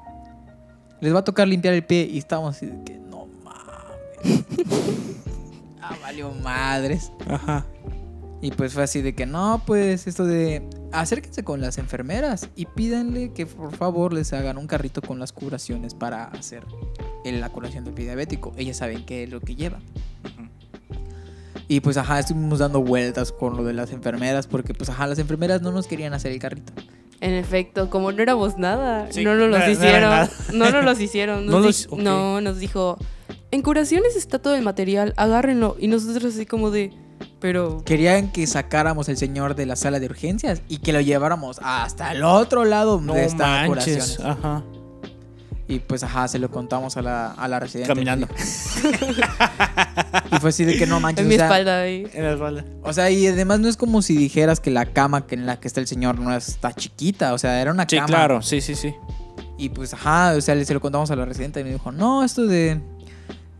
Les 1.00 1.14
va 1.14 1.20
a 1.20 1.24
tocar 1.24 1.48
limpiar 1.48 1.72
el 1.74 1.84
pie. 1.84 2.02
Y 2.10 2.18
estábamos 2.18 2.56
así 2.56 2.66
de 2.66 2.84
que, 2.84 2.98
no 2.98 3.26
mames. 3.42 4.44
ah, 5.80 5.96
valió 6.02 6.30
madres. 6.32 7.12
Ajá. 7.28 7.64
Y 8.42 8.52
pues 8.52 8.72
fue 8.72 8.82
así 8.84 9.02
de 9.02 9.14
que, 9.14 9.26
no, 9.26 9.62
pues 9.66 10.06
esto 10.06 10.24
de 10.24 10.62
acérquense 10.92 11.44
con 11.44 11.60
las 11.60 11.76
enfermeras 11.76 12.48
y 12.56 12.64
pídanle 12.66 13.32
que 13.34 13.44
por 13.46 13.76
favor 13.76 14.14
les 14.14 14.32
hagan 14.32 14.56
un 14.56 14.66
carrito 14.66 15.02
con 15.02 15.18
las 15.18 15.32
curaciones 15.32 15.92
para 15.94 16.24
hacer 16.24 16.64
la 17.24 17.50
curación 17.50 17.84
del 17.84 17.92
pie 17.92 18.06
diabético. 18.06 18.52
Ellas 18.56 18.78
saben 18.78 19.04
qué 19.04 19.24
es 19.24 19.30
lo 19.30 19.40
que 19.40 19.56
lleva. 19.56 19.78
Y 21.68 21.80
pues 21.80 21.96
ajá, 21.96 22.18
estuvimos 22.18 22.58
dando 22.58 22.82
vueltas 22.82 23.30
con 23.30 23.56
lo 23.56 23.62
de 23.62 23.72
las 23.74 23.92
enfermeras 23.92 24.46
porque 24.46 24.74
pues 24.74 24.90
ajá, 24.90 25.06
las 25.06 25.18
enfermeras 25.18 25.62
no 25.62 25.70
nos 25.70 25.86
querían 25.86 26.14
hacer 26.14 26.32
el 26.32 26.38
carrito. 26.40 26.72
En 27.20 27.34
efecto, 27.34 27.90
como 27.90 28.10
no 28.10 28.22
éramos 28.22 28.56
nada, 28.58 29.06
Sí, 29.12 29.22
no 29.22 29.34
nos 29.34 29.50
no 29.50 29.58
los 29.58 29.66
no 29.66 29.70
hicieron. 29.70 30.28
No 30.54 30.70
nos 30.70 30.84
los 30.84 31.00
hicieron. 31.00 31.46
Nos 31.46 31.52
No 31.54 31.60
los- 31.60 31.88
no, 31.92 32.40
nos 32.40 32.58
dijo, 32.58 32.96
en 33.50 33.62
curaciones 33.62 34.16
está 34.16 34.38
todo 34.38 34.54
el 34.54 34.62
material, 34.62 35.14
agárrenlo. 35.16 35.76
Y 35.78 35.88
nosotros 35.88 36.34
así 36.34 36.46
como 36.46 36.70
de, 36.70 36.92
pero... 37.40 37.82
Querían 37.84 38.30
que 38.32 38.46
sacáramos 38.46 39.08
el 39.08 39.16
señor 39.16 39.54
de 39.56 39.66
la 39.66 39.76
sala 39.76 39.98
de 40.00 40.06
urgencias 40.06 40.62
y 40.68 40.78
que 40.78 40.92
lo 40.92 41.00
llevamos 41.00 41.58
hasta 41.62 42.12
el 42.12 42.22
otro 42.22 42.64
lado 42.64 43.00
No 43.00 43.14
de 43.14 43.24
esta 43.24 43.46
manches. 43.66 44.16
curación. 44.18 44.26
Ajá. 44.30 44.64
Y 45.68 45.78
pues 45.78 46.02
ajá, 46.02 46.26
se 46.26 46.40
lo 46.40 46.50
contamos 46.50 46.96
a 46.96 47.02
la, 47.02 47.30
a 47.30 47.46
la 47.46 47.60
residente. 47.60 47.88
Caminando. 47.92 48.26
Y 50.32 50.36
fue 50.40 50.50
así 50.50 50.64
de 50.64 50.76
que 50.76 50.86
no 50.86 51.00
manches. 51.00 51.20
En 51.22 51.26
o 51.26 51.28
mi 51.28 51.36
sea, 51.36 51.46
espalda 51.46 51.80
ahí. 51.80 52.06
En 52.12 52.24
la 52.24 52.32
espalda. 52.32 52.64
O 52.82 52.92
sea, 52.92 53.10
y 53.10 53.26
además 53.26 53.60
no 53.60 53.68
es 53.68 53.76
como 53.76 54.00
si 54.02 54.16
dijeras 54.16 54.60
que 54.60 54.70
la 54.70 54.86
cama 54.86 55.26
que 55.26 55.34
en 55.34 55.46
la 55.46 55.58
que 55.60 55.68
está 55.68 55.80
el 55.80 55.86
señor 55.86 56.18
no 56.18 56.34
está 56.34 56.72
chiquita. 56.72 57.34
O 57.34 57.38
sea, 57.38 57.60
era 57.60 57.70
una 57.72 57.86
Sí, 57.88 57.96
cama. 57.96 58.06
claro. 58.08 58.42
Sí, 58.42 58.60
sí, 58.60 58.74
sí. 58.74 58.94
Y 59.58 59.68
pues 59.70 59.92
ajá, 59.92 60.34
o 60.36 60.40
sea, 60.40 60.54
le- 60.54 60.64
se 60.64 60.72
lo 60.74 60.80
contamos 60.80 61.10
a 61.10 61.16
la 61.16 61.24
residente 61.24 61.60
y 61.60 61.64
me 61.64 61.72
dijo, 61.72 61.90
no, 61.92 62.24
esto 62.24 62.46
de. 62.46 62.80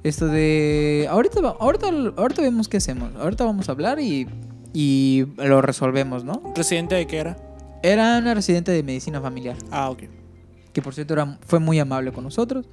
Esto 0.03 0.27
de. 0.27 1.07
Ahorita, 1.11 1.41
ahorita, 1.59 1.89
ahorita 2.17 2.43
vemos 2.43 2.69
qué 2.69 2.79
hacemos. 2.79 3.15
Ahorita 3.17 3.45
vamos 3.45 3.69
a 3.69 3.73
hablar 3.73 4.01
y. 4.01 4.27
Y 4.73 5.27
lo 5.37 5.63
resolvemos, 5.63 6.25
¿no? 6.25 6.55
¿Presidente 6.55 6.95
de 6.95 7.07
qué 7.07 7.19
era? 7.19 7.37
Era 7.83 8.19
una 8.19 8.35
residente 8.35 8.71
de 8.71 8.83
medicina 8.83 9.21
familiar. 9.21 9.57
Ah, 9.71 9.91
ok. 9.91 10.05
que 10.73 10.81
por 10.81 10.95
cierto 10.95 11.15
era, 11.15 11.39
fue 11.45 11.59
muy 11.59 11.79
amable 11.81 12.13
con 12.13 12.23
nosotros. 12.23 12.67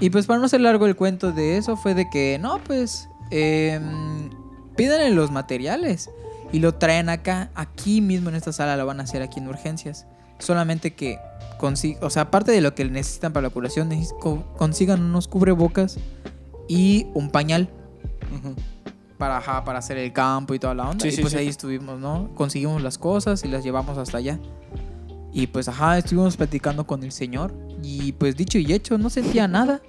Y 0.00 0.10
pues 0.10 0.26
para 0.26 0.40
no 0.40 0.48
ser 0.48 0.60
largo 0.60 0.86
el 0.86 0.96
cuento 0.96 1.32
de 1.32 1.56
eso 1.56 1.76
fue 1.76 1.94
de 1.94 2.08
que, 2.10 2.38
no, 2.40 2.58
pues, 2.64 3.08
eh, 3.30 3.80
pídanle 4.76 5.10
los 5.10 5.30
materiales 5.30 6.10
y 6.52 6.58
lo 6.58 6.74
traen 6.74 7.08
acá, 7.08 7.50
aquí 7.54 8.00
mismo 8.00 8.28
en 8.28 8.36
esta 8.36 8.52
sala 8.52 8.76
lo 8.76 8.86
van 8.86 9.00
a 9.00 9.04
hacer 9.04 9.22
aquí 9.22 9.40
en 9.40 9.48
urgencias. 9.48 10.06
Solamente 10.38 10.94
que, 10.94 11.18
o 12.00 12.10
sea, 12.10 12.22
aparte 12.22 12.52
de 12.52 12.60
lo 12.60 12.74
que 12.74 12.84
necesitan 12.84 13.32
para 13.32 13.48
la 13.48 13.50
curación, 13.50 13.90
consigan 14.56 15.02
unos 15.02 15.28
cubrebocas 15.28 15.98
y 16.68 17.06
un 17.14 17.30
pañal 17.30 17.68
para, 19.18 19.38
ajá, 19.38 19.64
para 19.64 19.78
hacer 19.78 19.96
el 19.98 20.12
campo 20.12 20.54
y 20.54 20.58
toda 20.58 20.74
la 20.74 20.88
onda. 20.90 21.02
Sí, 21.02 21.08
y 21.08 21.12
sí, 21.12 21.20
pues 21.22 21.32
sí. 21.32 21.38
ahí 21.38 21.48
estuvimos, 21.48 21.98
¿no? 21.98 22.30
Conseguimos 22.34 22.82
las 22.82 22.98
cosas 22.98 23.44
y 23.44 23.48
las 23.48 23.64
llevamos 23.64 23.96
hasta 23.98 24.18
allá. 24.18 24.38
Y 25.32 25.46
pues, 25.48 25.68
ajá, 25.68 25.98
estuvimos 25.98 26.36
platicando 26.36 26.86
con 26.86 27.02
el 27.02 27.12
señor. 27.12 27.54
Y 27.82 28.12
pues 28.12 28.36
dicho 28.36 28.58
y 28.58 28.72
hecho, 28.72 28.98
no 28.98 29.08
sentía 29.10 29.48
nada. 29.48 29.80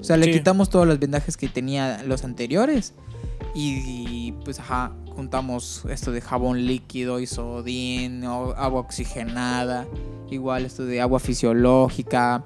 O 0.00 0.04
sea, 0.04 0.16
le 0.16 0.26
Sí. 0.26 0.32
quitamos 0.32 0.70
todos 0.70 0.86
los 0.86 0.98
vendajes 1.00 1.36
que 1.36 1.48
tenía 1.48 2.02
los 2.04 2.22
anteriores. 2.24 2.94
Y, 3.54 4.32
pues, 4.44 4.60
ajá, 4.60 4.92
juntamos 5.16 5.84
esto 5.90 6.12
de 6.12 6.20
jabón 6.20 6.64
líquido, 6.66 7.18
isodín, 7.18 8.24
o- 8.24 8.52
agua 8.56 8.80
oxigenada. 8.82 9.86
Igual 10.30 10.64
esto 10.64 10.84
de 10.84 11.00
agua 11.00 11.18
fisiológica. 11.18 12.44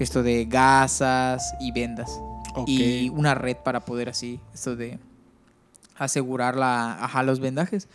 Esto 0.00 0.24
de 0.24 0.46
gasas 0.46 1.54
y 1.60 1.70
vendas 1.70 2.18
Y 2.66 3.08
una 3.10 3.34
red 3.34 3.56
para 3.56 3.84
poder 3.84 4.08
así, 4.08 4.40
esto 4.52 4.76
de 4.76 4.98
asegurar 5.96 6.56
la, 6.56 7.04
ajá, 7.04 7.22
los 7.22 7.40
vendajes. 7.40 7.88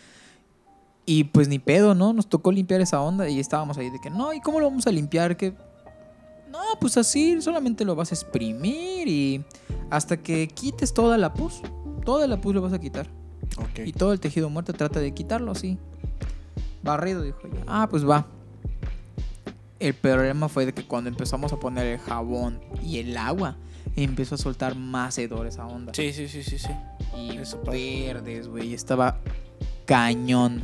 Y 1.06 1.26
pues 1.26 1.48
ni 1.48 1.60
pedo, 1.60 1.96
¿no? 1.96 2.14
Nos 2.14 2.28
tocó 2.28 2.52
limpiar 2.52 2.82
esa 2.82 3.02
onda 3.02 3.30
y 3.30 3.40
estábamos 3.40 3.78
ahí 3.78 3.90
de 3.90 4.00
que, 4.00 4.10
no, 4.10 4.34
¿y 4.34 4.42
cómo 4.42 4.60
lo 4.60 4.70
vamos 4.70 4.86
a 4.86 4.92
limpiar? 4.92 5.38
Que, 5.38 5.54
no, 6.52 6.60
pues 6.80 6.98
así, 6.98 7.42
solamente 7.42 7.86
lo 7.86 7.96
vas 7.96 8.12
a 8.12 8.16
exprimir 8.16 9.08
y 9.08 9.44
hasta 9.90 10.18
que 10.18 10.48
quites 10.48 10.94
toda 10.94 11.18
la 11.18 11.34
pus, 11.34 11.62
toda 12.06 12.28
la 12.28 12.40
pus 12.40 12.54
lo 12.54 12.62
vas 12.62 12.74
a 12.74 12.80
quitar. 12.80 13.08
Y 13.84 13.94
todo 13.94 14.14
el 14.14 14.20
tejido 14.20 14.50
muerto 14.50 14.74
trata 14.74 15.00
de 15.00 15.14
quitarlo 15.14 15.52
así. 15.52 15.78
Barrido, 16.84 17.24
dijo 17.24 17.40
ella. 17.46 17.64
Ah, 17.68 17.88
pues 17.90 18.08
va. 18.08 18.28
El 19.80 19.94
problema 19.94 20.50
fue 20.50 20.66
de 20.66 20.74
que 20.74 20.84
cuando 20.84 21.10
empezamos 21.10 21.54
a 21.54 21.60
poner 21.60 21.88
el 21.88 22.00
jabón 22.00 22.60
y 22.84 23.00
el 23.00 23.18
agua, 23.18 23.58
empezó 23.96 24.36
a 24.36 24.38
soltar 24.38 24.76
más 24.76 25.18
hedor 25.18 25.48
esa 25.48 25.66
onda. 25.66 25.94
Sí, 25.94 26.14
sí, 26.14 26.28
sí, 26.28 26.44
sí, 26.44 26.58
sí. 26.60 26.70
Y 27.18 27.38
Eso 27.38 27.62
verdes, 27.64 28.48
güey. 28.48 28.74
Estaba 28.74 29.18
cañón. 29.86 30.62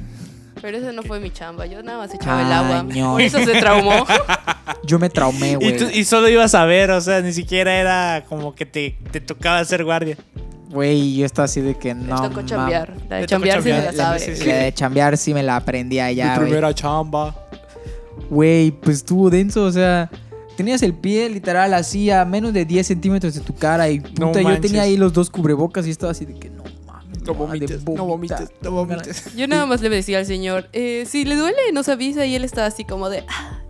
Pero 0.62 0.78
esa 0.78 0.92
no 0.94 1.04
fue 1.04 1.20
mi 1.20 1.32
chamba, 1.32 1.66
yo 1.66 1.84
nada 1.84 1.98
más 2.00 2.14
echaba 2.14 2.42
el 2.42 2.52
agua. 2.52 2.86
Cañón. 2.88 3.12
Por 3.14 3.22
eso 3.22 3.44
se 3.44 3.60
traumó. 3.60 4.06
Yo 4.84 5.00
me 5.00 5.10
traumé, 5.10 5.52
Y, 5.54 5.56
güey. 5.56 5.78
tú- 5.78 5.90
y 5.92 6.04
solo 6.06 6.30
ibas 6.30 6.54
a 6.54 6.64
ver, 6.66 6.92
o 6.92 7.02
sea, 7.02 7.20
ni 7.22 7.34
siquiera 7.34 7.74
era 7.76 8.24
como 8.30 8.54
que 8.54 8.66
te, 8.68 8.96
te 9.12 9.20
tocaba 9.20 9.64
ser 9.66 9.84
guardia. 9.84 10.16
Güey, 10.70 11.16
yo 11.16 11.26
estaba 11.26 11.46
así 11.46 11.60
de 11.62 11.76
que 11.76 11.94
no. 11.96 12.16
tocó 12.22 12.42
mam- 12.42 12.46
chambear. 12.46 12.94
La 13.10 13.16
de 13.18 13.22
tocó 13.24 13.30
chambear 13.30 13.64
sí 13.64 13.70
me 13.70 13.76
chambear, 13.76 13.84
la 13.84 13.92
La, 13.92 14.04
sabe. 14.20 14.20
sí, 14.20 14.36
sí. 14.36 14.48
la 14.48 14.56
de 14.56 14.74
chambear 14.74 15.18
sí 15.18 15.34
me 15.34 15.42
la 15.42 15.56
aprendí 15.56 16.00
allá, 16.00 16.26
Mi 16.32 16.36
güey. 16.36 16.48
primera 16.50 16.74
chamba. 16.76 17.36
Güey, 18.30 18.72
pues 18.72 18.98
estuvo 18.98 19.30
denso, 19.30 19.64
o 19.64 19.72
sea, 19.72 20.10
tenías 20.58 20.82
el 20.84 20.94
pie 20.94 21.30
literal 21.30 21.74
así 21.74 22.10
a 22.10 22.26
menos 22.26 22.54
de 22.54 22.66
10 22.66 22.88
centímetros 22.88 23.34
de 23.34 23.42
tu 23.42 23.54
cara 23.56 23.90
y 23.90 24.00
No 24.20 24.28
puta, 24.32 24.42
yo 24.42 24.60
tenía 24.62 24.84
ahí 24.84 24.98
los 24.98 25.14
dos 25.14 25.30
cubrebocas 25.30 25.86
y 25.88 25.92
estaba 25.92 26.12
así 26.12 26.26
de 26.26 26.34
que 26.36 26.50
no 26.50 26.64
mames. 26.86 27.22
No 27.24 27.34
vomites, 27.34 27.84
no 27.86 28.06
vomites, 28.06 28.52
no 28.62 28.72
vomites. 28.72 29.36
Yo 29.36 29.48
nada 29.48 29.66
más 29.66 29.82
le 29.82 29.90
decía 29.90 30.20
al 30.20 30.26
señor, 30.26 30.70
eh, 30.74 31.06
si 31.08 31.26
le 31.26 31.36
duele, 31.36 31.58
nos 31.74 31.90
avisa. 31.90 32.26
Y 32.26 32.36
él 32.36 32.44
estaba 32.44 32.68
así 32.68 32.84
como 32.86 33.10
de. 33.10 33.24
"Ah, 33.30 33.62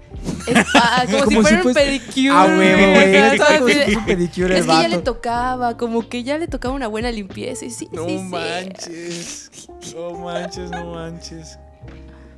es 0.48 0.66
pa-", 0.74 1.06
como, 1.24 1.30
si 1.30 1.36
fuera 1.42 1.64
un 1.64 1.74
pedicure. 1.74 2.30
Ah, 2.32 2.46
huevo, 2.48 4.00
pedicure 4.06 4.58
el 4.58 4.60
Es 4.60 4.66
que 4.66 4.82
ya 4.82 4.88
le 4.88 4.98
tocaba, 5.00 5.78
como 5.78 6.08
que 6.10 6.24
ya 6.24 6.38
le 6.38 6.48
tocaba 6.48 6.74
una 6.74 6.88
buena 6.88 7.12
limpieza. 7.12 7.66
Y 7.66 7.72
sí, 7.72 7.88
No 7.92 8.06
sí, 8.06 8.18
sí. 8.18 8.24
manches. 8.24 9.52
No 9.96 10.12
manches, 10.20 10.72
no 10.72 10.94
manches. 10.94 11.60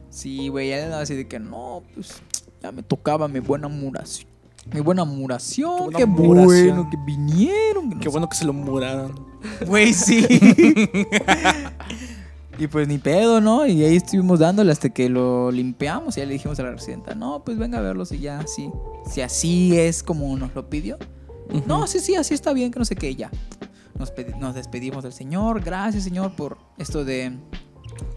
Sí, 0.10 0.48
güey, 0.48 0.70
ya 0.70 0.84
andaba 0.84 1.02
así 1.04 1.16
de 1.16 1.28
que 1.28 1.40
no, 1.40 1.84
pues 1.94 2.22
Ya 2.62 2.72
me 2.72 2.82
tocaba 2.84 3.28
mi 3.28 3.40
buena 3.40 3.68
muración. 3.68 4.28
Mi 4.74 4.82
buena 4.82 5.06
muración, 5.06 5.78
buena 5.86 5.98
qué 5.98 6.06
muración. 6.06 6.68
bueno 6.76 6.90
que 6.90 6.98
vinieron. 7.06 7.90
que 7.92 8.00
Qué 8.00 8.10
bueno 8.10 8.28
que 8.30 8.36
se 8.38 8.46
lo 8.46 8.54
muraron. 8.54 9.26
Güey, 9.66 9.94
sí. 9.94 10.26
y 12.60 12.68
pues 12.68 12.88
ni 12.88 12.98
pedo, 12.98 13.40
¿no? 13.40 13.66
Y 13.66 13.84
ahí 13.84 13.96
estuvimos 13.96 14.40
dándole 14.40 14.72
hasta 14.72 14.90
que 14.90 15.10
lo 15.10 15.52
limpiamos 15.52 16.18
y 16.18 16.22
ya 16.22 16.26
le 16.26 16.34
dijimos 16.34 16.60
a 16.60 16.64
la 16.64 16.72
residenta, 16.72 17.16
no, 17.16 17.44
pues 17.46 17.58
venga 17.58 17.78
a 17.78 17.82
verlo 17.82 18.06
si 18.06 18.20
ya, 18.20 18.46
sí. 18.48 18.70
Si 19.10 19.22
así 19.22 19.78
es 19.78 20.04
como 20.04 20.36
nos 20.38 20.54
lo 20.56 20.70
pidió. 20.70 20.98
No, 21.66 21.88
sí, 21.88 22.00
sí, 22.00 22.16
así 22.16 22.34
está 22.34 22.52
bien, 22.54 22.72
que 22.72 22.80
no 22.80 22.86
sé 22.86 22.96
qué, 22.96 23.16
ya. 23.16 23.32
Nos, 23.98 24.12
nos 24.40 24.54
despedimos 24.56 25.04
del 25.04 25.14
señor. 25.14 25.62
Gracias, 25.64 26.04
señor, 26.04 26.34
por 26.36 26.58
esto 26.78 27.06
de... 27.06 27.38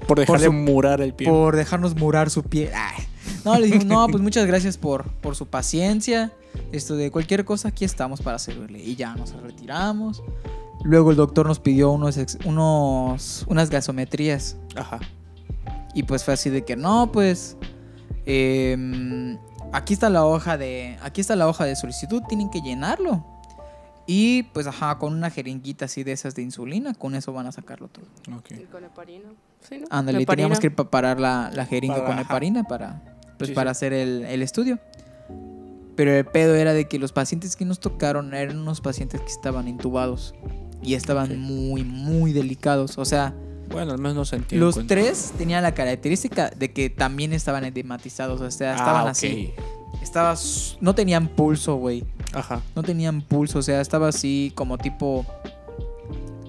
Por 0.09 0.19
dejarle 0.19 0.47
su- 0.47 0.53
murar 0.53 1.01
el 1.01 1.15
pie. 1.15 1.29
Por 1.29 1.55
dejarnos 1.55 1.95
murar 1.97 2.29
su 2.29 2.43
pie. 2.43 2.73
Ay. 2.75 3.05
No, 3.45 3.59
le 3.59 3.67
dijimos, 3.67 3.87
no, 3.87 4.07
pues 4.09 4.23
muchas 4.23 4.47
gracias 4.47 4.77
por, 4.77 5.09
por 5.21 5.37
su 5.37 5.47
paciencia. 5.47 6.33
Esto 6.73 6.97
de 6.97 7.11
cualquier 7.11 7.45
cosa, 7.45 7.69
aquí 7.69 7.85
estamos 7.85 8.21
para 8.21 8.39
servirle. 8.39 8.81
Y 8.83 8.97
ya 8.97 9.15
nos 9.15 9.33
retiramos. 9.43 10.23
Luego 10.83 11.11
el 11.11 11.17
doctor 11.17 11.47
nos 11.47 11.59
pidió 11.61 11.91
unos, 11.91 12.17
ex- 12.17 12.39
unos 12.45 13.45
unas 13.49 13.71
gasometrías. 13.71 14.57
Ajá. 14.77 14.99
Y 15.95 16.05
pues 16.05 16.25
fue 16.25 16.35
así 16.35 16.51
de 16.51 16.65
que 16.65 16.77
no, 16.77 17.11
pues. 17.13 17.57
em, 18.27 19.39
aquí 19.73 19.93
está 19.95 20.09
la 20.11 20.25
hoja 20.25 20.57
de. 20.57 20.99
Aquí 21.03 21.21
está 21.21 21.37
la 21.37 21.49
hoja 21.49 21.65
de 21.65 21.77
solicitud. 21.77 22.23
Tienen 22.29 22.51
que 22.51 22.61
llenarlo. 22.61 23.25
Y 24.07 24.45
pues 24.55 24.67
ajá, 24.67 24.99
con 24.99 25.13
una 25.15 25.31
jeringuita 25.31 25.85
así 25.85 26.03
de 26.03 26.13
esas 26.13 26.35
de 26.35 26.43
insulina, 26.43 26.95
con 26.95 27.15
eso 27.15 27.33
van 27.33 27.47
a 27.47 27.53
sacarlo 27.53 27.89
todo. 27.89 28.07
Ok. 28.37 28.51
Y 28.53 28.65
con 28.65 28.83
heparina. 28.85 29.29
Sí, 29.61 29.79
¿no? 29.79 29.87
Ándale, 29.91 30.25
teníamos 30.27 30.59
que 30.59 30.71
preparar 30.71 31.21
la, 31.21 31.51
la 31.55 31.65
jeringa 31.67 31.97
Para- 31.97 32.07
con 32.07 32.13
ajá. 32.15 32.23
heparina 32.23 32.65
para, 32.65 33.20
pues, 33.41 33.49
Sí, 33.49 33.55
para 33.55 33.75
sí. 33.75 33.79
hacer 33.79 33.93
el, 33.93 34.25
el 34.25 34.43
estudio. 34.43 34.79
Pero 35.97 36.13
el 36.15 36.25
pedo 36.25 36.55
era 36.55 36.73
de 36.73 36.87
que 36.89 36.99
los 36.99 37.13
pacientes 37.13 37.57
que 37.57 37.65
nos 37.65 37.79
tocaron 37.81 38.33
eran 38.33 38.59
unos 38.59 38.81
pacientes 38.81 39.21
que 39.21 39.27
estaban 39.27 39.69
intubados 39.69 40.35
y 40.83 40.95
estaban 40.95 41.39
muy, 41.39 41.85
muy 41.85 42.33
delicados. 42.33 42.97
O 42.97 43.05
sea, 43.05 43.35
Bueno, 43.71 43.93
al 43.93 43.99
menos 43.99 44.15
no 44.15 44.25
se 44.25 44.37
entiende. 44.37 44.65
los 44.65 44.87
tres 44.87 45.33
tenían 45.37 45.63
la 45.63 45.75
característica 45.75 46.51
de 46.51 46.73
que 46.73 46.89
también 46.91 47.33
estaban 47.33 47.65
edematizados. 47.65 48.41
O 48.41 48.51
sea, 48.51 48.73
estaban 48.77 49.07
Ah, 49.09 49.11
así. 49.11 49.53
Estaba, 50.03 50.33
s- 50.33 50.77
no 50.81 50.95
tenían 50.95 51.29
pulso, 51.29 51.75
güey. 51.77 52.05
Ajá. 52.33 52.63
No 52.75 52.83
tenían 52.83 53.21
pulso. 53.21 53.59
O 53.59 53.63
sea, 53.63 53.81
estaba 53.83 54.09
así 54.09 54.53
como 54.55 54.79
tipo 54.79 55.27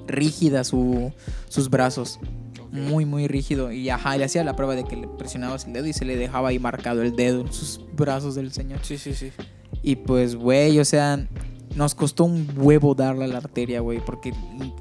rígida 0.07 0.63
su, 0.63 1.11
sus 1.49 1.69
brazos 1.69 2.19
muy, 2.71 3.05
muy 3.05 3.27
rígido. 3.27 3.71
Y 3.71 3.89
ajá, 3.89 4.17
le 4.17 4.25
hacía 4.25 4.43
la 4.43 4.55
prueba 4.55 4.75
de 4.75 4.83
que 4.83 4.95
le 4.95 5.07
presionabas 5.07 5.65
el 5.65 5.73
dedo 5.73 5.87
y 5.87 5.93
se 5.93 6.05
le 6.05 6.15
dejaba 6.15 6.49
ahí 6.49 6.59
marcado 6.59 7.01
el 7.01 7.15
dedo 7.15 7.41
en 7.41 7.53
sus 7.53 7.81
brazos 7.93 8.35
del 8.35 8.51
señor. 8.51 8.79
Sí, 8.83 8.97
sí, 8.97 9.13
sí. 9.13 9.31
Y 9.83 9.97
pues, 9.97 10.35
güey, 10.35 10.79
o 10.79 10.85
sea, 10.85 11.27
nos 11.75 11.95
costó 11.95 12.25
un 12.25 12.47
huevo 12.55 12.95
darle 12.95 13.25
a 13.25 13.27
la 13.27 13.37
arteria, 13.37 13.79
güey, 13.79 13.99
porque 14.03 14.33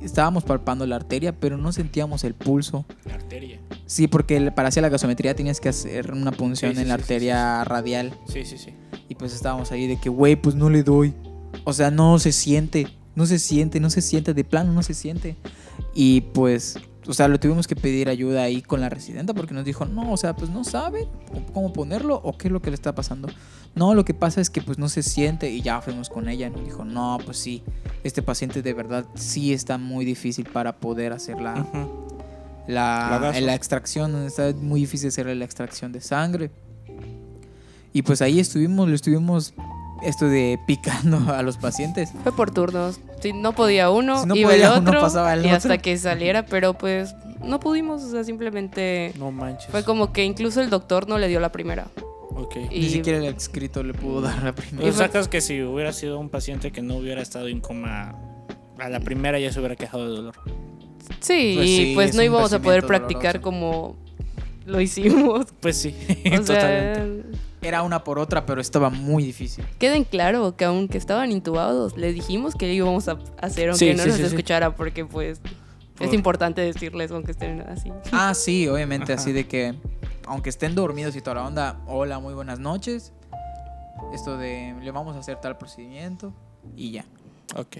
estábamos 0.02 0.44
palpando 0.44 0.86
la 0.86 0.96
arteria, 0.96 1.32
pero 1.32 1.56
no 1.56 1.72
sentíamos 1.72 2.24
el 2.24 2.34
pulso. 2.34 2.84
La 3.04 3.14
arteria. 3.14 3.60
Sí, 3.86 4.08
porque 4.08 4.50
para 4.52 4.68
hacer 4.68 4.82
la 4.82 4.88
gasometría 4.88 5.34
tenías 5.34 5.60
que 5.60 5.68
hacer 5.68 6.12
una 6.12 6.32
punción 6.32 6.72
Sí, 6.72 6.76
sí, 6.76 6.82
en 6.82 6.88
la 6.88 6.96
sí, 6.96 7.00
arteria 7.00 7.64
radial. 7.64 8.12
Sí, 8.26 8.44
sí, 8.44 8.58
sí. 8.58 8.74
Y 9.08 9.14
pues 9.14 9.34
estábamos 9.34 9.72
ahí 9.72 9.86
de 9.86 10.00
que, 10.00 10.08
güey, 10.08 10.36
pues 10.36 10.54
no 10.54 10.70
le 10.70 10.82
doy. 10.82 11.14
O 11.64 11.72
sea, 11.72 11.90
no 11.90 12.18
se 12.18 12.32
siente, 12.32 12.86
no 13.14 13.26
se 13.26 13.38
siente, 13.38 13.80
no 13.80 13.90
se 13.90 14.02
siente, 14.02 14.34
de 14.34 14.44
plano 14.44 14.72
no 14.72 14.82
se 14.82 14.94
siente. 14.94 15.36
Y 15.94 16.20
pues, 16.20 16.78
o 17.10 17.12
sea, 17.12 17.26
le 17.26 17.38
tuvimos 17.38 17.66
que 17.66 17.74
pedir 17.74 18.08
ayuda 18.08 18.44
ahí 18.44 18.62
con 18.62 18.80
la 18.80 18.88
residenta 18.88 19.34
porque 19.34 19.52
nos 19.52 19.64
dijo, 19.64 19.84
no, 19.84 20.12
o 20.12 20.16
sea, 20.16 20.36
pues 20.36 20.48
no 20.48 20.62
sabe 20.62 21.08
cómo 21.52 21.72
ponerlo 21.72 22.20
o 22.22 22.38
qué 22.38 22.46
es 22.46 22.52
lo 22.52 22.62
que 22.62 22.70
le 22.70 22.76
está 22.76 22.94
pasando. 22.94 23.28
No, 23.74 23.94
lo 23.94 24.04
que 24.04 24.14
pasa 24.14 24.40
es 24.40 24.48
que 24.48 24.62
pues 24.62 24.78
no 24.78 24.88
se 24.88 25.02
siente 25.02 25.50
y 25.50 25.60
ya 25.60 25.80
fuimos 25.80 26.08
con 26.08 26.28
ella. 26.28 26.48
Nos 26.50 26.64
dijo, 26.64 26.84
no, 26.84 27.18
pues 27.24 27.36
sí, 27.38 27.64
este 28.04 28.22
paciente 28.22 28.62
de 28.62 28.72
verdad 28.74 29.06
sí 29.16 29.52
está 29.52 29.76
muy 29.76 30.04
difícil 30.04 30.48
para 30.52 30.76
poder 30.76 31.12
hacer 31.12 31.40
la, 31.40 31.66
la, 32.68 33.18
La 33.20 33.40
la 33.40 33.54
extracción, 33.56 34.14
está 34.24 34.52
muy 34.52 34.78
difícil 34.78 35.08
hacer 35.08 35.26
la 35.26 35.44
extracción 35.44 35.90
de 35.90 36.00
sangre. 36.00 36.52
Y 37.92 38.02
pues 38.02 38.22
ahí 38.22 38.38
estuvimos, 38.38 38.88
le 38.88 38.94
estuvimos 38.94 39.52
esto 40.02 40.26
de 40.28 40.58
picando 40.66 41.18
a 41.34 41.42
los 41.42 41.56
pacientes. 41.58 42.12
Fue 42.22 42.32
por 42.34 42.50
turnos. 42.50 43.00
Si 43.20 43.32
no 43.32 43.52
podía 43.52 43.90
uno, 43.90 44.22
Si 44.22 44.26
no 44.26 44.36
iba 44.36 44.50
podía 44.50 44.74
el 44.74 44.80
uno, 44.80 44.90
otro. 44.90 45.00
pasaba 45.02 45.34
el 45.34 45.40
y 45.40 45.46
otro. 45.46 45.56
hasta 45.56 45.78
que 45.78 45.96
saliera, 45.98 46.46
pero 46.46 46.74
pues 46.74 47.14
no 47.44 47.60
pudimos. 47.60 48.02
O 48.02 48.10
sea, 48.10 48.24
simplemente 48.24 49.12
No 49.18 49.30
manches. 49.30 49.70
fue 49.70 49.84
como 49.84 50.12
que 50.12 50.24
incluso 50.24 50.60
el 50.60 50.70
doctor 50.70 51.08
no 51.08 51.18
le 51.18 51.28
dio 51.28 51.40
la 51.40 51.52
primera. 51.52 51.88
Ok. 52.32 52.56
Y- 52.70 52.80
Ni 52.80 52.88
siquiera 52.88 53.18
el 53.18 53.24
escrito 53.24 53.82
le 53.82 53.92
pudo 53.92 54.20
dar 54.22 54.42
la 54.42 54.54
primera. 54.54 54.78
Pero 54.80 54.92
fue- 54.92 55.04
sacas 55.06 55.28
que 55.28 55.40
si 55.40 55.62
hubiera 55.62 55.92
sido 55.92 56.18
un 56.18 56.28
paciente 56.28 56.70
que 56.72 56.80
no 56.82 56.96
hubiera 56.96 57.20
estado 57.20 57.48
en 57.48 57.60
coma 57.60 58.14
a 58.78 58.88
la 58.88 59.00
primera 59.00 59.38
ya 59.38 59.52
se 59.52 59.58
hubiera 59.58 59.76
quejado 59.76 60.08
de 60.08 60.16
dolor. 60.16 60.34
Sí, 61.20 61.54
Pues 61.56 61.68
y 61.68 61.76
sí, 61.76 61.92
pues 61.94 62.10
es 62.10 62.16
no 62.16 62.22
íbamos 62.22 62.52
a 62.52 62.60
poder 62.62 62.86
practicar 62.86 63.40
doloroso. 63.40 63.42
como 63.42 63.96
lo 64.64 64.80
hicimos. 64.80 65.46
Pues 65.60 65.76
sí, 65.76 65.94
O 66.40 66.42
sea, 66.44 66.94
totalmente. 66.94 67.38
Era 67.62 67.82
una 67.82 68.04
por 68.04 68.18
otra, 68.18 68.46
pero 68.46 68.60
estaba 68.60 68.88
muy 68.90 69.22
difícil. 69.24 69.64
queden 69.78 70.04
claro 70.04 70.56
que 70.56 70.64
aunque 70.64 70.96
estaban 70.98 71.30
intubados, 71.30 71.96
les 71.96 72.14
dijimos 72.14 72.54
que 72.54 72.72
íbamos 72.72 73.08
a 73.08 73.18
hacer 73.40 73.68
aunque 73.70 73.90
Sí, 73.90 73.94
no 73.94 74.02
sí, 74.02 74.08
nos 74.08 74.16
sí, 74.16 74.22
sí. 74.22 74.28
escuchara, 74.28 74.74
porque 74.74 75.04
pues 75.04 75.40
es 76.00 76.06
Por- 76.06 76.14
importante 76.14 76.62
decirles 76.62 77.10
aunque 77.10 77.32
estén 77.32 77.60
así. 77.62 77.92
Ah, 78.12 78.32
sí, 78.34 78.66
obviamente, 78.68 79.12
Ajá. 79.12 79.20
así 79.20 79.32
de 79.32 79.46
que, 79.46 79.74
aunque 80.26 80.48
estén 80.48 80.74
dormidos 80.74 81.14
y 81.16 81.20
toda 81.20 81.34
la 81.36 81.46
onda, 81.46 81.80
hola, 81.86 82.18
muy 82.18 82.32
buenas 82.32 82.58
noches. 82.58 83.12
Esto 84.14 84.38
de, 84.38 84.74
le 84.80 84.90
vamos 84.90 85.14
a 85.16 85.18
hacer 85.18 85.36
tal 85.40 85.58
procedimiento 85.58 86.32
y 86.76 86.92
ya. 86.92 87.04
Ok. 87.56 87.76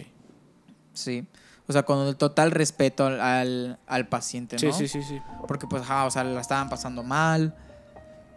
Sí. 0.93 1.25
O 1.67 1.73
sea, 1.73 1.85
con 1.85 2.07
el 2.07 2.17
total 2.17 2.51
respeto 2.51 3.07
al, 3.07 3.21
al, 3.21 3.79
al 3.87 4.09
paciente, 4.09 4.57
¿no? 4.57 4.73
Sí, 4.73 4.87
sí, 4.87 4.89
sí, 4.89 5.03
sí. 5.09 5.21
Porque 5.49 5.67
pues, 5.67 5.83
ajá, 5.83 6.05
o 6.05 6.11
sea, 6.11 6.23
la 6.25 6.41
estaban 6.41 6.69
pasando 6.69 7.03
mal. 7.03 7.55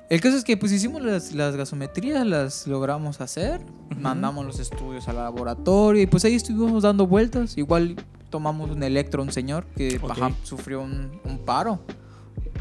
El 0.09 0.21
caso 0.21 0.37
es 0.37 0.43
que 0.43 0.57
pues 0.57 0.71
hicimos 0.71 1.01
las, 1.01 1.33
las 1.33 1.55
gasometrías, 1.55 2.25
las 2.25 2.67
logramos 2.67 3.21
hacer, 3.21 3.61
mandamos 3.97 4.45
los 4.45 4.59
estudios 4.59 5.07
al 5.07 5.15
laboratorio 5.15 6.01
y 6.01 6.05
pues 6.05 6.23
ahí 6.25 6.35
estuvimos 6.35 6.83
dando 6.83 7.07
vueltas. 7.07 7.57
Igual 7.57 7.95
tomamos 8.29 8.69
un 8.69 8.83
electro 8.83 9.21
a 9.21 9.25
un 9.25 9.31
señor 9.31 9.65
que 9.75 9.99
Ok. 10.01 10.11
ajá, 10.11 10.31
sufrió 10.43 10.81
un, 10.81 11.19
un 11.23 11.39
paro. 11.39 11.79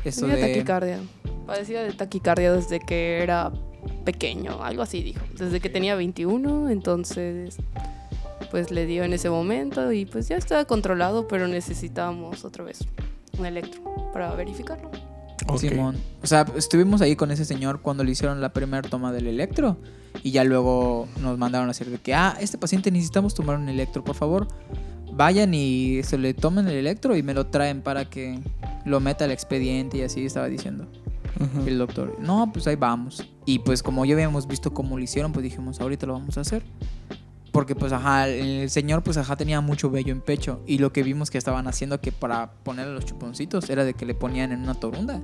Eso 0.05 0.27
de... 0.27 0.37
taquicardia. 0.37 1.01
Padecía 1.47 1.83
de 1.83 1.93
taquicardia 1.93 2.53
desde 2.53 2.81
que 2.81 3.23
era 3.23 3.53
pequeño, 4.05 4.63
algo 4.63 4.83
así 4.83 5.03
dijo. 5.03 5.25
Desde 5.37 5.61
que 5.61 5.69
tenía 5.69 5.95
21, 5.95 6.71
entonces 6.71 7.57
pues 8.51 8.71
le 8.71 8.87
dio 8.87 9.03
en 9.03 9.13
ese 9.15 9.31
momento 9.31 9.93
y 9.93 10.05
pues 10.05 10.29
ya 10.29 10.37
estaba 10.37 10.65
controlado, 10.67 11.27
pero 11.27 11.49
necesitábamos 11.49 12.45
otra 12.45 12.65
vez 12.65 12.81
un 13.39 13.47
electro 13.47 13.83
para 14.13 14.35
verificarlo. 14.35 14.91
Ok. 15.47 15.59
Simón. 15.59 15.97
O 16.23 16.27
sea, 16.27 16.47
estuvimos 16.57 17.01
ahí 17.01 17.17
con 17.17 17.31
ese 17.31 17.45
señor 17.45 17.81
cuando 17.81 18.05
le 18.05 18.13
hicieron 18.13 18.41
la 18.41 18.53
primera 18.53 18.89
toma 18.89 19.13
del 19.13 19.27
electro. 19.27 19.77
Y 20.23 20.31
ya 20.31 20.45
luego 20.45 21.09
nos 21.21 21.39
mandaron 21.39 21.69
a 21.69 21.73
decir 21.73 21.89
de 21.89 21.99
que, 21.99 22.15
ah, 22.15 22.37
este 22.41 22.59
paciente 22.59 22.91
necesitamos 22.91 23.35
tomar 23.35 23.57
un 23.57 23.69
electro, 23.69 24.05
por 24.05 24.15
favor. 24.15 24.49
Vayan 25.13 25.53
y 25.55 26.03
se 26.05 26.19
le 26.19 26.35
tomen 26.35 26.67
el 26.69 26.75
electro 26.75 27.17
y 27.17 27.23
me 27.23 27.35
lo 27.35 27.47
traen 27.47 27.83
para 27.83 28.09
que 28.09 28.39
lo 28.85 29.01
meta 29.01 29.25
al 29.25 29.31
expediente 29.31 29.99
y 29.99 30.03
así 30.03 30.25
estaba 30.25 30.49
diciendo 30.49 30.87
el 31.67 31.79
doctor. 31.79 32.17
No, 32.21 32.51
pues 32.53 32.67
ahí 32.67 32.77
vamos. 32.77 33.27
Y 33.45 33.59
pues 33.61 33.83
como 33.83 34.05
ya 34.05 34.15
habíamos 34.15 34.47
visto 34.47 34.73
cómo 34.73 34.97
lo 34.97 35.03
hicieron, 35.03 35.33
pues 35.33 35.43
dijimos, 35.43 35.81
ahorita 35.81 36.07
lo 36.07 36.15
vamos 36.15 36.39
a 36.39 36.43
hacer. 36.43 36.63
Porque 37.53 37.75
pues 37.75 37.93
ajá, 37.93 38.29
el 38.29 38.71
señor 38.71 39.03
pues 39.03 39.19
ajá 39.19 39.37
tenía 39.37 39.61
mucho 39.61 39.91
vello 39.91 40.11
en 40.11 40.23
pecho. 40.23 40.63
Y 40.67 40.79
lo 40.79 40.91
que 40.93 41.03
vimos 41.03 41.31
que 41.31 41.37
estaban 41.37 41.69
haciendo 41.69 42.01
que 42.01 42.11
para 42.11 42.51
ponerle 42.65 42.95
los 42.95 43.05
chuponcitos 43.05 43.69
era 43.69 43.85
de 43.85 43.93
que 43.93 44.07
le 44.07 44.15
ponían 44.15 44.53
en 44.53 44.63
una 44.63 44.75
torunda 44.75 45.21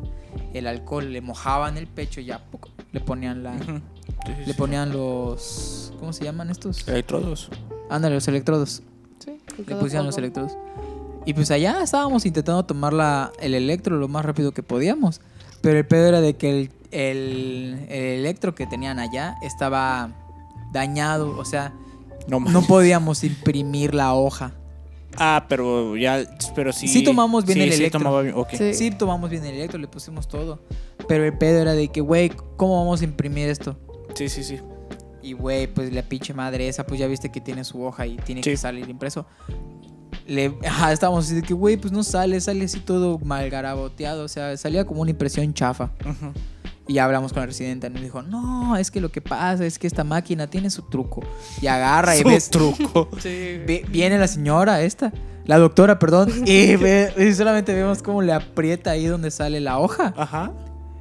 el 0.53 0.67
alcohol, 0.67 1.11
le 1.11 1.23
mojaban 1.23 1.79
el 1.79 1.87
pecho 1.87 2.21
y 2.21 2.27
ya 2.27 2.45
¡puc! 2.45 2.69
le 2.93 3.01
ponían 3.01 3.43
la... 3.43 3.59
Sí, 3.59 4.33
Le 4.45 4.45
sí. 4.45 4.53
ponían 4.53 4.93
los... 4.93 5.93
¿Cómo 5.99 6.13
se 6.13 6.25
llaman 6.25 6.51
estos? 6.51 6.87
Electrodos. 6.87 7.51
Ándale, 7.89 8.17
los 8.17 8.29
electrodos. 8.29 8.83
Sí, 9.19 9.41
Le 9.67 9.77
pusieron 9.77 10.07
los 10.07 10.19
electrodos. 10.19 10.53
Y 11.25 11.33
pues 11.35 11.51
allá 11.51 11.83
estábamos 11.83 12.27
intentando 12.27 12.63
tomar 12.65 12.93
la, 12.93 13.33
el 13.41 13.55
electro 13.55 13.97
lo 13.97 14.07
más 14.09 14.25
rápido 14.25 14.53
que 14.53 14.63
podíamos. 14.63 15.21
Pero 15.63 15.79
el 15.79 15.87
pedo 15.87 16.07
era 16.07 16.21
de 16.21 16.37
que 16.37 16.51
el, 16.51 16.71
el, 16.91 17.87
el 17.89 18.19
electro 18.21 18.55
que 18.55 18.67
tenían 18.67 18.99
allá 18.99 19.37
estaba 19.43 20.11
dañado. 20.73 21.37
O 21.39 21.45
sea, 21.45 21.73
No, 22.29 22.63
podíamos 22.63 23.25
imprimir 23.25 23.95
la 23.95 24.15
hoja. 24.15 24.53
Ah, 25.17 25.47
pero 25.49 25.97
ya, 25.97 26.23
pero 26.55 26.73
sí. 26.73 26.87
Sí 26.87 27.03
tomamos 27.03 27.45
bien 27.45 27.57
sí, 27.59 27.63
el 27.65 27.73
sí 27.73 27.79
electro. 27.81 27.99
tomaba 28.01 28.23
bien, 28.23 28.35
ok. 28.37 28.49
Sí. 28.57 28.75
Sí, 28.75 28.91
tomamos 28.93 29.31
bien 29.31 29.45
el 29.45 29.55
electro, 29.55 29.79
le 29.81 29.89
pusimos 29.89 30.29
todo. 30.29 30.61
Pero 31.09 31.25
el 31.25 31.37
pedo 31.37 31.61
era 31.61 31.73
de 31.73 31.89
que, 31.89 32.01
güey, 32.01 32.31
¿cómo 32.57 32.79
vamos 32.79 33.01
a 33.01 33.05
imprimir 33.05 33.49
esto? 33.49 33.77
Sí, 34.15 34.29
sí, 34.29 34.45
sí. 34.45 34.61
Y 35.23 35.33
güey, 35.33 35.67
pues 35.67 35.93
la 35.93 36.03
pinche 36.03 36.33
madre 36.35 36.69
esa, 36.69 36.87
pues 36.87 37.01
ya 37.01 37.07
viste 37.07 37.31
que 37.31 37.41
tiene 37.41 37.65
su 37.65 37.83
hoja 37.83 38.07
y 38.07 38.17
tiene 38.19 38.43
Sí. 38.43 38.51
que 38.51 38.57
salir 38.57 38.89
impreso. 38.89 39.27
Le, 40.27 40.55
ajá, 40.67 40.93
estábamos 40.93 41.25
así 41.25 41.35
de 41.35 41.43
que, 41.43 41.55
güey, 41.55 41.77
pues 41.79 41.93
no 41.93 42.03
sale, 42.03 42.41
sale 42.41 42.65
así 42.67 42.81
todo 42.81 43.19
malgaraboteado. 43.19 44.25
O 44.25 44.29
sea, 44.29 44.57
salía 44.57 44.85
como 44.87 45.01
una 45.03 45.11
impresión 45.11 45.53
chafa. 45.55 45.91
Ujú. 46.03 46.33
Y 46.89 46.95
ya 46.95 47.05
hablamos 47.05 47.33
con 47.35 47.41
la 47.41 47.47
residente. 47.47 47.91
Nos 47.91 48.01
dijo, 48.03 48.23
no, 48.23 48.77
es 48.77 48.91
que 48.91 49.01
lo 49.01 49.11
que 49.13 49.21
pasa 49.21 49.65
es 49.67 49.79
que 49.79 49.87
esta 49.87 50.05
máquina 50.05 50.49
tiene 50.49 50.71
su 50.71 50.83
truco. 50.83 51.23
Y 51.61 51.67
agarra 51.67 52.17
y 52.17 52.23
Su 52.23 52.29
ves. 52.29 52.49
truco. 52.51 53.09
Sí. 53.21 53.61
vi- 53.67 53.83
Viene 53.91 54.19
la 54.19 54.27
señora 54.27 54.81
esta, 54.83 55.13
la 55.45 55.59
doctora, 55.59 55.99
perdón, 55.99 56.31
y, 56.47 56.77
ve- 56.77 57.13
y 57.19 57.33
solamente 57.35 57.75
vemos 57.75 58.03
cómo 58.03 58.23
le 58.23 58.33
aprieta 58.33 58.91
ahí 58.93 59.05
donde 59.07 59.31
sale 59.31 59.61
la 59.61 59.79
hoja. 59.79 60.15
Ajá. 60.17 60.53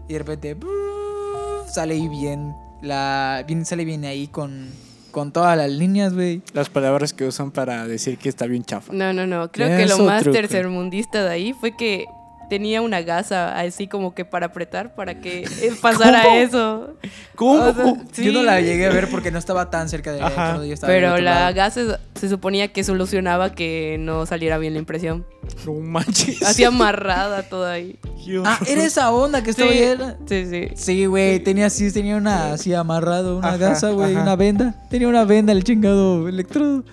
Y 0.10 0.14
de 0.14 0.20
repente 0.20 0.54
brrr, 0.56 1.70
sale 1.74 1.94
ahí 1.94 2.08
bien. 2.10 2.54
La, 2.82 3.44
bien 3.48 3.66
sale 3.66 3.86
bien 3.86 4.04
ahí 4.06 4.28
con, 4.28 4.70
con 5.12 5.32
todas 5.32 5.58
las 5.58 5.72
líneas, 5.72 6.14
güey. 6.14 6.42
Las 6.54 6.70
palabras 6.70 7.14
que 7.14 7.26
usan 7.26 7.52
para 7.52 7.88
decir 7.88 8.18
que 8.18 8.30
está 8.30 8.46
bien 8.46 8.64
chafa. 8.64 8.92
No, 8.94 9.14
no, 9.14 9.26
no. 9.26 9.52
Creo 9.52 9.76
que 9.78 9.86
lo 9.88 9.98
más 10.00 10.22
truco. 10.24 10.38
tercermundista 10.38 11.24
de 11.24 11.30
ahí 11.30 11.54
fue 11.54 11.76
que 11.76 12.06
tenía 12.50 12.82
una 12.82 13.02
gasa 13.02 13.60
así 13.60 13.88
como 13.88 14.14
que 14.16 14.26
para 14.26 14.48
apretar 14.48 14.96
para 14.96 15.20
que 15.20 15.40
eh, 15.62 15.72
pasara 15.82 16.24
¿Cómo? 16.24 16.36
eso. 16.36 16.94
¿Cómo? 17.36 17.64
O 17.64 17.74
sea, 17.74 18.24
Yo 18.26 18.32
no 18.32 18.44
la 18.44 18.62
llegué 18.62 18.86
a 18.86 18.90
ver 18.90 19.10
porque 19.10 19.32
no 19.32 19.40
estaba 19.40 19.70
tan 19.70 19.90
cerca 19.90 20.12
de 20.12 20.22
Ajá. 20.22 20.58
yo 20.66 20.74
estaba 20.74 20.92
Pero 20.92 21.18
la 21.18 21.22
lado. 21.42 21.56
gasa 21.56 22.00
se, 22.16 22.30
suponía 22.30 22.70
que 22.74 22.84
solucionaba 22.84 23.52
que 23.54 23.98
no 24.00 24.26
saliera 24.26 24.58
bien 24.58 24.74
la 24.74 24.80
impresión. 24.80 25.26
No 25.66 25.74
manches. 25.74 26.42
Así 26.44 26.64
amarrada 26.64 27.44
toda 27.44 27.74
ahí. 27.74 27.98
Ah, 28.44 28.60
era 28.68 28.84
esa 28.84 29.12
onda 29.12 29.42
que 29.44 29.52
estaba 29.52 29.72
Sí, 29.72 29.78
era- 29.80 30.18
sí, 30.28 30.46
sí. 30.50 30.68
Sí, 30.76 31.06
güey, 31.06 31.40
tenía 31.40 31.68
así, 31.68 31.92
tenía 31.92 32.18
una 32.18 32.54
así 32.54 32.74
amarrado, 32.74 33.38
una 33.38 33.50
Ajá, 33.50 33.58
gasa, 33.58 33.90
güey, 33.92 34.16
una 34.16 34.36
venda. 34.36 34.76
Tenía 34.90 35.08
una 35.08 35.24
venda 35.24 35.54
el 35.54 35.64
chingado 35.64 36.28
electrodo. 36.28 36.84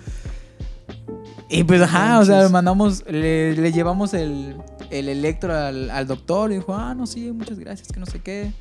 Y 1.49 1.63
pues, 1.63 1.81
ajá, 1.81 2.19
o 2.19 2.25
sea, 2.25 2.49
mandamos, 2.49 3.03
le, 3.07 3.53
le 3.55 3.71
llevamos 3.71 4.13
el, 4.13 4.55
el 4.91 5.09
electro 5.09 5.53
al, 5.55 5.89
al 5.89 6.07
doctor 6.07 6.51
y 6.51 6.55
dijo, 6.55 6.73
ah, 6.75 6.93
no, 6.95 7.05
sí, 7.07 7.31
muchas 7.31 7.59
gracias, 7.59 7.87
que 7.89 7.99
no 7.99 8.05
sé 8.05 8.19
qué. 8.19 8.51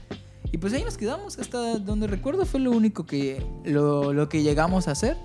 Y 0.52 0.58
pues 0.58 0.72
ahí 0.72 0.84
nos 0.84 0.96
quedamos, 0.96 1.38
hasta 1.38 1.78
donde 1.78 2.06
recuerdo 2.06 2.46
fue 2.46 2.60
lo 2.60 2.70
único 2.70 3.04
que, 3.06 3.44
lo, 3.64 4.12
lo 4.12 4.28
que 4.28 4.42
llegamos 4.42 4.86
a 4.88 4.92
hacer. 4.92 5.16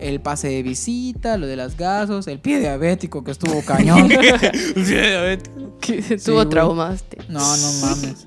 El 0.00 0.20
pase 0.20 0.48
de 0.48 0.62
visita, 0.62 1.36
lo 1.38 1.46
de 1.48 1.56
las 1.56 1.76
gasos, 1.76 2.26
el 2.28 2.38
pie 2.38 2.60
diabético 2.60 3.24
que 3.24 3.32
estuvo 3.32 3.60
cañón. 3.62 4.08
Que 5.80 6.02
Sí, 6.02 6.16
Tuvo 6.24 6.36
güey. 6.36 6.48
traumaste. 6.48 7.18
No, 7.28 7.56
no 7.56 7.72
mames. 7.82 8.26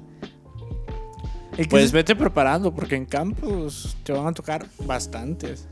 El 1.57 1.67
Pues 1.67 1.85
es- 1.85 1.91
vete 1.91 2.15
preparando 2.15 2.73
porque 2.73 2.95
en 2.95 3.05
campus 3.05 3.95
te 4.03 4.11
van 4.13 4.27
a 4.27 4.31
tocar 4.33 4.65
bastantes. 4.85 5.67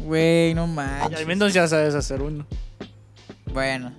Güey, 0.00 0.54
no 0.54 0.66
manches. 0.66 1.18
al 1.20 1.26
menos 1.26 1.52
ya 1.54 1.66
sabes 1.68 1.94
hacer 1.94 2.20
uno. 2.22 2.46
Bueno. 3.52 3.92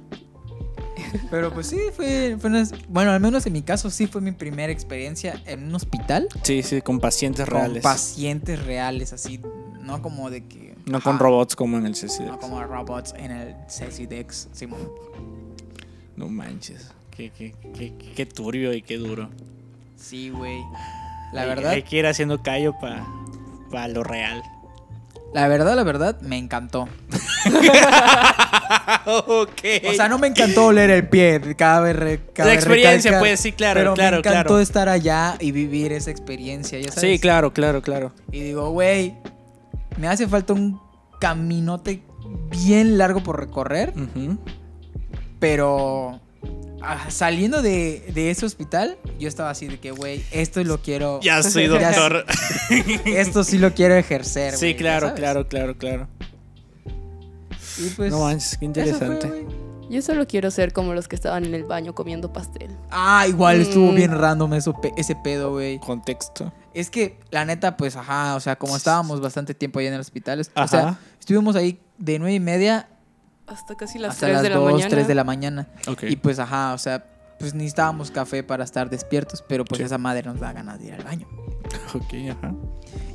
Pero 1.30 1.54
pues 1.54 1.68
sí, 1.68 1.80
fue, 1.96 2.38
fue 2.40 2.50
una- 2.50 2.68
Bueno, 2.90 3.12
al 3.12 3.20
menos 3.20 3.46
en 3.46 3.54
mi 3.54 3.62
caso 3.62 3.90
sí 3.90 4.08
fue 4.08 4.22
mi 4.22 4.32
primera 4.32 4.72
experiencia 4.72 5.42
en 5.46 5.64
un 5.66 5.76
hospital. 5.76 6.28
Sí, 6.44 6.64
sí, 6.64 6.82
con 6.82 7.00
pacientes 7.00 7.46
Con 7.46 7.56
reales. 7.56 7.84
pacientes 7.84 8.64
reales, 8.66 9.14
así. 9.14 9.40
No 9.82 10.02
como 10.02 10.30
de 10.30 10.46
que... 10.46 10.76
no 10.86 10.98
ajá, 10.98 11.04
con 11.12 11.20
robots 11.20 11.56
como 11.56 11.78
en 11.78 11.86
el 11.86 11.94
CCD. 11.94 12.26
No 12.28 12.40
como 12.40 12.62
robots 12.64 13.14
en 13.18 13.32
el 13.32 13.56
Dex, 14.10 14.50
Simón. 14.52 14.90
No 16.16 16.28
manches. 16.30 16.92
Qué, 17.12 17.32
qué, 17.32 17.54
qué, 17.74 17.94
qué 18.16 18.26
turbio 18.26 18.74
y 18.74 18.82
qué 18.82 18.98
duro. 18.98 19.30
Sí, 19.96 20.30
güey. 20.30 20.60
La 21.34 21.42
Hay- 21.44 21.48
verdad, 21.48 21.72
Hay 21.72 21.84
que 21.84 21.98
ir 21.98 22.06
haciendo 22.06 22.42
callo 22.44 22.74
para 22.80 23.88
lo 23.88 24.04
real. 24.04 24.42
La 25.34 25.48
verdad, 25.48 25.76
la 25.76 25.84
verdad, 25.84 26.20
me 26.22 26.38
encantó. 26.38 26.88
ok. 29.06 29.62
O 29.90 29.94
sea, 29.94 30.08
no 30.10 30.18
me 30.20 30.28
encantó 30.28 30.68
oler 30.68 30.90
el 30.90 31.08
pie. 31.08 31.56
Cada 31.58 31.82
vez 31.82 32.22
cabe 32.34 32.50
La 32.50 32.54
experiencia, 32.54 33.20
pues 33.20 33.40
sí, 33.40 33.52
claro, 33.52 33.82
pero 33.82 33.94
claro, 33.94 34.18
me 34.18 34.20
encantó 34.20 34.48
claro. 34.48 34.60
estar 34.60 34.90
allá 34.90 35.36
y 35.40 35.52
vivir 35.52 35.92
esa 35.92 36.12
experiencia, 36.12 36.80
ya 36.80 36.92
sabes. 36.92 37.10
Sí, 37.10 37.20
claro, 37.20 37.54
claro, 37.54 37.82
claro. 37.82 38.14
Y 38.32 38.40
digo, 38.42 38.70
güey, 38.72 39.16
me 39.98 40.08
hace 40.08 40.28
falta 40.28 40.54
un 40.54 40.80
caminote 41.20 42.02
bien 42.50 42.98
largo 42.98 43.22
por 43.22 43.40
recorrer, 43.40 43.94
pero 45.40 46.20
saliendo 47.10 47.62
de, 47.62 48.12
de 48.14 48.30
ese 48.32 48.46
hospital, 48.46 48.98
yo 49.20 49.28
estaba 49.28 49.50
así 49.50 49.68
de 49.68 49.80
que, 49.80 49.92
güey, 49.92 50.24
esto 50.32 50.64
lo 50.64 50.82
quiero, 50.82 51.20
Ya 51.22 51.42
soy 51.44 51.68
Ya 51.80 51.92
doctor. 51.92 52.26
esto 53.06 53.44
sí 53.44 53.58
lo 53.58 53.74
quiero 53.74 53.96
ejercer. 53.96 54.56
sí, 54.56 54.76
claro, 54.76 55.14
claro, 55.16 55.48
claro, 55.48 55.78
claro. 55.78 56.08
Y 57.78 57.90
pues, 57.96 58.12
no 58.12 58.22
manches, 58.22 58.52
qué 58.52 58.58
fue, 58.58 58.66
interesante. 58.68 59.46
Yo 59.90 60.02
solo 60.02 60.28
quiero 60.28 60.52
ser 60.52 60.74
como 60.74 60.94
los 60.94 61.08
que 61.08 61.16
estaban 61.16 61.46
en 61.46 61.54
el 61.54 61.64
baño 61.64 61.94
comiendo 61.96 62.34
pastel. 62.34 62.76
ah, 62.90 63.26
igual 63.28 63.62
estuvo 63.62 63.92
Mm. 63.92 63.96
bien 63.96 64.12
random 64.12 64.54
eso, 64.56 64.74
ese 64.98 65.16
pedo, 65.16 65.52
güey. 65.52 65.80
Contexto. 65.80 66.52
Es 66.74 66.90
que, 66.90 67.20
la 67.32 67.46
neta, 67.46 67.78
pues, 67.78 67.96
ajá, 67.96 68.36
o 68.36 68.40
sea, 68.40 68.58
como 68.58 68.76
estábamos 68.76 69.22
bastante 69.22 69.54
tiempo 69.54 69.80
ahí 69.80 69.88
en 69.88 69.94
el 69.94 70.00
hospital, 70.02 70.42
o 70.56 70.68
sea, 70.68 71.00
estuvimos 71.20 71.56
ahí 71.56 71.80
de 71.98 72.20
nueve 72.20 72.34
y 72.36 72.40
media 72.40 72.90
Hasta 73.48 73.76
casi 73.76 73.98
las 74.00 74.12
hasta 74.16 74.28
3 74.28 74.34
las 74.36 74.44
de 74.44 74.50
la 74.50 74.56
2, 74.58 74.72
mañana. 74.74 74.90
3 74.90 75.08
de 75.08 75.16
la 75.16 75.24
mañana. 75.24 75.68
Ok. 75.88 76.04
Y 76.04 76.16
pues, 76.18 76.38
ajá, 76.40 76.74
o 76.74 76.78
sea, 76.78 77.06
pues 77.40 77.54
necesitábamos 77.54 78.12
café 78.12 78.44
para 78.44 78.64
estar 78.64 78.90
despiertos, 78.90 79.44
pero 79.48 79.64
pues 79.64 79.78
Sí. 79.80 79.84
esa 79.86 79.98
madre 79.98 80.24
nos 80.24 80.40
da 80.40 80.52
ganas 80.54 80.80
de 80.80 80.88
ir 80.88 80.94
al 80.94 81.04
baño. 81.04 81.28
Ok, 81.96 82.14
ajá. 82.32 82.54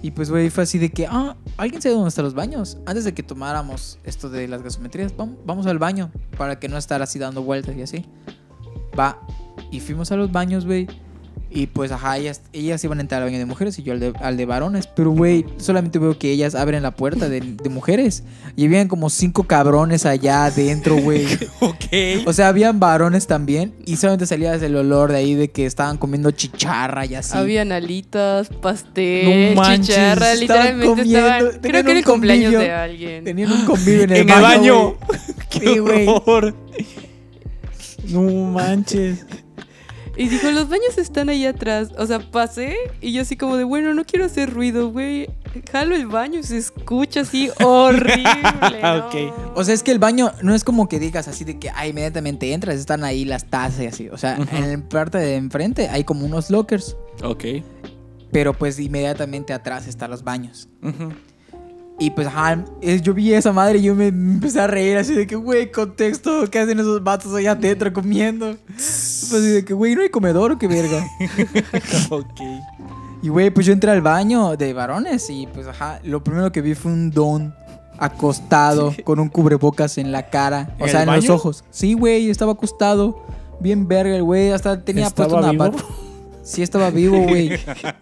Y 0.02 0.10
pues, 0.10 0.30
güey, 0.30 0.50
fue 0.50 0.64
así 0.64 0.78
de 0.78 0.90
que, 0.90 1.06
ah, 1.06 1.36
¿alguien 1.56 1.80
sabe 1.80 1.94
dónde 1.94 2.08
están 2.08 2.24
los 2.24 2.34
baños? 2.34 2.78
Antes 2.86 3.04
de 3.04 3.14
que 3.14 3.22
tomáramos 3.22 3.98
esto 4.04 4.28
de 4.30 4.46
las 4.48 4.62
gasometrías, 4.62 5.14
vam- 5.16 5.36
vamos 5.44 5.66
al 5.66 5.78
baño 5.78 6.10
para 6.36 6.58
que 6.58 6.68
no 6.68 6.76
estar 6.78 7.00
así 7.02 7.18
dando 7.18 7.42
vueltas 7.42 7.76
y 7.76 7.82
así. 7.82 8.06
Va. 8.98 9.18
Y 9.70 9.80
fuimos 9.80 10.10
a 10.12 10.16
los 10.16 10.32
baños, 10.32 10.66
güey. 10.66 10.86
Y 11.54 11.66
pues, 11.66 11.92
ajá, 11.92 12.16
ellas, 12.16 12.40
ellas 12.52 12.82
iban 12.84 12.98
a 12.98 13.02
entrar 13.02 13.20
al 13.22 13.28
baño 13.28 13.38
de 13.38 13.44
mujeres 13.44 13.78
y 13.78 13.82
yo 13.82 13.92
al 13.92 14.00
de, 14.00 14.12
al 14.20 14.36
de 14.36 14.46
varones. 14.46 14.86
Pero, 14.86 15.10
güey, 15.10 15.44
solamente 15.58 15.98
veo 15.98 16.18
que 16.18 16.30
ellas 16.30 16.54
abren 16.54 16.82
la 16.82 16.92
puerta 16.92 17.28
de, 17.28 17.40
de 17.40 17.68
mujeres. 17.68 18.22
Y 18.56 18.64
habían 18.66 18.88
como 18.88 19.10
cinco 19.10 19.44
cabrones 19.44 20.06
allá 20.06 20.44
adentro, 20.46 20.96
güey. 20.96 21.26
Ok. 21.60 22.26
O 22.26 22.32
sea, 22.32 22.48
habían 22.48 22.80
varones 22.80 23.26
también 23.26 23.74
y 23.86 23.96
solamente 23.96 24.26
salía 24.26 24.54
el 24.54 24.74
olor 24.76 25.12
de 25.12 25.18
ahí 25.18 25.34
de 25.34 25.50
que 25.50 25.66
estaban 25.66 25.96
comiendo 25.98 26.30
chicharra 26.30 27.06
y 27.06 27.14
así. 27.14 27.36
Habían 27.36 27.70
alitas, 27.72 28.48
pastel, 28.48 29.54
No 29.54 29.60
manches, 29.62 29.88
chicharra, 29.88 30.32
estaban 30.32 30.40
literalmente 30.80 30.86
comiendo, 30.86 31.18
estaban. 31.18 31.60
Creo 31.60 31.60
que 31.60 31.78
era 31.78 31.90
un 31.90 31.96
el 31.98 32.04
cumpleaños 32.04 32.52
convivio. 32.52 32.58
de 32.60 32.72
alguien. 32.72 33.24
Tenían 33.24 33.52
un 33.52 33.64
convivio 33.66 34.02
en 34.04 34.10
el 34.10 34.16
En 34.22 34.30
el 34.30 34.40
baño. 34.42 34.84
baño. 34.84 34.96
güey. 35.06 35.20
Qué 35.50 35.60
Sí, 35.60 35.78
horror. 35.78 36.54
No 38.08 38.22
manches. 38.52 39.24
Y 40.16 40.28
dijo, 40.28 40.50
los 40.50 40.68
baños 40.68 40.98
están 40.98 41.28
ahí 41.30 41.46
atrás. 41.46 41.88
O 41.96 42.06
sea, 42.06 42.18
pasé 42.18 42.76
y 43.00 43.12
yo 43.12 43.22
así 43.22 43.36
como 43.36 43.56
de, 43.56 43.64
bueno, 43.64 43.94
no 43.94 44.04
quiero 44.04 44.26
hacer 44.26 44.50
ruido, 44.52 44.90
güey. 44.90 45.28
Jalo 45.70 45.94
el 45.94 46.06
baño 46.06 46.40
y 46.40 46.42
se 46.42 46.58
escucha 46.58 47.20
así 47.22 47.50
horrible. 47.64 48.24
¿no? 48.82 49.06
Ok. 49.06 49.14
O 49.54 49.64
sea, 49.64 49.74
es 49.74 49.82
que 49.82 49.90
el 49.90 49.98
baño 49.98 50.30
no 50.42 50.54
es 50.54 50.64
como 50.64 50.88
que 50.88 50.98
digas 50.98 51.28
así 51.28 51.44
de 51.44 51.58
que 51.58 51.70
ah, 51.70 51.86
inmediatamente 51.86 52.52
entras, 52.52 52.76
están 52.76 53.04
ahí 53.04 53.24
las 53.24 53.46
tazas 53.48 53.80
y 53.80 53.86
así. 53.86 54.08
O 54.10 54.18
sea, 54.18 54.36
en 54.36 54.70
la 54.82 54.88
parte 54.88 55.18
de 55.18 55.36
enfrente 55.36 55.88
hay 55.88 56.04
como 56.04 56.26
unos 56.26 56.50
lockers, 56.50 56.96
Ok. 57.22 57.44
pero 58.30 58.52
pues 58.54 58.78
inmediatamente 58.78 59.52
atrás 59.52 59.86
están 59.86 60.10
los 60.10 60.22
baños. 60.24 60.68
Ujú. 60.82 61.12
Y 61.98 62.10
pues, 62.10 62.26
ajá, 62.26 62.64
es- 62.80 63.02
yo 63.02 63.14
vi 63.14 63.32
esa 63.32 63.52
madre 63.52 63.78
y 63.78 63.82
yo 63.82 63.94
me 63.94 64.08
empecé 64.08 64.60
a 64.60 64.66
reír 64.66 64.96
así 64.96 65.14
de 65.14 65.26
que, 65.26 65.36
güey, 65.36 65.70
contexto, 65.70 66.48
¿qué 66.50 66.58
hacen 66.58 66.80
esos 66.80 67.02
vatos 67.04 67.32
allá 67.34 67.52
adentro 67.52 67.92
comiendo? 67.92 68.56
Pues 68.76 69.40
así 69.40 69.48
de 69.50 69.64
que, 69.64 69.72
güey, 69.72 69.94
no 69.94 70.02
hay 70.02 70.08
comedor 70.10 70.52
o 70.52 70.58
qué 70.58 70.66
verga. 70.66 71.06
ok. 72.10 72.40
Y, 73.22 73.28
güey, 73.28 73.50
pues 73.50 73.64
yo 73.66 73.72
entré 73.72 73.90
al 73.90 74.02
baño 74.02 74.56
de 74.56 74.72
varones 74.74 75.30
y, 75.30 75.46
pues, 75.46 75.66
ajá, 75.68 76.00
lo 76.02 76.22
primero 76.24 76.50
que 76.52 76.60
vi 76.60 76.74
fue 76.74 76.92
un 76.92 77.10
don 77.10 77.54
acostado 77.98 78.92
con 79.04 79.20
un 79.20 79.28
cubrebocas 79.28 79.96
en 79.96 80.10
la 80.12 80.28
cara, 80.28 80.74
o 80.80 80.84
¿En 80.84 80.90
sea, 80.90 81.02
en 81.02 81.06
los 81.06 81.16
baño? 81.24 81.34
ojos. 81.34 81.64
Sí, 81.70 81.92
güey, 81.94 82.28
estaba 82.30 82.52
acostado, 82.52 83.24
bien 83.60 83.86
verga 83.86 84.16
el 84.16 84.22
güey, 84.24 84.50
hasta 84.50 84.84
tenía 84.84 85.06
¿Estaba 85.06 85.28
puesto 85.28 85.48
una 85.50 85.66
vivo? 85.68 85.76
Sí, 86.42 86.62
estaba 86.62 86.90
vivo, 86.90 87.22
güey. 87.22 87.52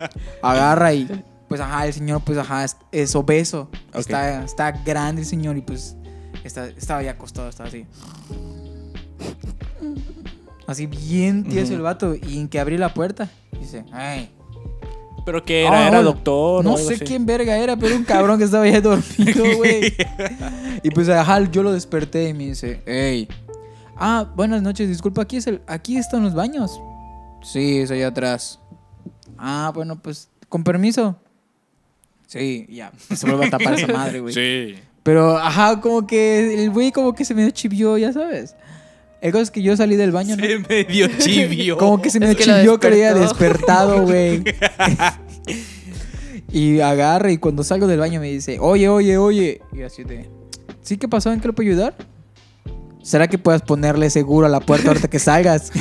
Agarra 0.42 0.94
y, 0.94 1.06
pues, 1.50 1.60
ajá, 1.60 1.84
el 1.84 1.92
señor, 1.92 2.22
pues, 2.24 2.38
ajá, 2.38 2.64
es, 2.64 2.76
es 2.92 3.16
obeso. 3.16 3.68
Está, 3.92 4.44
está 4.44 4.70
grande 4.70 5.22
el 5.22 5.26
señor 5.26 5.56
y, 5.56 5.62
pues, 5.62 5.96
está, 6.44 6.68
estaba 6.68 7.02
ya 7.02 7.10
acostado, 7.10 7.48
estaba 7.48 7.68
así. 7.68 7.86
Así 10.68 10.86
bien 10.86 11.42
tieso 11.42 11.74
el 11.74 11.80
vato. 11.80 12.14
Y 12.14 12.38
en 12.38 12.48
que 12.48 12.60
abrí 12.60 12.78
la 12.78 12.94
puerta, 12.94 13.28
dice, 13.58 13.84
ay. 13.90 14.30
¿Pero 15.26 15.44
qué 15.44 15.62
era? 15.66 15.76
Ah, 15.86 15.88
¿Era 15.88 15.98
hola. 15.98 16.02
doctor? 16.12 16.60
o 16.60 16.62
No 16.62 16.76
algo 16.76 16.88
sé 16.88 16.94
así? 16.94 17.04
quién 17.04 17.26
verga 17.26 17.56
era, 17.58 17.76
pero 17.76 17.96
un 17.96 18.04
cabrón 18.04 18.38
que 18.38 18.44
estaba 18.44 18.62
ahí 18.62 18.80
dormido, 18.80 19.56
güey. 19.56 19.92
y 20.84 20.90
pues 20.90 21.08
ajá, 21.08 21.50
yo 21.50 21.64
lo 21.64 21.72
desperté 21.72 22.28
y 22.28 22.32
me 22.34 22.46
dice, 22.46 22.80
hey. 22.86 23.26
Ah, 23.96 24.24
buenas 24.36 24.62
noches, 24.62 24.88
disculpa, 24.88 25.22
aquí 25.22 25.36
es 25.38 25.48
el, 25.48 25.62
aquí 25.66 25.96
están 25.96 26.22
los 26.22 26.32
baños. 26.34 26.80
Sí, 27.42 27.78
es 27.80 27.90
allá 27.90 28.06
atrás. 28.06 28.60
Ah, 29.36 29.72
bueno, 29.74 30.00
pues, 30.00 30.30
con 30.48 30.62
permiso. 30.62 31.16
Sí, 32.30 32.64
ya, 32.70 32.92
se 33.16 33.26
vuelve 33.26 33.46
a 33.46 33.50
tapar 33.50 33.74
esa 33.74 33.88
madre, 33.88 34.20
güey. 34.20 34.32
Sí. 34.32 34.76
Pero, 35.02 35.36
ajá, 35.36 35.80
como 35.80 36.06
que 36.06 36.62
el 36.62 36.70
güey 36.70 36.92
como 36.92 37.12
que 37.12 37.24
se 37.24 37.34
me 37.34 37.50
chivió, 37.50 37.98
ya 37.98 38.12
sabes. 38.12 38.54
El 39.20 39.32
caso 39.32 39.42
es 39.42 39.50
que 39.50 39.62
yo 39.62 39.76
salí 39.76 39.96
del 39.96 40.12
baño, 40.12 40.36
¿no? 40.36 40.44
Se 40.44 40.60
me 40.60 40.84
dio 40.84 41.08
chivio. 41.18 41.76
Como 41.76 42.00
que 42.00 42.08
se 42.08 42.20
me 42.20 42.30
Es 42.30 42.36
que 42.36 42.46
lo 42.46 42.54
chivió 42.54 42.78
que 42.78 42.86
había 42.86 43.14
despertado, 43.14 44.02
güey. 44.02 44.44
y 46.52 46.78
agarra 46.78 47.32
y 47.32 47.38
cuando 47.38 47.64
salgo 47.64 47.88
del 47.88 47.98
baño 47.98 48.20
me 48.20 48.30
dice, 48.30 48.58
oye, 48.60 48.88
oye, 48.88 49.18
oye. 49.18 49.60
Y 49.72 49.82
así 49.82 50.04
de, 50.04 50.30
¿sí 50.82 50.98
qué 50.98 51.08
pasó? 51.08 51.32
¿En 51.32 51.40
qué 51.40 51.48
lo 51.48 51.54
puedo 51.54 51.68
ayudar? 51.68 51.96
¿Será 53.02 53.26
que 53.26 53.38
puedas 53.38 53.62
ponerle 53.62 54.08
seguro 54.08 54.46
a 54.46 54.50
la 54.50 54.60
puerta 54.60 54.86
ahorita 54.88 55.08
que 55.08 55.18
salgas? 55.18 55.72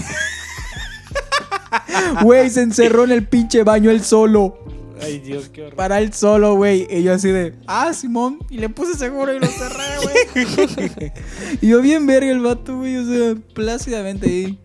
Güey, 2.24 2.50
se 2.50 2.64
encerró 2.64 3.04
en 3.04 3.12
el 3.12 3.28
pinche 3.28 3.62
baño 3.64 3.92
él 3.92 4.02
solo. 4.02 4.69
Ay, 5.02 5.20
Dios, 5.20 5.50
qué 5.50 5.64
horror. 5.64 5.76
Para 5.76 6.00
él 6.00 6.14
solo, 6.14 6.56
güey. 6.56 6.88
Y 6.90 7.04
yo 7.04 7.14
así 7.14 7.30
de, 7.30 7.56
ah, 7.68 7.94
Simón. 7.94 8.40
Y 8.50 8.58
le 8.58 8.70
puse 8.70 8.96
seguro 8.96 9.34
y 9.34 9.40
lo 9.40 9.48
cerré, 9.48 9.84
güey. 10.04 11.12
y 11.62 11.68
yo 11.68 11.82
bien 11.82 12.06
verga 12.06 12.32
el 12.32 12.40
vato, 12.40 12.78
güey. 12.78 12.98
O 12.98 13.06
sea, 13.06 13.36
plácidamente 13.54 14.28
ahí. 14.28 14.60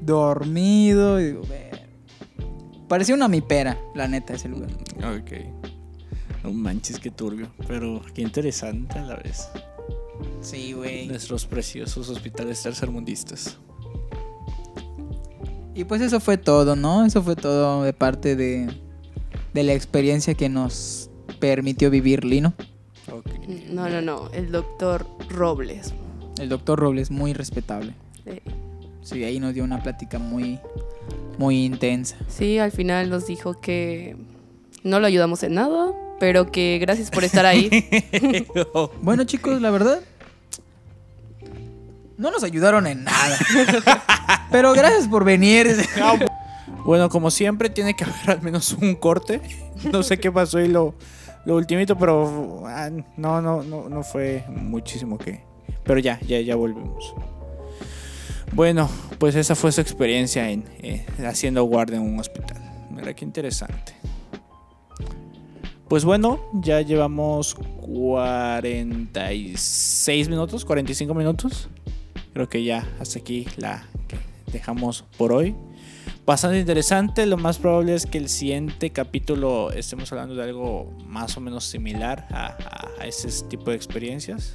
Dormido. 0.00 1.20
Y 1.20 1.24
digo, 1.24 1.42
ver. 1.42 1.88
Parecía 2.88 3.14
una 3.14 3.28
mipera, 3.28 3.78
la 3.94 4.06
neta, 4.06 4.34
ese 4.34 4.48
lugar. 4.48 4.70
Ok. 4.98 5.32
No 6.44 6.52
manches, 6.52 7.00
qué 7.00 7.10
turbio. 7.10 7.50
Pero 7.66 8.02
qué 8.14 8.22
interesante 8.22 8.98
a 8.98 9.02
la 9.02 9.16
vez. 9.16 9.48
Sí, 10.40 10.72
güey. 10.72 11.08
Nuestros 11.08 11.46
preciosos 11.46 12.08
hospitales 12.08 12.62
tercermundistas. 12.62 13.58
Y 15.74 15.84
pues 15.84 16.00
eso 16.00 16.20
fue 16.20 16.38
todo, 16.38 16.74
¿no? 16.74 17.04
Eso 17.04 17.22
fue 17.22 17.36
todo 17.36 17.82
de 17.82 17.92
parte 17.92 18.34
de, 18.34 18.66
de 19.56 19.62
la 19.62 19.72
experiencia 19.72 20.34
que 20.34 20.50
nos 20.50 21.08
permitió 21.40 21.90
vivir 21.90 22.26
Lino. 22.26 22.52
No, 23.70 23.88
no, 23.88 24.02
no. 24.02 24.30
El 24.32 24.52
doctor 24.52 25.06
Robles. 25.30 25.94
El 26.38 26.50
doctor 26.50 26.78
Robles, 26.78 27.10
muy 27.10 27.32
respetable. 27.32 27.94
Sí. 28.22 28.42
Sí, 29.00 29.24
ahí 29.24 29.40
nos 29.40 29.54
dio 29.54 29.64
una 29.64 29.82
plática 29.82 30.18
muy, 30.18 30.60
muy 31.38 31.64
intensa. 31.64 32.16
Sí, 32.28 32.58
al 32.58 32.70
final 32.70 33.08
nos 33.08 33.26
dijo 33.26 33.58
que 33.58 34.14
no 34.82 35.00
lo 35.00 35.06
ayudamos 35.06 35.42
en 35.42 35.54
nada, 35.54 35.94
pero 36.20 36.52
que 36.52 36.76
gracias 36.78 37.10
por 37.10 37.24
estar 37.24 37.46
ahí. 37.46 37.70
Bueno, 39.00 39.24
chicos, 39.24 39.62
la 39.62 39.70
verdad. 39.70 40.00
No 42.18 42.30
nos 42.30 42.44
ayudaron 42.44 42.86
en 42.86 43.04
nada. 43.04 43.38
Pero 44.50 44.72
gracias 44.72 45.06
por 45.06 45.24
venir. 45.24 45.68
Bueno, 46.86 47.08
como 47.08 47.32
siempre, 47.32 47.68
tiene 47.68 47.94
que 47.94 48.04
haber 48.04 48.30
al 48.30 48.42
menos 48.42 48.72
un 48.72 48.94
corte. 48.94 49.40
No 49.92 50.02
sé 50.02 50.16
qué 50.16 50.32
pasó 50.32 50.58
y 50.58 50.68
lo, 50.68 50.94
lo 51.44 51.56
ultimito, 51.56 51.98
pero 51.98 52.62
ah, 52.66 52.88
no, 53.18 53.42
no, 53.42 53.62
no, 53.62 53.90
no 53.90 54.02
fue 54.02 54.42
muchísimo 54.48 55.18
que. 55.18 55.42
Pero 55.84 55.98
ya, 55.98 56.18
ya, 56.20 56.40
ya 56.40 56.56
volvimos. 56.56 57.12
Bueno, 58.54 58.88
pues 59.18 59.34
esa 59.34 59.54
fue 59.54 59.70
su 59.72 59.82
experiencia 59.82 60.48
en 60.48 60.64
eh, 60.78 61.04
haciendo 61.26 61.62
guardia 61.64 61.98
en 61.98 62.04
un 62.04 62.18
hospital. 62.18 62.56
Mira 62.90 63.12
qué 63.12 63.26
interesante. 63.26 63.92
Pues 65.88 66.06
bueno, 66.06 66.40
ya 66.54 66.80
llevamos 66.80 67.54
46 67.54 70.30
minutos, 70.30 70.64
45 70.64 71.12
minutos. 71.12 71.68
Creo 72.32 72.48
que 72.48 72.64
ya 72.64 72.88
hasta 72.98 73.18
aquí 73.18 73.46
la 73.58 73.84
dejamos 74.50 75.04
por 75.18 75.34
hoy. 75.34 75.54
Bastante 76.24 76.58
interesante, 76.58 77.24
lo 77.26 77.36
más 77.36 77.58
probable 77.58 77.94
es 77.94 78.04
que 78.06 78.18
el 78.18 78.28
siguiente 78.28 78.90
capítulo 78.90 79.70
estemos 79.72 80.10
hablando 80.12 80.34
de 80.34 80.42
algo 80.42 80.92
más 81.06 81.36
o 81.36 81.40
menos 81.40 81.64
similar 81.64 82.26
a, 82.30 82.46
a- 82.46 82.90
a 83.02 83.06
ese 83.06 83.28
tipo 83.46 83.70
de 83.70 83.76
experiencias. 83.76 84.54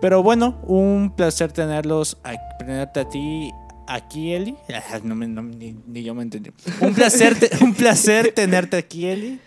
Pero 0.00 0.22
bueno, 0.22 0.58
un 0.64 1.14
placer 1.16 1.52
tenerlos, 1.52 2.18
tenerte 2.58 3.00
a 3.00 3.08
ti 3.08 3.50
aquí, 3.86 4.32
Eli. 4.34 4.56
No 5.04 5.14
me- 5.14 5.28
no- 5.28 5.42
ni, 5.42 5.76
ni 5.86 6.02
yo 6.02 6.14
me 6.14 6.22
entendí. 6.22 6.50
Un 6.80 6.94
placer, 6.94 7.38
te- 7.38 7.50
un 7.64 7.72
placer 7.74 8.32
tenerte 8.32 8.76
aquí, 8.76 9.06
Eli. 9.06 9.40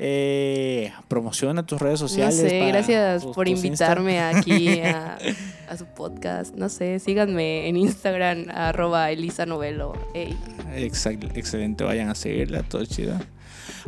Eh, 0.00 0.92
promociona 1.08 1.66
tus 1.66 1.80
redes 1.80 2.00
No 2.00 2.06
sociales. 2.06 2.36
sé, 2.36 2.48
para 2.60 2.68
gracias 2.68 3.22
tus- 3.24 3.34
por 3.34 3.46
tus 3.48 3.64
invitarme 3.64 4.20
aquí 4.20 4.78
a, 4.80 5.18
a 5.68 5.76
su 5.76 5.86
podcast. 5.86 6.54
No 6.54 6.68
sé, 6.68 6.98
síganme 6.98 7.68
en 7.68 7.76
Instagram, 7.76 8.46
arroba 8.54 9.10
Elisa 9.10 9.46
Novelo. 9.46 9.92
Exact- 10.76 11.36
excelente, 11.36 11.84
vayan 11.84 12.08
a 12.08 12.14
seguirla, 12.14 12.62
todo 12.62 12.84
chido. 12.84 13.14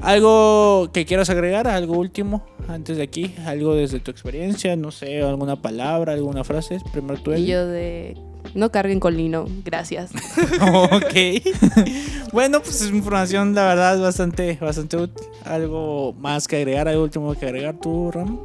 ¿Algo 0.02 0.90
que 0.92 1.04
quieras 1.04 1.30
agregar? 1.30 1.66
¿Algo 1.66 1.98
último 1.98 2.42
antes 2.68 2.96
de 2.96 3.02
aquí? 3.02 3.34
¿Algo 3.46 3.74
desde 3.74 4.00
tu 4.00 4.10
experiencia? 4.10 4.76
No 4.76 4.90
sé, 4.90 5.22
alguna 5.22 5.60
palabra, 5.60 6.12
alguna 6.12 6.44
frase. 6.44 6.78
Primero 6.92 7.20
tú, 7.20 7.32
Y 7.32 7.46
yo 7.46 7.66
de, 7.66 8.16
no 8.54 8.70
carguen 8.70 9.00
con 9.00 9.16
Lino, 9.16 9.46
gracias. 9.64 10.10
ok. 10.60 11.42
bueno, 12.32 12.60
pues 12.60 12.80
es 12.82 12.90
información, 12.90 13.54
la 13.54 13.64
verdad, 13.66 14.00
bastante, 14.00 14.58
bastante 14.60 14.96
útil. 14.96 15.26
¿Algo 15.44 16.14
más 16.18 16.46
que 16.48 16.56
agregar? 16.56 16.88
¿Algo 16.88 17.02
último 17.02 17.34
que 17.34 17.46
agregar 17.46 17.76
tú, 17.80 18.10
Ram? 18.10 18.38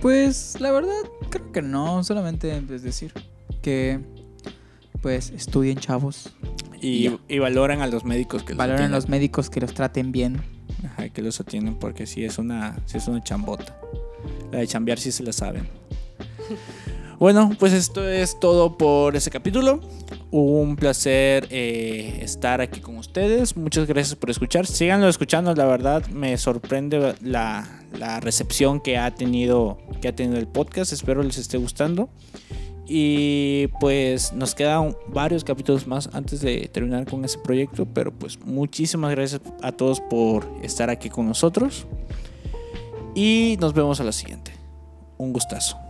Pues 0.00 0.56
la 0.60 0.70
verdad, 0.72 0.92
creo 1.30 1.52
que 1.52 1.62
no. 1.62 2.02
Solamente 2.04 2.62
pues, 2.66 2.82
decir 2.82 3.12
que 3.62 4.00
pues 5.02 5.30
estudien 5.30 5.78
chavos. 5.78 6.30
Y, 6.80 7.08
valoran 7.38 7.80
a 7.80 7.86
los 7.86 8.04
médicos 8.04 8.42
que 8.42 8.50
los 8.50 8.58
Valoren 8.58 8.76
atienden. 8.76 8.92
los 8.92 9.08
médicos 9.08 9.50
que 9.50 9.60
los 9.60 9.74
traten 9.74 10.12
bien. 10.12 10.42
Ajá, 10.84 11.08
que 11.08 11.22
los 11.22 11.40
atienden 11.40 11.76
porque 11.76 12.06
sí 12.06 12.24
es 12.24 12.38
una, 12.38 12.76
sí 12.86 12.98
es 12.98 13.08
una 13.08 13.22
chambota. 13.22 13.78
La 14.52 14.58
de 14.58 14.66
chambear 14.66 14.98
sí 14.98 15.10
se 15.10 15.22
la 15.22 15.32
saben. 15.32 15.68
Bueno, 17.18 17.50
pues 17.58 17.72
esto 17.72 18.06
es 18.06 18.38
todo 18.38 18.76
por 18.76 19.16
ese 19.16 19.30
capítulo. 19.30 19.80
Un 20.30 20.76
placer 20.76 21.48
eh, 21.50 22.18
estar 22.20 22.60
aquí 22.60 22.80
con 22.80 22.98
ustedes. 22.98 23.56
Muchas 23.56 23.86
gracias 23.86 24.16
por 24.16 24.28
escuchar. 24.28 24.66
Síganlo 24.66 25.08
escuchando, 25.08 25.54
la 25.54 25.64
verdad 25.64 26.06
me 26.08 26.36
sorprende 26.36 27.14
la, 27.22 27.66
la 27.98 28.20
recepción 28.20 28.80
que 28.80 28.98
ha 28.98 29.14
tenido 29.14 29.78
que 30.02 30.08
ha 30.08 30.14
tenido 30.14 30.38
el 30.38 30.46
podcast. 30.46 30.92
Espero 30.92 31.22
les 31.22 31.38
esté 31.38 31.56
gustando. 31.56 32.10
Y 32.86 33.68
pues 33.80 34.32
nos 34.34 34.54
quedan 34.54 34.94
varios 35.08 35.42
capítulos 35.42 35.86
más 35.86 36.10
antes 36.12 36.40
de 36.40 36.68
terminar 36.68 37.06
con 37.06 37.24
ese 37.24 37.38
proyecto. 37.38 37.86
Pero 37.86 38.12
pues 38.12 38.38
muchísimas 38.44 39.10
gracias 39.12 39.40
a 39.62 39.72
todos 39.72 40.00
por 40.00 40.46
estar 40.62 40.90
aquí 40.90 41.08
con 41.08 41.26
nosotros. 41.26 41.86
Y 43.14 43.56
nos 43.58 43.72
vemos 43.72 44.00
a 44.00 44.04
la 44.04 44.12
siguiente. 44.12 44.52
Un 45.16 45.32
gustazo. 45.32 45.85